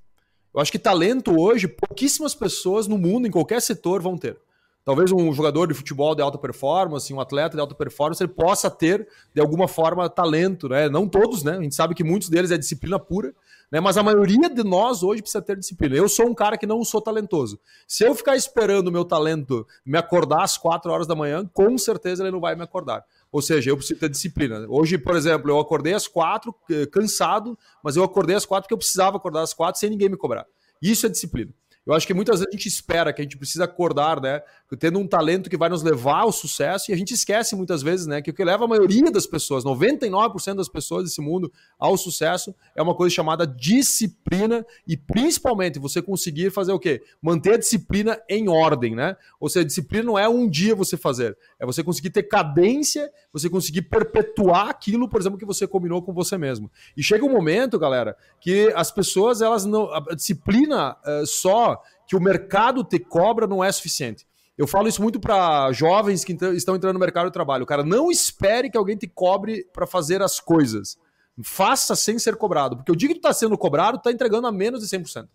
Eu 0.54 0.62
acho 0.62 0.72
que 0.72 0.80
talento 0.80 1.40
hoje, 1.40 1.68
pouquíssimas 1.68 2.34
pessoas 2.34 2.88
no 2.88 2.98
mundo, 2.98 3.28
em 3.28 3.32
qualquer 3.32 3.62
setor, 3.62 4.02
vão 4.02 4.18
ter. 4.18 4.38
Talvez 4.84 5.12
um 5.12 5.34
jogador 5.34 5.68
de 5.68 5.74
futebol 5.74 6.16
de 6.16 6.22
alta 6.22 6.38
performance, 6.38 7.14
um 7.14 7.20
atleta 7.20 7.56
de 7.56 7.62
alta 7.62 7.76
performance, 7.76 8.24
ele 8.24 8.32
possa 8.32 8.72
ter, 8.72 9.06
de 9.36 9.42
alguma 9.42 9.68
forma, 9.68 10.10
talento, 10.10 10.70
né? 10.70 10.88
Não 10.88 11.08
todos, 11.08 11.44
né? 11.44 11.58
A 11.58 11.62
gente 11.62 11.76
sabe 11.76 11.94
que 11.94 12.04
muitos 12.04 12.30
deles 12.30 12.50
é 12.50 12.58
disciplina 12.58 12.98
pura, 12.98 13.36
né? 13.72 13.80
Mas 13.80 13.98
a 13.98 14.04
maioria 14.04 14.50
de 14.50 14.64
nós 14.64 15.04
hoje 15.04 15.22
precisa 15.22 15.42
ter 15.42 15.58
disciplina. 15.58 15.96
Eu 15.96 16.08
sou 16.08 16.28
um 16.28 16.34
cara 16.34 16.58
que 16.58 16.66
não 16.66 16.84
sou 16.84 17.02
talentoso. 17.02 17.60
Se 17.88 18.04
eu 18.04 18.16
ficar 18.16 18.36
esperando 18.36 18.88
o 18.88 18.92
meu 18.92 19.06
talento 19.06 19.68
me 19.86 19.98
acordar 19.98 20.44
às 20.44 20.58
4 20.58 20.92
horas 20.92 21.08
da 21.08 21.16
manhã, 21.16 21.50
com 21.54 21.78
certeza 21.78 22.24
ele 22.24 22.32
não 22.32 22.40
vai 22.40 22.56
me 22.56 22.64
acordar. 22.64 23.04
Ou 23.32 23.42
seja, 23.42 23.70
eu 23.70 23.78
preciso 23.78 24.00
ter 24.00 24.10
disciplina. 24.10 24.66
Hoje, 24.70 24.98
por 24.98 25.16
exemplo, 25.16 25.52
eu 25.52 25.60
acordei 25.60 25.94
às 25.94 26.08
quatro, 26.08 26.56
eh, 26.72 26.86
cansado, 26.86 27.58
mas 27.84 27.98
eu 27.98 28.04
acordei 28.04 28.36
às 28.36 28.46
quatro 28.46 28.64
porque 28.64 28.74
eu 28.74 28.78
precisava 28.78 29.18
acordar 29.18 29.42
às 29.42 29.54
quatro 29.54 29.80
sem 29.80 29.90
ninguém 29.90 30.10
me 30.10 30.18
cobrar. 30.18 30.46
Isso 30.82 31.06
é 31.06 31.10
disciplina. 31.10 31.52
Eu 31.88 31.94
acho 31.94 32.06
que 32.06 32.14
muitas 32.14 32.40
vezes 32.40 32.54
a 32.54 32.58
gente 32.58 32.68
espera 32.68 33.14
que 33.14 33.22
a 33.22 33.24
gente 33.24 33.38
precisa 33.38 33.64
acordar, 33.64 34.20
né? 34.20 34.42
Tendo 34.78 35.00
um 35.00 35.08
talento 35.08 35.50
que 35.50 35.56
vai 35.56 35.70
nos 35.70 35.82
levar 35.82 36.20
ao 36.20 36.34
sucesso, 36.34 36.92
e 36.92 36.94
a 36.94 36.98
gente 36.98 37.14
esquece 37.14 37.56
muitas 37.56 37.82
vezes, 37.82 38.06
né? 38.06 38.22
Que 38.22 38.30
o 38.30 38.34
que 38.34 38.44
leva 38.44 38.66
a 38.66 38.68
maioria 38.68 39.10
das 39.10 39.26
pessoas, 39.26 39.64
99% 39.64 40.56
das 40.56 40.68
pessoas 40.68 41.06
desse 41.06 41.22
mundo, 41.22 41.50
ao 41.80 41.96
sucesso 41.96 42.54
é 42.76 42.82
uma 42.82 42.94
coisa 42.94 43.16
chamada 43.16 43.48
disciplina, 43.48 44.66
e 44.86 44.98
principalmente 44.98 45.80
você 45.80 46.02
conseguir 46.02 46.52
fazer 46.52 46.74
o 46.74 46.80
quê? 46.80 47.02
Manter 47.22 47.54
a 47.54 47.58
disciplina 47.58 48.20
em 48.30 48.50
ordem, 48.50 48.94
né? 48.94 49.16
Ou 49.40 49.48
seja, 49.48 49.64
disciplina 49.64 50.04
não 50.04 50.20
é 50.20 50.28
um 50.28 50.50
dia 50.50 50.76
você 50.76 50.98
fazer, 50.98 51.38
é 51.58 51.66
você 51.66 51.82
conseguir 51.82 52.10
ter 52.10 52.24
cadência, 52.24 53.10
você 53.32 53.50
conseguir 53.50 53.84
perpetuar 53.84 54.68
aquilo, 54.68 55.08
por 55.08 55.22
exemplo, 55.22 55.40
que 55.40 55.46
você 55.46 55.66
combinou 55.66 56.02
com 56.02 56.12
você 56.12 56.38
mesmo. 56.38 56.70
E 56.98 57.02
chega 57.02 57.24
um 57.24 57.32
momento, 57.32 57.80
galera, 57.80 58.18
que 58.42 58.74
as 58.76 58.92
pessoas, 58.92 59.42
elas 59.42 59.64
não. 59.64 59.90
A 59.94 60.14
disciplina 60.14 60.98
uh, 61.06 61.26
só 61.26 61.77
que 62.08 62.16
o 62.16 62.22
mercado 62.22 62.84
te 62.84 62.98
cobra 62.98 63.46
não 63.46 63.64
é 63.64 63.72
suficiente. 63.72 64.26
Eu 64.58 64.66
falo 64.66 64.88
isso 64.88 65.02
muito 65.02 65.20
para 65.20 65.72
jovens 65.72 66.24
que 66.24 66.34
estão 66.56 66.76
entrando 66.76 66.94
no 66.94 67.00
mercado 67.00 67.28
de 67.28 67.34
trabalho. 67.34 67.66
Cara, 67.66 67.84
não 67.84 68.10
espere 68.10 68.70
que 68.72 68.78
alguém 68.78 68.98
te 68.98 69.08
cobre 69.08 69.66
para 69.72 69.86
fazer 69.86 70.22
as 70.22 70.40
coisas. 70.40 70.98
Faça 71.44 71.96
sem 71.96 72.18
ser 72.18 72.36
cobrado. 72.38 72.78
Porque 72.78 72.92
o 72.92 72.96
dia 72.96 73.10
que 73.10 73.16
tu 73.16 73.18
está 73.18 73.34
sendo 73.34 73.56
cobrado, 73.58 73.98
tu 73.98 74.00
está 74.00 74.12
entregando 74.12 74.48
a 74.48 74.52
menos 74.52 74.80
de 74.80 74.88
100% 74.88 75.28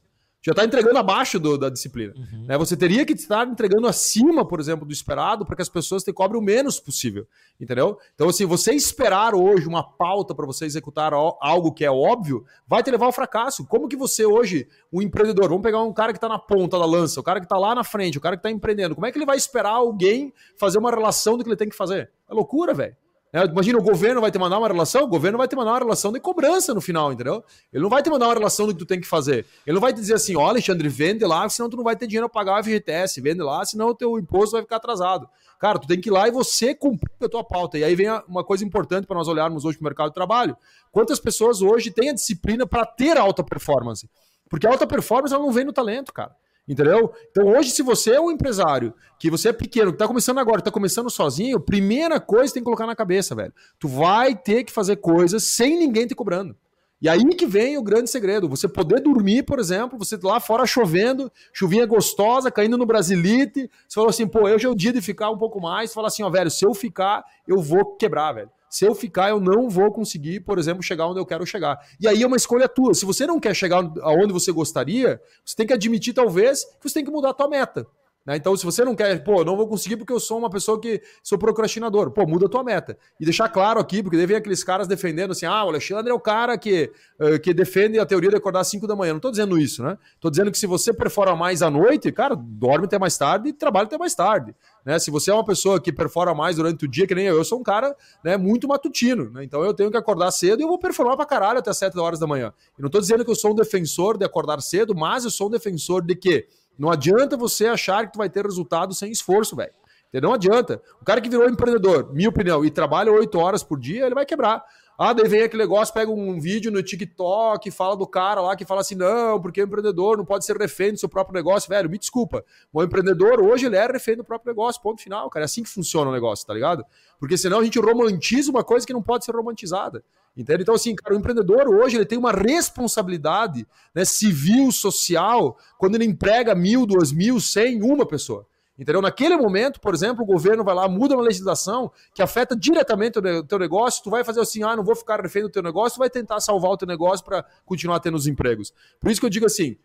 já 0.45 0.51
está 0.51 0.65
entregando 0.65 0.99
abaixo 0.99 1.39
do, 1.39 1.57
da 1.57 1.71
disciplina. 1.71 2.13
Uhum. 2.17 2.47
Né? 2.47 2.59
Você 2.59 2.77
teria 2.77 3.05
que 3.07 3.13
estar 3.13 3.47
entregando 3.47 3.87
acima, 3.87 4.47
por 4.47 4.59
exemplo, 4.59 4.85
do 4.85 4.93
esperado, 4.93 5.47
para 5.47 5.55
que 5.55 5.63
as 5.63 5.69
pessoas 5.69 6.03
te 6.03 6.13
cobrem 6.13 6.41
o 6.41 6.45
menos 6.45 6.81
possível. 6.81 7.27
Entendeu? 7.61 7.97
Então, 8.15 8.29
assim, 8.29 8.45
você 8.45 8.73
esperar 8.73 9.37
hoje 9.37 9.69
uma 9.69 9.85
pauta 9.85 10.35
para 10.35 10.45
você 10.45 10.65
executar 10.65 11.13
algo 11.15 11.73
que 11.73 11.85
é 11.85 11.91
óbvio, 11.91 12.45
vai 12.67 12.83
te 12.83 12.91
levar 12.91 13.07
ao 13.07 13.13
fracasso. 13.13 13.65
Como 13.67 13.89
que 13.89 13.97
você 13.97 14.27
hoje, 14.27 14.67
um 14.93 15.01
empreendedor, 15.01 15.49
vamos 15.49 15.63
pegar 15.63 15.81
um 15.81 15.93
cara 15.93 16.13
que 16.13 16.19
está 16.19 16.29
na 16.29 16.41
ponta 16.41 16.77
da 16.77 16.85
lança, 16.85 17.21
o 17.21 17.23
cara 17.23 17.39
que 17.39 17.47
está 17.47 17.57
lá 17.57 17.73
na 17.73 17.85
frente, 17.85 18.19
o 18.19 18.21
cara 18.21 18.37
que 18.37 18.41
está 18.41 18.51
empreendendo, 18.51 18.97
como 18.97 19.07
é 19.07 19.13
que 19.13 19.19
ele 19.19 19.27
vai 19.27 19.37
esperar 19.37 19.75
alguém 19.75 20.33
fazer 20.59 20.79
uma 20.79 20.91
relação 20.91 21.39
do 21.39 21.45
que 21.45 21.51
ele 21.51 21.57
tem 21.57 21.69
que 21.69 21.77
fazer? 21.77 22.11
É 22.29 22.35
loucura, 22.35 22.75
velho. 22.75 22.97
É, 23.35 23.47
imagina, 23.47 23.79
o 23.79 23.83
governo 23.83 24.21
vai 24.21 24.31
te 24.31 24.39
mandar 24.39 24.59
uma 24.59 24.69
relação, 24.69 25.05
o 25.05 25.07
governo 25.07 25.39
vai 25.39 25.49
te 25.49 25.57
mandar 25.57 25.71
uma 25.73 25.79
relação 25.79 26.13
de 26.13 26.21
cobrança 26.21 26.75
no 26.75 26.83
final, 26.83 27.15
entendeu? 27.15 27.43
Ele 27.73 27.83
não 27.83 27.89
vai 27.89 28.03
te 28.03 28.11
mandar 28.11 28.27
uma 28.27 28.35
relação 28.35 28.67
do 28.67 28.75
que 28.75 28.81
tu 28.81 28.85
tem 28.85 29.01
que 29.01 29.07
fazer. 29.07 29.47
Ele 29.67 29.73
não 29.73 29.81
vai 29.81 29.91
te 29.91 30.01
dizer 30.01 30.15
assim, 30.15 30.37
ó, 30.37 30.49
Alexandre, 30.49 30.87
vende 30.87 31.25
lá, 31.25 31.49
senão 31.49 31.71
tu 31.71 31.79
não 31.79 31.83
vai 31.83 31.97
ter 31.97 32.07
dinheiro 32.07 32.29
para 32.29 32.45
pagar 32.45 32.61
o 32.61 32.63
FGTS, 32.63 33.23
vende 33.23 33.41
lá, 33.41 33.65
senão 33.65 33.89
o 33.89 33.95
teu 33.95 34.19
imposto 34.19 34.53
vai 34.53 34.61
ficar 34.61 34.77
atrasado. 34.77 35.27
Cara, 35.59 35.79
tu 35.79 35.87
tem 35.87 35.99
que 35.99 36.11
ir 36.11 36.13
lá 36.13 36.29
e 36.29 36.31
você 36.31 36.75
cumprir 36.75 37.11
a 37.23 37.29
tua 37.29 37.43
pauta. 37.43 37.79
E 37.79 37.85
aí 37.85 37.95
vem 37.95 38.09
uma 38.29 38.45
coisa 38.45 38.67
importante 38.67 39.07
para 39.07 39.17
nós 39.17 39.29
olharmos 39.29 39.65
hoje 39.65 39.79
para 39.79 39.85
o 39.85 39.89
mercado 39.89 40.09
de 40.09 40.15
trabalho. 40.15 40.55
Quantas 40.91 41.19
pessoas 41.19 41.63
hoje 41.63 41.91
têm 41.91 42.11
a 42.11 42.15
disciplina 42.15 42.67
para 42.67 42.85
ter 42.85 43.17
alta 43.17 43.43
performance? 43.43 44.11
Porque 44.51 44.67
a 44.67 44.71
alta 44.71 44.87
performance 44.87 45.33
ela 45.33 45.43
não 45.43 45.53
vem 45.53 45.65
no 45.65 45.73
talento, 45.73 46.13
cara. 46.13 46.37
Entendeu? 46.67 47.13
Então 47.31 47.49
hoje, 47.49 47.71
se 47.71 47.83
você 47.83 48.13
é 48.13 48.21
um 48.21 48.31
empresário, 48.31 48.95
que 49.19 49.31
você 49.31 49.49
é 49.49 49.53
pequeno, 49.53 49.93
que 49.93 49.99
tá 49.99 50.07
começando 50.07 50.39
agora, 50.39 50.59
que 50.59 50.65
tá 50.65 50.71
começando 50.71 51.11
sozinho, 51.11 51.59
primeira 51.59 52.21
coisa 52.21 52.55
tem 52.55 52.63
que 52.63 52.65
colocar 52.65 52.87
na 52.87 52.95
cabeça, 52.95 53.35
velho. 53.35 53.53
Tu 53.79 53.89
vai 53.89 54.35
ter 54.35 54.65
que 54.65 54.73
fazer 54.73 54.97
coisas 54.97 55.43
sem 55.43 55.79
ninguém 55.79 56.07
te 56.07 56.15
cobrando. 56.15 56.57
E 57.03 57.09
aí 57.09 57.25
que 57.35 57.47
vem 57.47 57.77
o 57.77 57.83
grande 57.83 58.09
segredo. 58.09 58.49
Você 58.49 58.69
poder 58.69 59.01
dormir, 59.01 59.43
por 59.43 59.59
exemplo, 59.59 59.99
você 59.99 60.17
lá 60.23 60.39
fora 60.39 60.65
chovendo, 60.65 61.33
chuvinha 61.53 61.85
gostosa, 61.85 62.49
caindo 62.49 62.79
no 62.79 62.87
Brasilite. 62.87 63.69
Você 63.89 63.95
falou 63.97 64.09
assim, 64.09 64.25
pô, 64.25 64.43
hoje 64.45 64.67
é 64.67 64.69
o 64.69 64.75
dia 64.75 64.93
de 64.93 65.03
ficar 65.03 65.29
um 65.29 65.37
pouco 65.37 65.61
mais. 65.61 65.91
Você 65.91 65.95
fala 65.95 66.07
assim, 66.07 66.23
ó, 66.23 66.31
velho, 66.31 66.49
se 66.49 66.65
eu 66.65 66.73
ficar, 66.73 67.25
eu 67.45 67.61
vou 67.61 67.97
quebrar, 67.97 68.33
velho. 68.35 68.51
Se 68.73 68.87
eu 68.87 68.95
ficar, 68.95 69.29
eu 69.29 69.39
não 69.39 69.69
vou 69.69 69.93
conseguir, 69.93 70.41
por 70.41 70.59
exemplo, 70.59 70.83
chegar 70.83 71.07
onde 71.07 71.21
eu 71.21 71.27
quero 71.27 71.45
chegar. 71.45 71.79
E 72.01 72.09
aí 72.09 72.23
é 72.23 72.27
uma 72.27 72.39
escolha 72.39 72.67
tua. 72.67 72.95
Se 72.95 73.05
você 73.05 73.27
não 73.27 73.39
quer 73.39 73.55
chegar 73.55 73.85
aonde 74.01 74.33
você 74.33 74.51
gostaria, 74.51 75.21
você 75.45 75.55
tem 75.55 75.67
que 75.67 75.75
admitir, 75.75 76.15
talvez, 76.15 76.65
que 76.65 76.89
você 76.89 76.95
tem 76.95 77.05
que 77.05 77.11
mudar 77.11 77.29
a 77.29 77.35
tua 77.35 77.49
meta. 77.49 77.87
Né? 78.25 78.37
Então, 78.37 78.57
se 78.57 78.65
você 78.65 78.85
não 78.85 78.95
quer, 78.95 79.23
pô, 79.25 79.45
não 79.45 79.57
vou 79.57 79.67
conseguir 79.67 79.97
porque 79.97 80.13
eu 80.13 80.21
sou 80.21 80.39
uma 80.39 80.49
pessoa 80.49 80.81
que 80.81 81.03
sou 81.23 81.37
procrastinador. 81.37 82.11
Pô, 82.11 82.27
muda 82.27 82.47
a 82.47 82.49
tua 82.49 82.63
meta. 82.63 82.97
E 83.19 83.25
deixar 83.25 83.49
claro 83.49 83.81
aqui, 83.81 84.03
porque 84.03 84.17
daí 84.17 84.27
vem 84.27 84.37
aqueles 84.37 84.63
caras 84.63 84.87
defendendo 84.87 85.33
assim, 85.33 85.47
ah, 85.47 85.65
o 85.65 85.69
Alexandre 85.69 86.11
é 86.11 86.15
o 86.15 86.21
cara 86.21 86.57
que, 86.57 86.93
uh, 87.21 87.39
que 87.41 87.53
defende 87.53 87.99
a 87.99 88.07
teoria 88.07 88.31
de 88.31 88.37
acordar 88.37 88.61
às 88.61 88.69
5 88.69 88.87
da 88.87 88.95
manhã. 88.95 89.13
Não 89.13 89.21
tô 89.21 89.31
dizendo 89.31 89.59
isso, 89.59 89.83
né? 89.83 89.99
Tô 90.21 90.31
dizendo 90.31 90.51
que 90.51 90.59
se 90.59 90.67
você 90.67 90.93
performa 90.93 91.35
mais 91.35 91.63
à 91.63 91.71
noite, 91.71 92.13
cara, 92.13 92.37
dorme 92.37 92.85
até 92.85 92.99
mais 92.99 93.17
tarde 93.19 93.49
e 93.49 93.53
trabalha 93.53 93.87
até 93.87 93.99
mais 93.99 94.15
tarde. 94.15 94.55
Né? 94.85 94.99
Se 94.99 95.11
você 95.11 95.31
é 95.31 95.35
uma 95.35 95.45
pessoa 95.45 95.81
que 95.81 95.93
performa 95.93 96.35
mais 96.35 96.57
durante 96.57 96.85
o 96.85 96.89
dia, 96.89 97.07
que 97.07 97.15
nem 97.15 97.27
eu, 97.27 97.37
eu 97.37 97.45
sou 97.45 97.59
um 97.59 97.63
cara 97.63 97.95
né, 98.23 98.37
muito 98.37 98.69
matutino. 98.69 99.31
Né? 99.31 99.45
Então 99.45 99.65
eu 99.65 99.75
tenho 99.75 99.91
que 99.91 99.97
acordar 99.97 100.31
cedo 100.31 100.61
e 100.61 100.65
eu 100.65 100.69
vou 100.69 100.79
performar 100.79 101.17
pra 101.17 101.27
caralho 101.27 101.59
até 101.59 101.73
7 101.73 101.99
horas 101.99 102.19
da 102.19 102.27
manhã. 102.27 102.53
E 102.79 102.83
não 102.83 102.89
tô 102.89 103.01
dizendo 103.01 103.25
que 103.25 103.31
eu 103.31 103.35
sou 103.35 103.53
um 103.53 103.55
defensor 103.55 104.17
de 104.17 104.25
acordar 104.25 104.61
cedo, 104.61 104.95
mas 104.95 105.25
eu 105.25 105.31
sou 105.31 105.49
um 105.49 105.51
defensor 105.51 106.03
de 106.03 106.15
que 106.15 106.47
não 106.79 106.91
adianta 106.91 107.37
você 107.37 107.67
achar 107.67 108.07
que 108.07 108.13
tu 108.13 108.19
vai 108.19 108.29
ter 108.29 108.45
resultado 108.45 108.95
sem 108.95 109.11
esforço, 109.11 109.57
velho. 109.57 109.73
Não 110.21 110.35
adianta. 110.35 110.83
O 111.01 111.05
cara 111.05 111.21
que 111.21 111.29
virou 111.29 111.49
empreendedor, 111.49 112.13
minha 112.13 112.29
opinião, 112.29 112.65
e 112.65 112.71
trabalha 112.71 113.11
oito 113.11 113.39
horas 113.39 113.63
por 113.63 113.79
dia, 113.79 114.05
ele 114.05 114.15
vai 114.15 114.27
quebrar. 114.27 114.63
Ah, 114.99 115.15
daí 115.15 115.27
vem 115.27 115.43
aquele 115.43 115.63
negócio, 115.63 115.93
pega 115.93 116.11
um 116.11 116.39
vídeo 116.39 116.71
no 116.71 116.83
TikTok, 116.83 117.71
fala 117.71 117.97
do 117.97 118.07
cara 118.07 118.41
lá 118.43 118.55
que 118.55 118.65
fala 118.65 118.83
assim: 118.83 118.95
não, 118.95 119.41
porque 119.41 119.61
o 119.61 119.65
empreendedor 119.65 120.19
não 120.19 120.25
pode 120.25 120.45
ser 120.45 120.57
refém 120.57 120.93
do 120.93 120.99
seu 120.99 121.09
próprio 121.09 121.35
negócio. 121.35 121.69
Velho, 121.69 121.89
me 121.89 121.99
desculpa. 121.99 122.45
O 122.73 122.83
empreendedor 122.83 123.41
hoje 123.41 123.67
ele 123.67 123.77
é 123.77 123.87
refém 123.87 124.17
do 124.17 124.23
próprio 124.23 124.51
negócio, 124.51 124.83
ponto 124.83 125.03
final, 125.03 125.31
cara. 125.31 125.45
É 125.45 125.47
assim 125.47 125.63
que 125.63 125.69
funciona 125.71 126.11
o 126.11 126.13
negócio, 126.13 126.47
tá 126.47 126.53
ligado? 126.53 126.85
Porque 127.19 127.39
senão 127.39 127.61
a 127.61 127.65
gente 127.65 127.79
romantiza 127.79 128.51
uma 128.51 128.63
coisa 128.63 128.87
que 128.87 128.93
não 128.93 129.03
pode 129.03 129.25
ser 129.25 129.35
romantizada. 129.35 130.05
Entende? 130.37 130.63
Então, 130.63 130.75
assim, 130.75 130.95
cara, 130.95 131.15
o 131.15 131.19
empreendedor 131.19 131.69
hoje 131.69 131.97
ele 131.97 132.07
tem 132.07 132.19
uma 132.19 132.33
responsabilidade 132.33 133.67
né, 133.95 134.05
civil, 134.05 134.73
social, 134.73 135.59
quando 135.79 135.95
ele 135.95 136.07
emprega 136.07 136.55
mil, 136.55 136.87
duas 136.87 137.13
mil, 137.13 137.39
cem, 137.39 137.83
uma 137.83 138.07
pessoa. 138.07 138.47
Entendeu? 138.79 139.03
Naquele 139.03 139.37
momento, 139.37 139.79
por 139.79 139.93
exemplo, 139.93 140.23
o 140.25 140.27
governo 140.27 140.65
vai 140.65 140.75
lá, 140.75 140.89
muda 140.89 141.15
uma 141.15 141.23
legislação 141.23 141.93
que 142.15 142.23
afeta 142.23 142.57
diretamente 142.57 143.19
o 143.19 143.45
teu 143.45 143.59
negócio, 143.59 144.03
tu 144.03 144.09
vai 144.09 144.25
fazer 144.25 144.41
assim, 144.41 144.63
ah, 144.63 144.75
não 144.75 144.83
vou 144.83 144.97
ficar 144.97 145.21
refém 145.21 145.43
do 145.43 145.51
teu 145.51 145.63
negócio, 145.63 145.97
tu 145.97 145.99
vai 145.99 146.09
tentar 146.09 146.41
salvar 146.41 146.71
o 146.71 146.77
teu 146.79 146.89
negócio 146.89 147.25
para 147.25 147.45
continuar 147.67 148.01
tendo 148.01 148.17
os 148.17 148.27
empregos. 148.27 148.73
Por 148.99 149.11
isso 149.11 149.21
que 149.21 149.27
eu 149.27 149.31
digo 149.31 149.47
assim, 149.47 149.77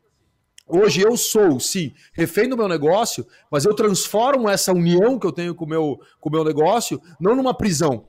Hoje 0.69 0.99
eu 0.99 1.15
sou, 1.15 1.61
sim, 1.61 1.93
refém 2.11 2.49
do 2.49 2.57
meu 2.57 2.67
negócio, 2.67 3.25
mas 3.49 3.63
eu 3.63 3.73
transformo 3.73 4.49
essa 4.49 4.73
união 4.73 5.17
que 5.17 5.25
eu 5.25 5.31
tenho 5.31 5.55
com 5.55 5.65
meu, 5.65 5.97
com 6.19 6.27
o 6.27 6.31
meu 6.31 6.43
negócio 6.43 7.01
não 7.21 7.33
numa 7.33 7.55
prisão. 7.55 8.05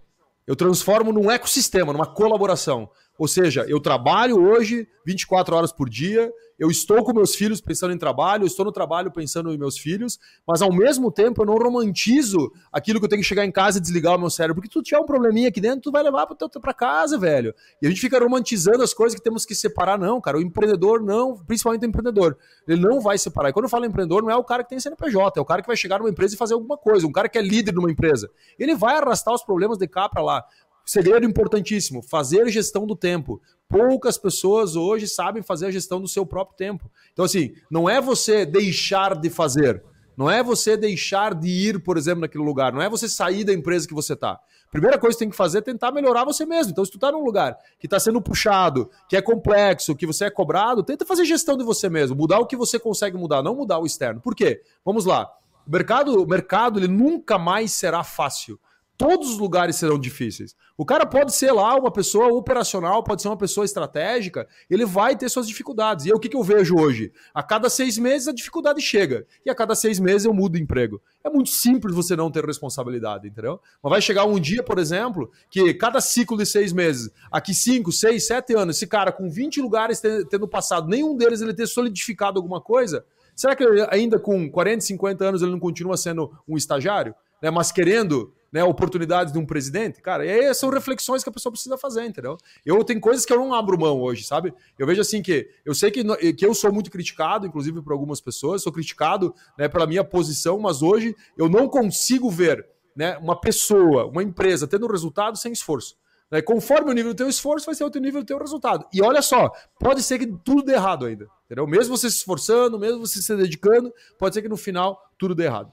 Eu 0.49 0.57
transformo 0.57 1.12
num 1.12 1.30
ecossistema, 1.30 1.92
numa 1.92 2.07
colaboração. 2.07 2.88
Ou 3.18 3.26
seja, 3.26 3.66
eu 3.68 3.80
trabalho 3.80 4.40
hoje 4.40 4.86
24 5.04 5.56
horas 5.56 5.72
por 5.72 5.88
dia, 5.90 6.30
eu 6.58 6.70
estou 6.70 7.04
com 7.04 7.12
meus 7.12 7.34
filhos 7.34 7.60
pensando 7.60 7.92
em 7.94 7.98
trabalho, 7.98 8.42
eu 8.42 8.46
estou 8.46 8.64
no 8.64 8.72
trabalho 8.72 9.12
pensando 9.12 9.52
em 9.52 9.56
meus 9.56 9.78
filhos, 9.78 10.18
mas 10.46 10.60
ao 10.60 10.72
mesmo 10.72 11.10
tempo 11.10 11.42
eu 11.42 11.46
não 11.46 11.54
romantizo 11.54 12.52
aquilo 12.72 12.98
que 12.98 13.06
eu 13.06 13.08
tenho 13.08 13.22
que 13.22 13.28
chegar 13.28 13.44
em 13.44 13.52
casa 13.52 13.78
e 13.78 13.80
desligar 13.80 14.16
o 14.16 14.18
meu 14.18 14.28
cérebro, 14.28 14.56
porque 14.56 14.68
tu 14.68 14.82
tiver 14.82 15.00
um 15.00 15.06
probleminha 15.06 15.48
aqui 15.48 15.60
dentro, 15.60 15.82
tu 15.82 15.92
vai 15.92 16.02
levar 16.02 16.26
para 16.26 16.74
casa, 16.74 17.16
velho. 17.16 17.54
E 17.80 17.86
a 17.86 17.88
gente 17.88 18.00
fica 18.00 18.18
romantizando 18.18 18.82
as 18.82 18.92
coisas 18.92 19.16
que 19.16 19.22
temos 19.22 19.46
que 19.46 19.54
separar, 19.54 19.98
não, 19.98 20.20
cara. 20.20 20.38
O 20.38 20.42
empreendedor 20.42 21.00
não, 21.00 21.36
principalmente 21.44 21.84
o 21.84 21.88
empreendedor, 21.88 22.36
ele 22.66 22.80
não 22.80 23.00
vai 23.00 23.16
separar. 23.18 23.50
E 23.50 23.52
quando 23.52 23.64
eu 23.64 23.70
falo 23.70 23.86
empreendedor, 23.86 24.22
não 24.22 24.30
é 24.30 24.36
o 24.36 24.44
cara 24.44 24.64
que 24.64 24.70
tem 24.70 24.80
CNPJ, 24.80 25.38
é 25.38 25.40
o 25.40 25.44
cara 25.44 25.62
que 25.62 25.68
vai 25.68 25.76
chegar 25.76 25.98
numa 25.98 26.10
empresa 26.10 26.34
e 26.34 26.38
fazer 26.38 26.54
alguma 26.54 26.76
coisa, 26.76 27.06
um 27.06 27.12
cara 27.12 27.28
que 27.28 27.38
é 27.38 27.42
líder 27.42 27.72
numa 27.72 27.90
empresa. 27.90 28.28
Ele 28.58 28.74
vai 28.74 28.96
arrastar 28.96 29.32
os 29.32 29.44
problemas 29.44 29.78
de 29.78 29.86
cá 29.86 30.08
para 30.08 30.22
lá. 30.22 30.44
Segredo 30.89 31.26
importantíssimo: 31.26 32.01
fazer 32.03 32.49
gestão 32.49 32.86
do 32.86 32.97
tempo. 32.97 33.43
Poucas 33.68 34.16
pessoas 34.16 34.74
hoje 34.74 35.07
sabem 35.07 35.43
fazer 35.43 35.66
a 35.66 35.70
gestão 35.70 36.01
do 36.01 36.09
seu 36.09 36.24
próprio 36.24 36.57
tempo. 36.57 36.91
Então, 37.12 37.26
assim, 37.26 37.53
não 37.70 37.91
é 37.91 38.01
você 38.01 38.47
deixar 38.47 39.14
de 39.14 39.28
fazer. 39.28 39.84
Não 40.16 40.30
é 40.30 40.43
você 40.43 40.78
deixar 40.78 41.34
de 41.34 41.47
ir, 41.47 41.84
por 41.84 41.99
exemplo, 41.99 42.22
naquele 42.22 42.43
lugar. 42.43 42.72
Não 42.72 42.80
é 42.80 42.89
você 42.89 43.07
sair 43.07 43.45
da 43.45 43.53
empresa 43.53 43.86
que 43.86 43.93
você 43.93 44.14
está. 44.14 44.41
Primeira 44.70 44.99
coisa 44.99 45.14
que 45.14 45.18
tem 45.18 45.28
que 45.28 45.36
fazer 45.36 45.59
é 45.59 45.61
tentar 45.61 45.93
melhorar 45.93 46.24
você 46.24 46.47
mesmo. 46.47 46.72
Então, 46.72 46.82
se 46.82 46.91
tu 46.91 46.97
está 46.97 47.12
num 47.12 47.22
lugar 47.22 47.55
que 47.78 47.86
está 47.86 48.01
sendo 48.01 48.22
puxado, 48.22 48.91
que 49.11 49.16
é 49.16 49.20
complexo, 49.20 49.95
que 49.95 50.07
você 50.07 50.24
é 50.24 50.30
cobrado, 50.30 50.82
tenta 50.82 51.05
fazer 51.05 51.26
gestão 51.26 51.59
de 51.59 51.64
você 51.64 51.91
mesmo. 51.91 52.16
Mudar 52.16 52.39
o 52.39 52.47
que 52.47 52.57
você 52.57 52.78
consegue 52.78 53.18
mudar, 53.18 53.43
não 53.43 53.55
mudar 53.55 53.78
o 53.78 53.84
externo. 53.84 54.22
Por 54.22 54.34
quê? 54.34 54.62
Vamos 54.82 55.05
lá. 55.05 55.30
O 55.66 55.70
mercado, 55.70 56.22
o 56.22 56.26
mercado 56.26 56.78
ele 56.78 56.89
nunca 56.89 57.39
mais 57.39 57.72
será 57.72 58.03
fácil. 58.03 58.59
Todos 58.99 59.30
os 59.30 59.38
lugares 59.38 59.76
serão 59.76 59.96
difíceis. 59.96 60.57
O 60.76 60.84
cara 60.84 61.07
pode 61.07 61.32
ser 61.32 61.53
lá 61.53 61.76
uma 61.76 61.90
pessoa 61.90 62.32
operacional, 62.32 63.01
pode 63.05 63.22
ser 63.22 63.28
uma 63.28 63.36
pessoa 63.36 63.64
estratégica, 63.64 64.49
ele 64.68 64.84
vai 64.84 65.16
ter 65.16 65.28
suas 65.28 65.46
dificuldades. 65.46 66.05
E 66.05 66.09
aí, 66.09 66.16
o 66.16 66.18
que, 66.18 66.28
que 66.28 66.36
eu 66.36 66.42
vejo 66.42 66.74
hoje? 66.76 67.12
A 67.32 67.40
cada 67.40 67.70
seis 67.70 67.96
meses 67.96 68.26
a 68.26 68.32
dificuldade 68.32 68.82
chega. 68.82 69.24
E 69.46 69.51
a 69.51 69.55
cada 69.55 69.76
seis 69.76 70.01
meses 70.01 70.24
eu 70.24 70.34
mudo 70.34 70.55
de 70.55 70.64
emprego. 70.64 71.01
É 71.22 71.30
muito 71.30 71.51
simples 71.51 71.94
você 71.94 72.16
não 72.16 72.28
ter 72.28 72.44
responsabilidade, 72.44 73.28
entendeu? 73.28 73.61
Mas 73.80 73.90
vai 73.90 74.03
chegar 74.03 74.24
um 74.24 74.40
dia, 74.40 74.64
por 74.64 74.80
exemplo, 74.80 75.30
que 75.49 75.72
cada 75.74 76.01
ciclo 76.01 76.36
de 76.36 76.44
seis 76.44 76.72
meses, 76.72 77.09
aqui 77.30 77.55
cinco, 77.55 77.92
seis, 77.92 78.26
sete 78.26 78.57
anos, 78.57 78.78
esse 78.78 78.86
cara 78.88 79.12
com 79.12 79.30
20 79.30 79.61
lugares 79.61 80.01
tendo 80.01 80.49
passado, 80.49 80.88
nenhum 80.88 81.16
deles 81.16 81.40
ele 81.40 81.55
ter 81.55 81.68
solidificado 81.68 82.36
alguma 82.36 82.61
coisa, 82.61 83.05
será 83.36 83.55
que 83.55 83.64
ainda 83.90 84.18
com 84.18 84.51
40, 84.51 84.80
50 84.80 85.24
anos 85.24 85.40
ele 85.40 85.53
não 85.53 85.61
continua 85.61 85.96
sendo 85.96 86.36
um 86.49 86.57
estagiário? 86.57 87.14
Né, 87.40 87.49
mas 87.53 87.70
querendo 87.70 88.32
né, 88.53 88.64
oportunidades 88.64 89.32
de 89.32 89.38
um 89.38 89.44
presidente, 89.44 90.01
cara, 90.01 90.24
e 90.24 90.30
aí 90.30 90.55
são 90.55 90.70
reflexões 90.70 91.22
que 91.22 91.28
a 91.28 91.32
pessoa 91.32 91.53
precisa 91.53 91.76
fazer, 91.76 92.05
entendeu? 92.05 92.38
Eu 92.64 92.82
tenho 92.82 93.01
coisas 93.01 93.26
que 93.26 93.32
eu 93.32 93.38
não 93.38 93.53
abro 93.53 93.78
mão 93.78 94.01
hoje, 94.01 94.24
sabe? 94.24 94.55
Eu 94.78 94.86
vejo 94.86 95.01
assim 95.01 95.22
que 95.22 95.49
eu 95.64 95.74
sei 95.74 95.90
que, 95.90 96.03
que 96.32 96.46
eu 96.46 96.55
sou 96.55 96.72
muito 96.72 96.90
criticado, 96.90 97.46
inclusive 97.46 97.82
por 97.82 97.92
algumas 97.92 98.20
pessoas, 98.20 98.62
sou 98.62 98.72
criticado 98.72 99.34
né, 99.59 99.68
pela 99.68 99.86
minha 99.86 100.03
posição, 100.03 100.59
mas 100.59 100.82
hoje 100.82 101.14
eu 101.36 101.49
não 101.49 101.68
consigo 101.68 102.30
ver 102.30 102.66
né, 102.96 103.16
uma 103.18 103.38
pessoa, 103.38 104.07
uma 104.07 104.22
empresa 104.22 104.66
tendo 104.66 104.86
resultado 104.86 105.36
sem 105.36 105.53
esforço. 105.53 105.96
Né? 106.30 106.42
Conforme 106.42 106.90
o 106.90 106.94
nível 106.94 107.12
do 107.12 107.16
teu 107.16 107.28
esforço, 107.28 107.66
vai 107.66 107.74
ser 107.74 107.84
outro 107.84 108.01
nível 108.01 108.22
do 108.22 108.26
teu 108.26 108.38
resultado. 108.38 108.86
E 108.92 109.03
olha 109.03 109.22
só, 109.22 109.51
pode 109.78 110.03
ser 110.03 110.18
que 110.18 110.26
tudo 110.26 110.62
dê 110.62 110.72
errado 110.72 111.07
ainda. 111.07 111.28
Entendeu? 111.46 111.66
Mesmo 111.66 111.96
você 111.96 112.11
se 112.11 112.18
esforçando, 112.18 112.78
mesmo 112.78 113.07
você 113.07 113.22
se 113.22 113.36
dedicando, 113.36 113.92
pode 114.18 114.34
ser 114.34 114.42
que 114.42 114.49
no 114.49 114.57
final 114.57 115.01
tudo 115.16 115.34
dê 115.34 115.44
errado. 115.44 115.72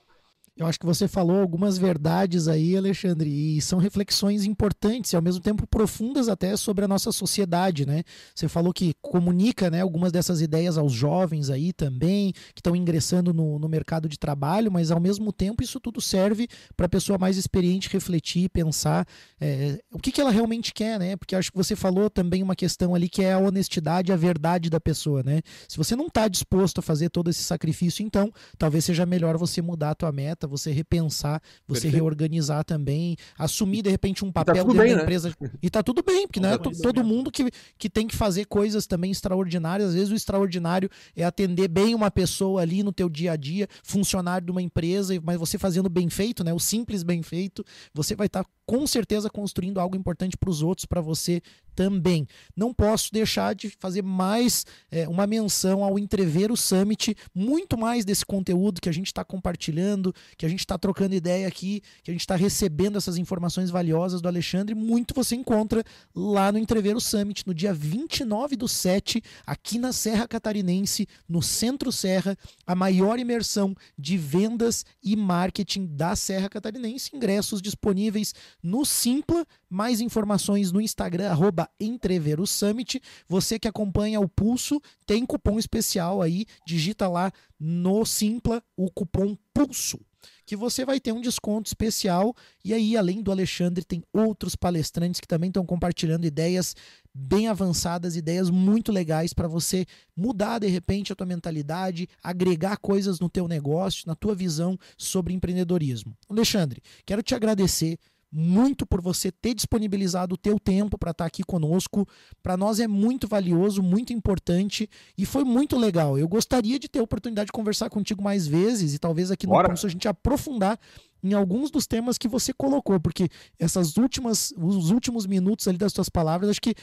Eu 0.57 0.65
acho 0.65 0.79
que 0.79 0.85
você 0.85 1.05
falou 1.05 1.41
algumas 1.41 1.77
verdades 1.77 2.47
aí, 2.47 2.77
Alexandre, 2.77 3.29
e 3.29 3.61
são 3.61 3.77
reflexões 3.77 4.45
importantes 4.45 5.11
e 5.11 5.15
ao 5.17 5.21
mesmo 5.21 5.41
tempo 5.41 5.67
profundas 5.67 6.29
até 6.29 6.55
sobre 6.55 6.85
a 6.85 6.87
nossa 6.87 7.11
sociedade, 7.11 7.85
né? 7.85 8.03
Você 8.33 8.47
falou 8.47 8.71
que 8.71 8.93
comunica, 9.01 9.69
né, 9.69 9.81
algumas 9.81 10.13
dessas 10.13 10.39
ideias 10.39 10.77
aos 10.77 10.93
jovens 10.93 11.49
aí 11.49 11.73
também, 11.73 12.31
que 12.53 12.61
estão 12.61 12.73
ingressando 12.73 13.33
no, 13.33 13.59
no 13.59 13.67
mercado 13.67 14.07
de 14.07 14.17
trabalho, 14.17 14.71
mas 14.71 14.91
ao 14.91 14.99
mesmo 14.99 15.33
tempo 15.33 15.61
isso 15.61 15.77
tudo 15.77 15.99
serve 15.99 16.47
para 16.77 16.85
a 16.85 16.89
pessoa 16.89 17.17
mais 17.17 17.35
experiente 17.35 17.89
refletir, 17.89 18.47
pensar 18.49 19.05
é, 19.41 19.81
o 19.91 19.99
que, 19.99 20.09
que 20.09 20.21
ela 20.21 20.31
realmente 20.31 20.73
quer, 20.73 20.97
né? 20.97 21.17
Porque 21.17 21.35
acho 21.35 21.51
que 21.51 21.57
você 21.57 21.75
falou 21.75 22.09
também 22.09 22.41
uma 22.41 22.55
questão 22.55 22.95
ali 22.95 23.09
que 23.09 23.21
é 23.21 23.33
a 23.33 23.39
honestidade, 23.39 24.13
a 24.13 24.15
verdade 24.15 24.69
da 24.69 24.79
pessoa, 24.79 25.21
né? 25.21 25.41
Se 25.67 25.75
você 25.75 25.97
não 25.97 26.07
está 26.07 26.29
disposto 26.29 26.79
a 26.79 26.81
fazer 26.81 27.09
todo 27.09 27.29
esse 27.29 27.43
sacrifício, 27.43 28.05
então 28.05 28.31
talvez 28.57 28.85
seja 28.85 29.05
melhor 29.05 29.37
você 29.37 29.61
mudar 29.61 29.89
a 29.89 29.95
tua 29.95 30.13
meta 30.13 30.44
você 30.47 30.71
repensar, 30.71 31.41
você 31.67 31.81
Perfeito. 31.81 31.95
reorganizar 31.95 32.63
também, 32.63 33.15
assumir 33.37 33.81
de 33.81 33.89
repente 33.89 34.23
um 34.23 34.31
papel 34.31 34.55
tá 34.55 34.61
dentro 34.61 34.77
bem, 34.77 34.91
da 34.91 34.97
né? 34.97 35.03
empresa. 35.03 35.35
Né? 35.39 35.51
E 35.61 35.69
tá 35.69 35.83
tudo 35.83 36.03
bem, 36.03 36.27
porque 36.27 36.39
não 36.39 36.49
é 36.49 36.57
todo 36.57 37.03
mundo 37.03 37.31
que, 37.31 37.49
que 37.77 37.89
tem 37.89 38.07
que 38.07 38.15
fazer 38.15 38.45
coisas 38.45 38.87
também 38.87 39.11
extraordinárias. 39.11 39.89
Às 39.89 39.95
vezes 39.95 40.11
o 40.11 40.15
extraordinário 40.15 40.89
é 41.15 41.23
atender 41.23 41.67
bem 41.67 41.95
uma 41.95 42.11
pessoa 42.11 42.61
ali 42.61 42.83
no 42.83 42.91
teu 42.91 43.09
dia 43.09 43.33
a 43.33 43.35
dia, 43.35 43.67
funcionário 43.83 44.45
de 44.45 44.51
uma 44.51 44.61
empresa, 44.61 45.19
mas 45.23 45.39
você 45.39 45.57
fazendo 45.57 45.89
bem 45.89 46.09
feito, 46.09 46.43
né? 46.43 46.53
O 46.53 46.59
simples 46.59 47.03
bem 47.03 47.21
feito, 47.21 47.63
você 47.93 48.15
vai 48.15 48.27
estar 48.27 48.43
tá, 48.43 48.49
com 48.65 48.85
certeza 48.87 49.29
construindo 49.29 49.79
algo 49.79 49.95
importante 49.95 50.37
para 50.37 50.49
os 50.49 50.61
outros, 50.61 50.85
para 50.85 51.01
você 51.01 51.41
também. 51.75 52.27
Não 52.55 52.73
posso 52.73 53.11
deixar 53.11 53.53
de 53.53 53.69
fazer 53.69 54.01
mais 54.01 54.65
é, 54.89 55.07
uma 55.07 55.27
menção 55.27 55.83
ao 55.83 55.99
Entrever 55.99 56.51
o 56.51 56.57
Summit, 56.57 57.15
muito 57.33 57.77
mais 57.77 58.05
desse 58.05 58.25
conteúdo 58.25 58.81
que 58.81 58.89
a 58.89 58.93
gente 58.93 59.07
está 59.07 59.23
compartilhando, 59.23 60.13
que 60.37 60.45
a 60.45 60.49
gente 60.49 60.59
está 60.59 60.77
trocando 60.77 61.13
ideia 61.13 61.47
aqui, 61.47 61.81
que 62.03 62.09
a 62.09 62.13
gente 62.13 62.21
está 62.21 62.35
recebendo 62.35 62.97
essas 62.97 63.17
informações 63.17 63.69
valiosas 63.69 64.21
do 64.21 64.27
Alexandre, 64.27 64.73
muito 64.73 65.13
você 65.13 65.35
encontra 65.35 65.83
lá 66.13 66.51
no 66.51 66.57
Entrever 66.57 66.95
o 66.95 67.01
Summit, 67.01 67.45
no 67.45 67.53
dia 67.53 67.73
29 67.73 68.55
do 68.55 68.67
7, 68.67 69.21
aqui 69.45 69.77
na 69.77 69.91
Serra 69.91 70.27
Catarinense, 70.27 71.07
no 71.27 71.41
Centro 71.41 71.91
Serra, 71.91 72.37
a 72.65 72.75
maior 72.75 73.19
imersão 73.19 73.75
de 73.97 74.17
vendas 74.17 74.85
e 75.03 75.15
marketing 75.15 75.87
da 75.87 76.15
Serra 76.15 76.49
Catarinense. 76.49 77.15
Ingressos 77.15 77.61
disponíveis 77.61 78.33
no 78.61 78.85
Simpla, 78.85 79.45
mais 79.69 79.99
informações 79.99 80.71
no 80.71 80.79
Instagram, 80.79 81.29
arroba 81.29 81.64
Entrever 81.79 82.45
Summit. 82.45 83.01
Você 83.27 83.59
que 83.59 83.67
acompanha 83.67 84.19
o 84.19 84.27
Pulso, 84.27 84.81
tem 85.05 85.25
cupom 85.25 85.57
especial 85.57 86.21
aí, 86.21 86.45
digita 86.65 87.07
lá 87.07 87.31
no 87.59 88.05
Simpla 88.05 88.63
o 88.75 88.89
cupom 88.91 89.37
PULSO 89.53 89.99
que 90.45 90.55
você 90.55 90.85
vai 90.85 90.99
ter 90.99 91.11
um 91.11 91.21
desconto 91.21 91.67
especial. 91.67 92.35
E 92.63 92.73
aí, 92.73 92.95
além 92.95 93.21
do 93.21 93.31
Alexandre, 93.31 93.83
tem 93.83 94.03
outros 94.13 94.55
palestrantes 94.55 95.19
que 95.19 95.27
também 95.27 95.49
estão 95.49 95.65
compartilhando 95.65 96.25
ideias 96.25 96.75
bem 97.13 97.47
avançadas, 97.47 98.15
ideias 98.15 98.49
muito 98.49 98.91
legais 98.91 99.33
para 99.33 99.47
você 99.47 99.85
mudar 100.15 100.59
de 100.59 100.67
repente 100.67 101.11
a 101.11 101.15
tua 101.15 101.25
mentalidade, 101.25 102.07
agregar 102.21 102.77
coisas 102.77 103.19
no 103.19 103.29
teu 103.29 103.47
negócio, 103.47 104.03
na 104.05 104.15
tua 104.15 104.35
visão 104.35 104.77
sobre 104.97 105.33
empreendedorismo. 105.33 106.15
Alexandre, 106.29 106.81
quero 107.05 107.23
te 107.23 107.33
agradecer 107.33 107.97
muito 108.31 108.85
por 108.85 109.01
você 109.01 109.31
ter 109.31 109.53
disponibilizado 109.53 110.35
o 110.35 110.37
teu 110.37 110.59
tempo 110.59 110.97
para 110.97 111.11
estar 111.11 111.23
tá 111.23 111.27
aqui 111.27 111.43
conosco. 111.43 112.07
Para 112.43 112.57
nós 112.57 112.79
é 112.79 112.87
muito 112.87 113.27
valioso, 113.27 113.81
muito 113.81 114.11
importante 114.11 114.89
e 115.17 115.25
foi 115.25 115.43
muito 115.43 115.77
legal. 115.77 116.17
Eu 116.17 116.27
gostaria 116.27 116.77
de 116.77 116.89
ter 116.89 116.99
a 116.99 117.03
oportunidade 117.03 117.47
de 117.47 117.53
conversar 117.53 117.89
contigo 117.89 118.21
mais 118.21 118.47
vezes 118.47 118.93
e 118.93 118.99
talvez 118.99 119.31
aqui 119.31 119.45
no 119.47 119.53
Bora. 119.53 119.69
curso 119.69 119.87
a 119.87 119.89
gente 119.89 120.07
aprofundar 120.07 120.79
em 121.25 121.33
alguns 121.33 121.71
dos 121.71 121.87
temas 121.87 122.17
que 122.17 122.27
você 122.27 122.53
colocou, 122.53 122.99
porque 122.99 123.27
essas 123.59 123.97
últimas, 123.97 124.53
os 124.57 124.91
últimos 124.91 125.25
minutos 125.25 125.67
ali 125.67 125.77
das 125.77 125.91
suas 125.91 126.07
palavras, 126.07 126.51
acho 126.51 126.61
que 126.61 126.75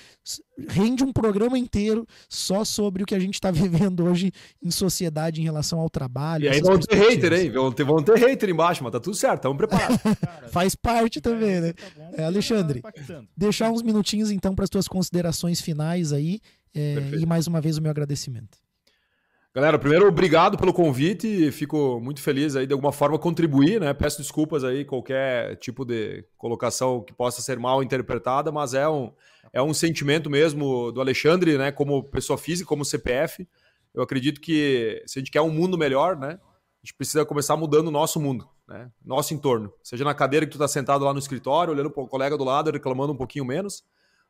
rende 0.68 1.04
um 1.04 1.12
programa 1.12 1.56
inteiro 1.56 2.06
só 2.28 2.64
sobre 2.64 3.04
o 3.04 3.06
que 3.06 3.14
a 3.14 3.18
gente 3.18 3.34
está 3.34 3.50
vivendo 3.52 4.04
hoje 4.04 4.32
em 4.62 4.70
sociedade 4.70 5.40
em 5.40 5.44
relação 5.44 5.78
ao 5.78 5.88
trabalho. 5.88 6.44
E 6.44 6.48
aí 6.48 6.60
vão 6.60 6.78
ter 6.78 6.96
hater, 6.96 7.32
hein? 7.32 7.50
Vão 7.52 7.70
ter, 7.70 7.84
vão 7.84 8.02
ter 8.02 8.18
hater 8.18 8.50
embaixo, 8.50 8.82
mas 8.82 8.92
tá 8.92 9.00
tudo 9.00 9.16
certo, 9.16 9.36
estamos 9.36 9.56
preparados. 9.56 9.98
Faz 10.50 10.74
parte 10.74 11.20
também, 11.20 11.60
né? 11.60 11.72
Tá 11.72 12.10
é, 12.14 12.24
Alexandre, 12.24 12.82
deixar 13.36 13.70
uns 13.70 13.82
minutinhos 13.82 14.30
então 14.30 14.54
para 14.54 14.64
as 14.64 14.70
tuas 14.70 14.88
considerações 14.88 15.60
finais 15.60 16.12
aí 16.12 16.40
é, 16.74 16.96
e 17.20 17.26
mais 17.26 17.46
uma 17.46 17.60
vez 17.60 17.78
o 17.78 17.82
meu 17.82 17.90
agradecimento. 17.90 18.58
Galera, 19.54 19.78
primeiro, 19.78 20.08
obrigado 20.08 20.56
pelo 20.56 20.72
convite. 20.72 21.52
Fico 21.52 22.00
muito 22.00 22.22
feliz 22.22 22.56
aí 22.56 22.66
de 22.66 22.72
alguma 22.72 22.90
forma 22.90 23.18
contribuir, 23.18 23.78
né? 23.78 23.92
Peço 23.92 24.16
desculpas 24.16 24.64
aí 24.64 24.82
qualquer 24.82 25.56
tipo 25.56 25.84
de 25.84 26.24
colocação 26.38 27.02
que 27.02 27.12
possa 27.12 27.42
ser 27.42 27.58
mal 27.58 27.82
interpretada, 27.82 28.50
mas 28.50 28.72
é 28.72 28.88
um, 28.88 29.12
é 29.52 29.60
um 29.60 29.74
sentimento 29.74 30.30
mesmo 30.30 30.90
do 30.90 31.02
Alexandre, 31.02 31.58
né? 31.58 31.70
Como 31.70 32.02
pessoa 32.02 32.38
física, 32.38 32.66
como 32.66 32.82
CPF. 32.82 33.46
Eu 33.92 34.02
acredito 34.02 34.40
que 34.40 35.02
se 35.06 35.18
a 35.18 35.20
gente 35.20 35.30
quer 35.30 35.42
um 35.42 35.50
mundo 35.50 35.76
melhor, 35.76 36.16
né? 36.16 36.28
A 36.28 36.86
gente 36.86 36.94
precisa 36.96 37.22
começar 37.22 37.54
mudando 37.54 37.88
o 37.88 37.92
nosso 37.92 38.18
mundo, 38.18 38.48
né? 38.66 38.90
Nosso 39.04 39.34
entorno. 39.34 39.70
Seja 39.82 40.02
na 40.02 40.14
cadeira 40.14 40.46
que 40.46 40.52
tu 40.52 40.56
está 40.56 40.66
sentado 40.66 41.04
lá 41.04 41.12
no 41.12 41.18
escritório, 41.18 41.74
olhando 41.74 41.90
para 41.90 42.02
o 42.02 42.08
colega 42.08 42.38
do 42.38 42.44
lado, 42.44 42.70
reclamando 42.70 43.12
um 43.12 43.16
pouquinho 43.16 43.44
menos, 43.44 43.84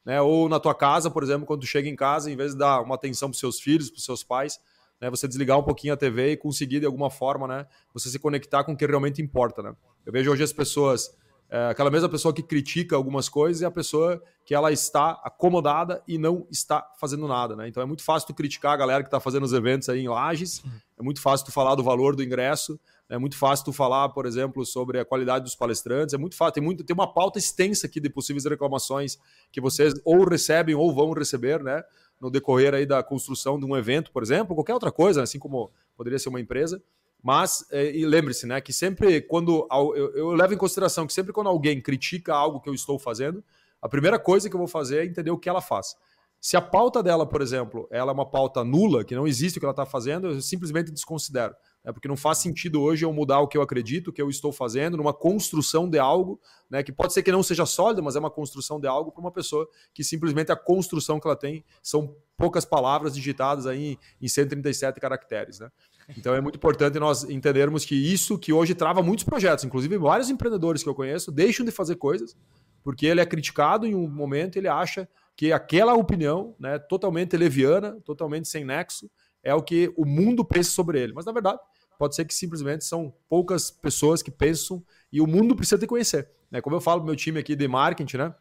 né? 0.04 0.20
Ou 0.20 0.48
na 0.48 0.58
tua 0.58 0.74
casa, 0.74 1.08
por 1.08 1.22
exemplo, 1.22 1.46
quando 1.46 1.60
tu 1.60 1.66
chega 1.66 1.88
em 1.88 1.94
casa, 1.94 2.28
em 2.28 2.34
vez 2.34 2.54
de 2.54 2.58
dar 2.58 2.80
uma 2.80 2.96
atenção 2.96 3.30
para 3.30 3.38
seus 3.38 3.60
filhos, 3.60 3.88
para 3.88 4.00
seus 4.00 4.24
pais, 4.24 4.58
né, 5.02 5.10
você 5.10 5.26
desligar 5.26 5.58
um 5.58 5.64
pouquinho 5.64 5.92
a 5.92 5.96
TV 5.96 6.30
e 6.30 6.36
conseguir, 6.36 6.78
de 6.78 6.86
alguma 6.86 7.10
forma, 7.10 7.48
né, 7.48 7.66
você 7.92 8.08
se 8.08 8.20
conectar 8.20 8.62
com 8.62 8.72
o 8.72 8.76
que 8.76 8.86
realmente 8.86 9.20
importa. 9.20 9.60
Né? 9.60 9.74
Eu 10.06 10.12
vejo 10.12 10.30
hoje 10.30 10.44
as 10.44 10.52
pessoas, 10.52 11.12
é, 11.50 11.70
aquela 11.70 11.90
mesma 11.90 12.08
pessoa 12.08 12.32
que 12.32 12.40
critica 12.40 12.94
algumas 12.94 13.28
coisas 13.28 13.62
e 13.62 13.64
a 13.64 13.70
pessoa 13.70 14.22
que 14.46 14.54
ela 14.54 14.70
está 14.70 15.20
acomodada 15.24 16.00
e 16.06 16.18
não 16.18 16.46
está 16.48 16.88
fazendo 17.00 17.26
nada. 17.26 17.56
Né? 17.56 17.66
Então 17.66 17.82
é 17.82 17.86
muito 17.86 18.04
fácil 18.04 18.28
tu 18.28 18.34
criticar 18.34 18.74
a 18.74 18.76
galera 18.76 19.02
que 19.02 19.08
está 19.08 19.18
fazendo 19.18 19.42
os 19.42 19.52
eventos 19.52 19.88
aí 19.88 20.04
em 20.04 20.08
Lages, 20.08 20.62
é 20.96 21.02
muito 21.02 21.20
fácil 21.20 21.46
tu 21.46 21.52
falar 21.52 21.74
do 21.74 21.82
valor 21.82 22.14
do 22.14 22.22
ingresso, 22.22 22.78
é 23.08 23.18
muito 23.18 23.36
fácil 23.36 23.64
tu 23.64 23.72
falar, 23.72 24.08
por 24.10 24.24
exemplo, 24.24 24.64
sobre 24.64 25.00
a 25.00 25.04
qualidade 25.04 25.44
dos 25.44 25.56
palestrantes, 25.56 26.14
é 26.14 26.18
muito 26.18 26.36
fácil, 26.36 26.54
tem, 26.54 26.62
muito, 26.62 26.84
tem 26.84 26.94
uma 26.94 27.12
pauta 27.12 27.40
extensa 27.40 27.88
aqui 27.88 28.00
de 28.00 28.08
possíveis 28.08 28.44
reclamações 28.44 29.18
que 29.50 29.60
vocês 29.60 29.94
ou 30.04 30.24
recebem 30.24 30.76
ou 30.76 30.94
vão 30.94 31.12
receber, 31.12 31.60
né? 31.60 31.82
No 32.22 32.30
decorrer 32.30 32.72
aí 32.72 32.86
da 32.86 33.02
construção 33.02 33.58
de 33.58 33.66
um 33.66 33.76
evento, 33.76 34.12
por 34.12 34.22
exemplo, 34.22 34.54
qualquer 34.54 34.74
outra 34.74 34.92
coisa, 34.92 35.24
assim 35.24 35.40
como 35.40 35.72
poderia 35.96 36.20
ser 36.20 36.28
uma 36.28 36.40
empresa. 36.40 36.80
Mas, 37.20 37.66
é, 37.72 37.90
e 37.90 38.06
lembre-se, 38.06 38.46
né, 38.46 38.60
que 38.60 38.72
sempre 38.72 39.20
quando. 39.20 39.66
Eu, 39.70 40.14
eu, 40.14 40.28
levo 40.30 40.54
em 40.54 40.56
consideração 40.56 41.04
que 41.04 41.12
sempre 41.12 41.32
quando 41.32 41.48
alguém 41.48 41.80
critica 41.80 42.32
algo 42.32 42.60
que 42.60 42.68
eu 42.68 42.74
estou 42.74 42.96
fazendo, 42.96 43.42
a 43.80 43.88
primeira 43.88 44.20
coisa 44.20 44.48
que 44.48 44.54
eu 44.54 44.58
vou 44.58 44.68
fazer 44.68 44.98
é 44.98 45.04
entender 45.04 45.32
o 45.32 45.38
que 45.38 45.48
ela 45.48 45.60
faz. 45.60 45.96
Se 46.40 46.56
a 46.56 46.60
pauta 46.60 47.02
dela, 47.02 47.26
por 47.26 47.42
exemplo, 47.42 47.88
ela 47.90 48.12
é 48.12 48.14
uma 48.14 48.28
pauta 48.28 48.64
nula, 48.64 49.04
que 49.04 49.16
não 49.16 49.26
existe 49.26 49.58
o 49.58 49.60
que 49.60 49.66
ela 49.66 49.72
está 49.72 49.86
fazendo, 49.86 50.28
eu 50.28 50.40
simplesmente 50.40 50.92
desconsidero. 50.92 51.54
É 51.84 51.92
porque 51.92 52.06
não 52.06 52.16
faz 52.16 52.38
sentido 52.38 52.80
hoje 52.80 53.04
eu 53.04 53.12
mudar 53.12 53.40
o 53.40 53.48
que 53.48 53.56
eu 53.56 53.62
acredito, 53.62 54.08
o 54.08 54.12
que 54.12 54.22
eu 54.22 54.30
estou 54.30 54.52
fazendo, 54.52 54.96
numa 54.96 55.12
construção 55.12 55.88
de 55.88 55.98
algo, 55.98 56.40
né, 56.70 56.82
que 56.82 56.92
pode 56.92 57.12
ser 57.12 57.22
que 57.22 57.32
não 57.32 57.42
seja 57.42 57.66
sólida, 57.66 58.00
mas 58.00 58.14
é 58.14 58.20
uma 58.20 58.30
construção 58.30 58.78
de 58.80 58.86
algo 58.86 59.10
para 59.10 59.20
uma 59.20 59.32
pessoa 59.32 59.68
que 59.92 60.04
simplesmente 60.04 60.52
a 60.52 60.56
construção 60.56 61.18
que 61.18 61.26
ela 61.26 61.36
tem 61.36 61.64
são 61.82 62.14
poucas 62.36 62.64
palavras 62.64 63.14
digitadas 63.14 63.66
aí 63.66 63.98
em 64.20 64.28
137 64.28 65.00
caracteres. 65.00 65.58
Né? 65.58 65.70
Então 66.16 66.34
é 66.34 66.40
muito 66.40 66.56
importante 66.56 66.98
nós 66.98 67.24
entendermos 67.24 67.84
que 67.84 67.94
isso 67.94 68.38
que 68.38 68.52
hoje 68.52 68.74
trava 68.74 69.02
muitos 69.02 69.24
projetos, 69.24 69.64
inclusive 69.64 69.98
vários 69.98 70.30
empreendedores 70.30 70.82
que 70.82 70.88
eu 70.88 70.94
conheço, 70.94 71.32
deixam 71.32 71.66
de 71.66 71.72
fazer 71.72 71.96
coisas 71.96 72.36
porque 72.82 73.06
ele 73.06 73.20
é 73.20 73.26
criticado 73.26 73.86
em 73.86 73.94
um 73.94 74.08
momento 74.08 74.56
ele 74.56 74.68
acha 74.68 75.08
que 75.36 75.52
aquela 75.52 75.94
opinião, 75.94 76.54
né, 76.58 76.78
totalmente 76.78 77.36
leviana, 77.36 77.98
totalmente 78.04 78.48
sem 78.48 78.64
nexo, 78.64 79.10
é 79.42 79.54
o 79.54 79.62
que 79.62 79.92
o 79.96 80.04
mundo 80.04 80.44
pensa 80.44 80.70
sobre 80.70 81.00
ele. 81.00 81.12
Mas 81.12 81.24
na 81.24 81.32
verdade, 81.32 81.58
pode 81.98 82.14
ser 82.14 82.24
que 82.24 82.34
simplesmente 82.34 82.84
são 82.84 83.14
poucas 83.28 83.70
pessoas 83.70 84.22
que 84.22 84.30
pensam 84.30 84.84
e 85.12 85.20
o 85.20 85.26
mundo 85.26 85.54
precisa 85.54 85.78
te 85.78 85.86
conhecer. 85.86 86.30
Né? 86.50 86.60
Como 86.60 86.76
eu 86.76 86.80
falo 86.80 87.00
pro 87.00 87.06
meu 87.06 87.16
time 87.16 87.38
aqui 87.38 87.56
de 87.56 87.66
marketing, 87.66 88.16
né? 88.16 88.34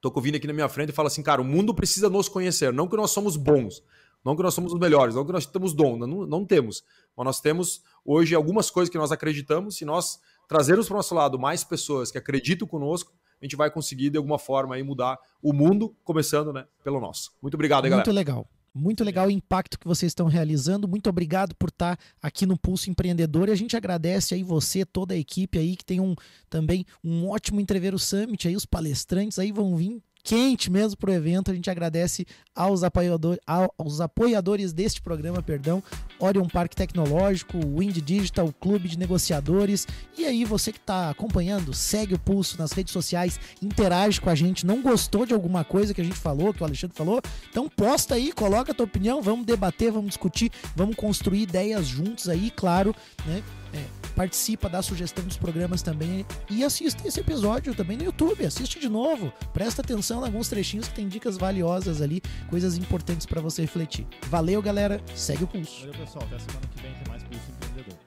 Tô 0.00 0.10
com 0.10 0.20
o 0.20 0.22
Vini 0.22 0.36
aqui 0.36 0.46
na 0.46 0.52
minha 0.52 0.68
frente 0.68 0.90
e 0.90 0.92
falo 0.92 1.08
assim, 1.08 1.22
cara, 1.22 1.40
o 1.40 1.44
mundo 1.44 1.74
precisa 1.74 2.08
nos 2.08 2.28
conhecer, 2.28 2.72
não 2.72 2.86
que 2.86 2.96
nós 2.96 3.10
somos 3.10 3.36
bons, 3.36 3.82
não 4.24 4.36
que 4.36 4.42
nós 4.42 4.54
somos 4.54 4.72
os 4.72 4.78
melhores, 4.78 5.14
não 5.14 5.24
que 5.24 5.32
nós 5.32 5.46
temos 5.46 5.72
dom, 5.72 5.96
não, 5.96 6.26
não 6.26 6.44
temos. 6.44 6.84
Mas 7.16 7.24
nós 7.24 7.40
temos 7.40 7.82
hoje 8.04 8.34
algumas 8.34 8.70
coisas 8.70 8.90
que 8.90 8.98
nós 8.98 9.10
acreditamos, 9.10 9.76
se 9.76 9.84
nós 9.84 10.20
trazermos 10.48 10.86
para 10.86 10.94
o 10.94 10.96
nosso 10.98 11.14
lado 11.14 11.38
mais 11.38 11.64
pessoas 11.64 12.10
que 12.10 12.18
acreditam 12.18 12.68
conosco, 12.68 13.12
a 13.40 13.44
gente 13.44 13.56
vai 13.56 13.70
conseguir 13.70 14.10
de 14.10 14.16
alguma 14.16 14.38
forma 14.38 14.74
aí 14.74 14.82
mudar 14.82 15.18
o 15.42 15.52
mundo, 15.52 15.94
começando 16.04 16.52
né, 16.52 16.66
pelo 16.82 17.00
nosso. 17.00 17.32
Muito 17.42 17.54
obrigado, 17.54 17.84
aí, 17.84 17.90
galera. 17.90 18.08
Muito 18.08 18.16
legal. 18.16 18.48
Muito 18.76 19.02
legal 19.02 19.26
o 19.26 19.30
impacto 19.30 19.78
que 19.78 19.88
vocês 19.88 20.10
estão 20.10 20.26
realizando. 20.26 20.86
Muito 20.86 21.08
obrigado 21.08 21.54
por 21.54 21.70
estar 21.70 21.98
aqui 22.22 22.44
no 22.44 22.58
Pulso 22.58 22.90
Empreendedor. 22.90 23.48
E 23.48 23.52
a 23.52 23.56
gente 23.56 23.74
agradece 23.74 24.34
aí 24.34 24.42
você, 24.42 24.84
toda 24.84 25.14
a 25.14 25.16
equipe 25.16 25.58
aí 25.58 25.76
que 25.76 25.84
tem 25.84 25.98
um 25.98 26.14
também 26.50 26.84
um 27.02 27.26
ótimo 27.28 27.58
Entreveiro 27.58 27.98
Summit 27.98 28.46
aí, 28.46 28.54
os 28.54 28.66
palestrantes 28.66 29.38
aí 29.38 29.50
vão 29.50 29.74
vir 29.76 30.02
quente 30.26 30.72
mesmo 30.72 30.96
para 30.96 31.10
o 31.10 31.14
evento. 31.14 31.52
A 31.52 31.54
gente 31.54 31.70
agradece 31.70 32.26
aos, 32.54 32.82
apoiador, 32.82 33.38
aos 33.78 34.00
apoiadores 34.00 34.72
deste 34.72 35.00
programa, 35.00 35.40
perdão, 35.40 35.80
Orion 36.18 36.48
Parque 36.48 36.74
Tecnológico, 36.74 37.58
Wind 37.58 37.98
Digital, 37.98 38.52
Clube 38.60 38.88
de 38.88 38.98
Negociadores. 38.98 39.86
E 40.18 40.24
aí, 40.24 40.44
você 40.44 40.72
que 40.72 40.78
está 40.78 41.10
acompanhando, 41.10 41.72
segue 41.72 42.14
o 42.14 42.18
pulso 42.18 42.58
nas 42.58 42.72
redes 42.72 42.92
sociais, 42.92 43.38
interage 43.62 44.20
com 44.20 44.28
a 44.28 44.34
gente. 44.34 44.66
Não 44.66 44.82
gostou 44.82 45.24
de 45.24 45.32
alguma 45.32 45.64
coisa 45.64 45.94
que 45.94 46.00
a 46.00 46.04
gente 46.04 46.16
falou, 46.16 46.52
que 46.52 46.62
o 46.62 46.66
Alexandre 46.66 46.96
falou? 46.96 47.22
Então 47.48 47.68
posta 47.68 48.16
aí, 48.16 48.32
coloca 48.32 48.72
a 48.72 48.74
tua 48.74 48.86
opinião, 48.86 49.22
vamos 49.22 49.46
debater, 49.46 49.92
vamos 49.92 50.08
discutir, 50.08 50.50
vamos 50.74 50.96
construir 50.96 51.42
ideias 51.42 51.86
juntos 51.86 52.28
aí, 52.28 52.50
claro, 52.50 52.94
né? 53.24 53.42
É, 53.72 54.05
participa 54.16 54.68
da 54.68 54.80
sugestão 54.80 55.24
dos 55.24 55.36
programas 55.36 55.82
também 55.82 56.24
e 56.50 56.64
assista 56.64 57.06
esse 57.06 57.20
episódio 57.20 57.74
também 57.74 57.98
no 57.98 58.04
YouTube. 58.04 58.44
Assiste 58.44 58.80
de 58.80 58.88
novo, 58.88 59.32
presta 59.52 59.82
atenção 59.82 60.22
em 60.22 60.24
alguns 60.24 60.48
trechinhos 60.48 60.88
que 60.88 60.94
tem 60.94 61.06
dicas 61.06 61.36
valiosas 61.36 62.00
ali, 62.00 62.22
coisas 62.48 62.78
importantes 62.78 63.26
para 63.26 63.40
você 63.40 63.62
refletir. 63.62 64.06
Valeu, 64.28 64.62
galera. 64.62 65.00
Segue 65.14 65.44
o 65.44 65.46
pulso. 65.46 65.80
Valeu, 65.80 65.94
pessoal. 66.00 66.24
Até 66.24 66.38
semana 66.38 66.66
que 66.74 66.82
vem 66.82 66.94
tem 66.94 67.08
mais 67.08 67.22
Pulso 67.22 67.50
Empreendedor. 67.50 68.05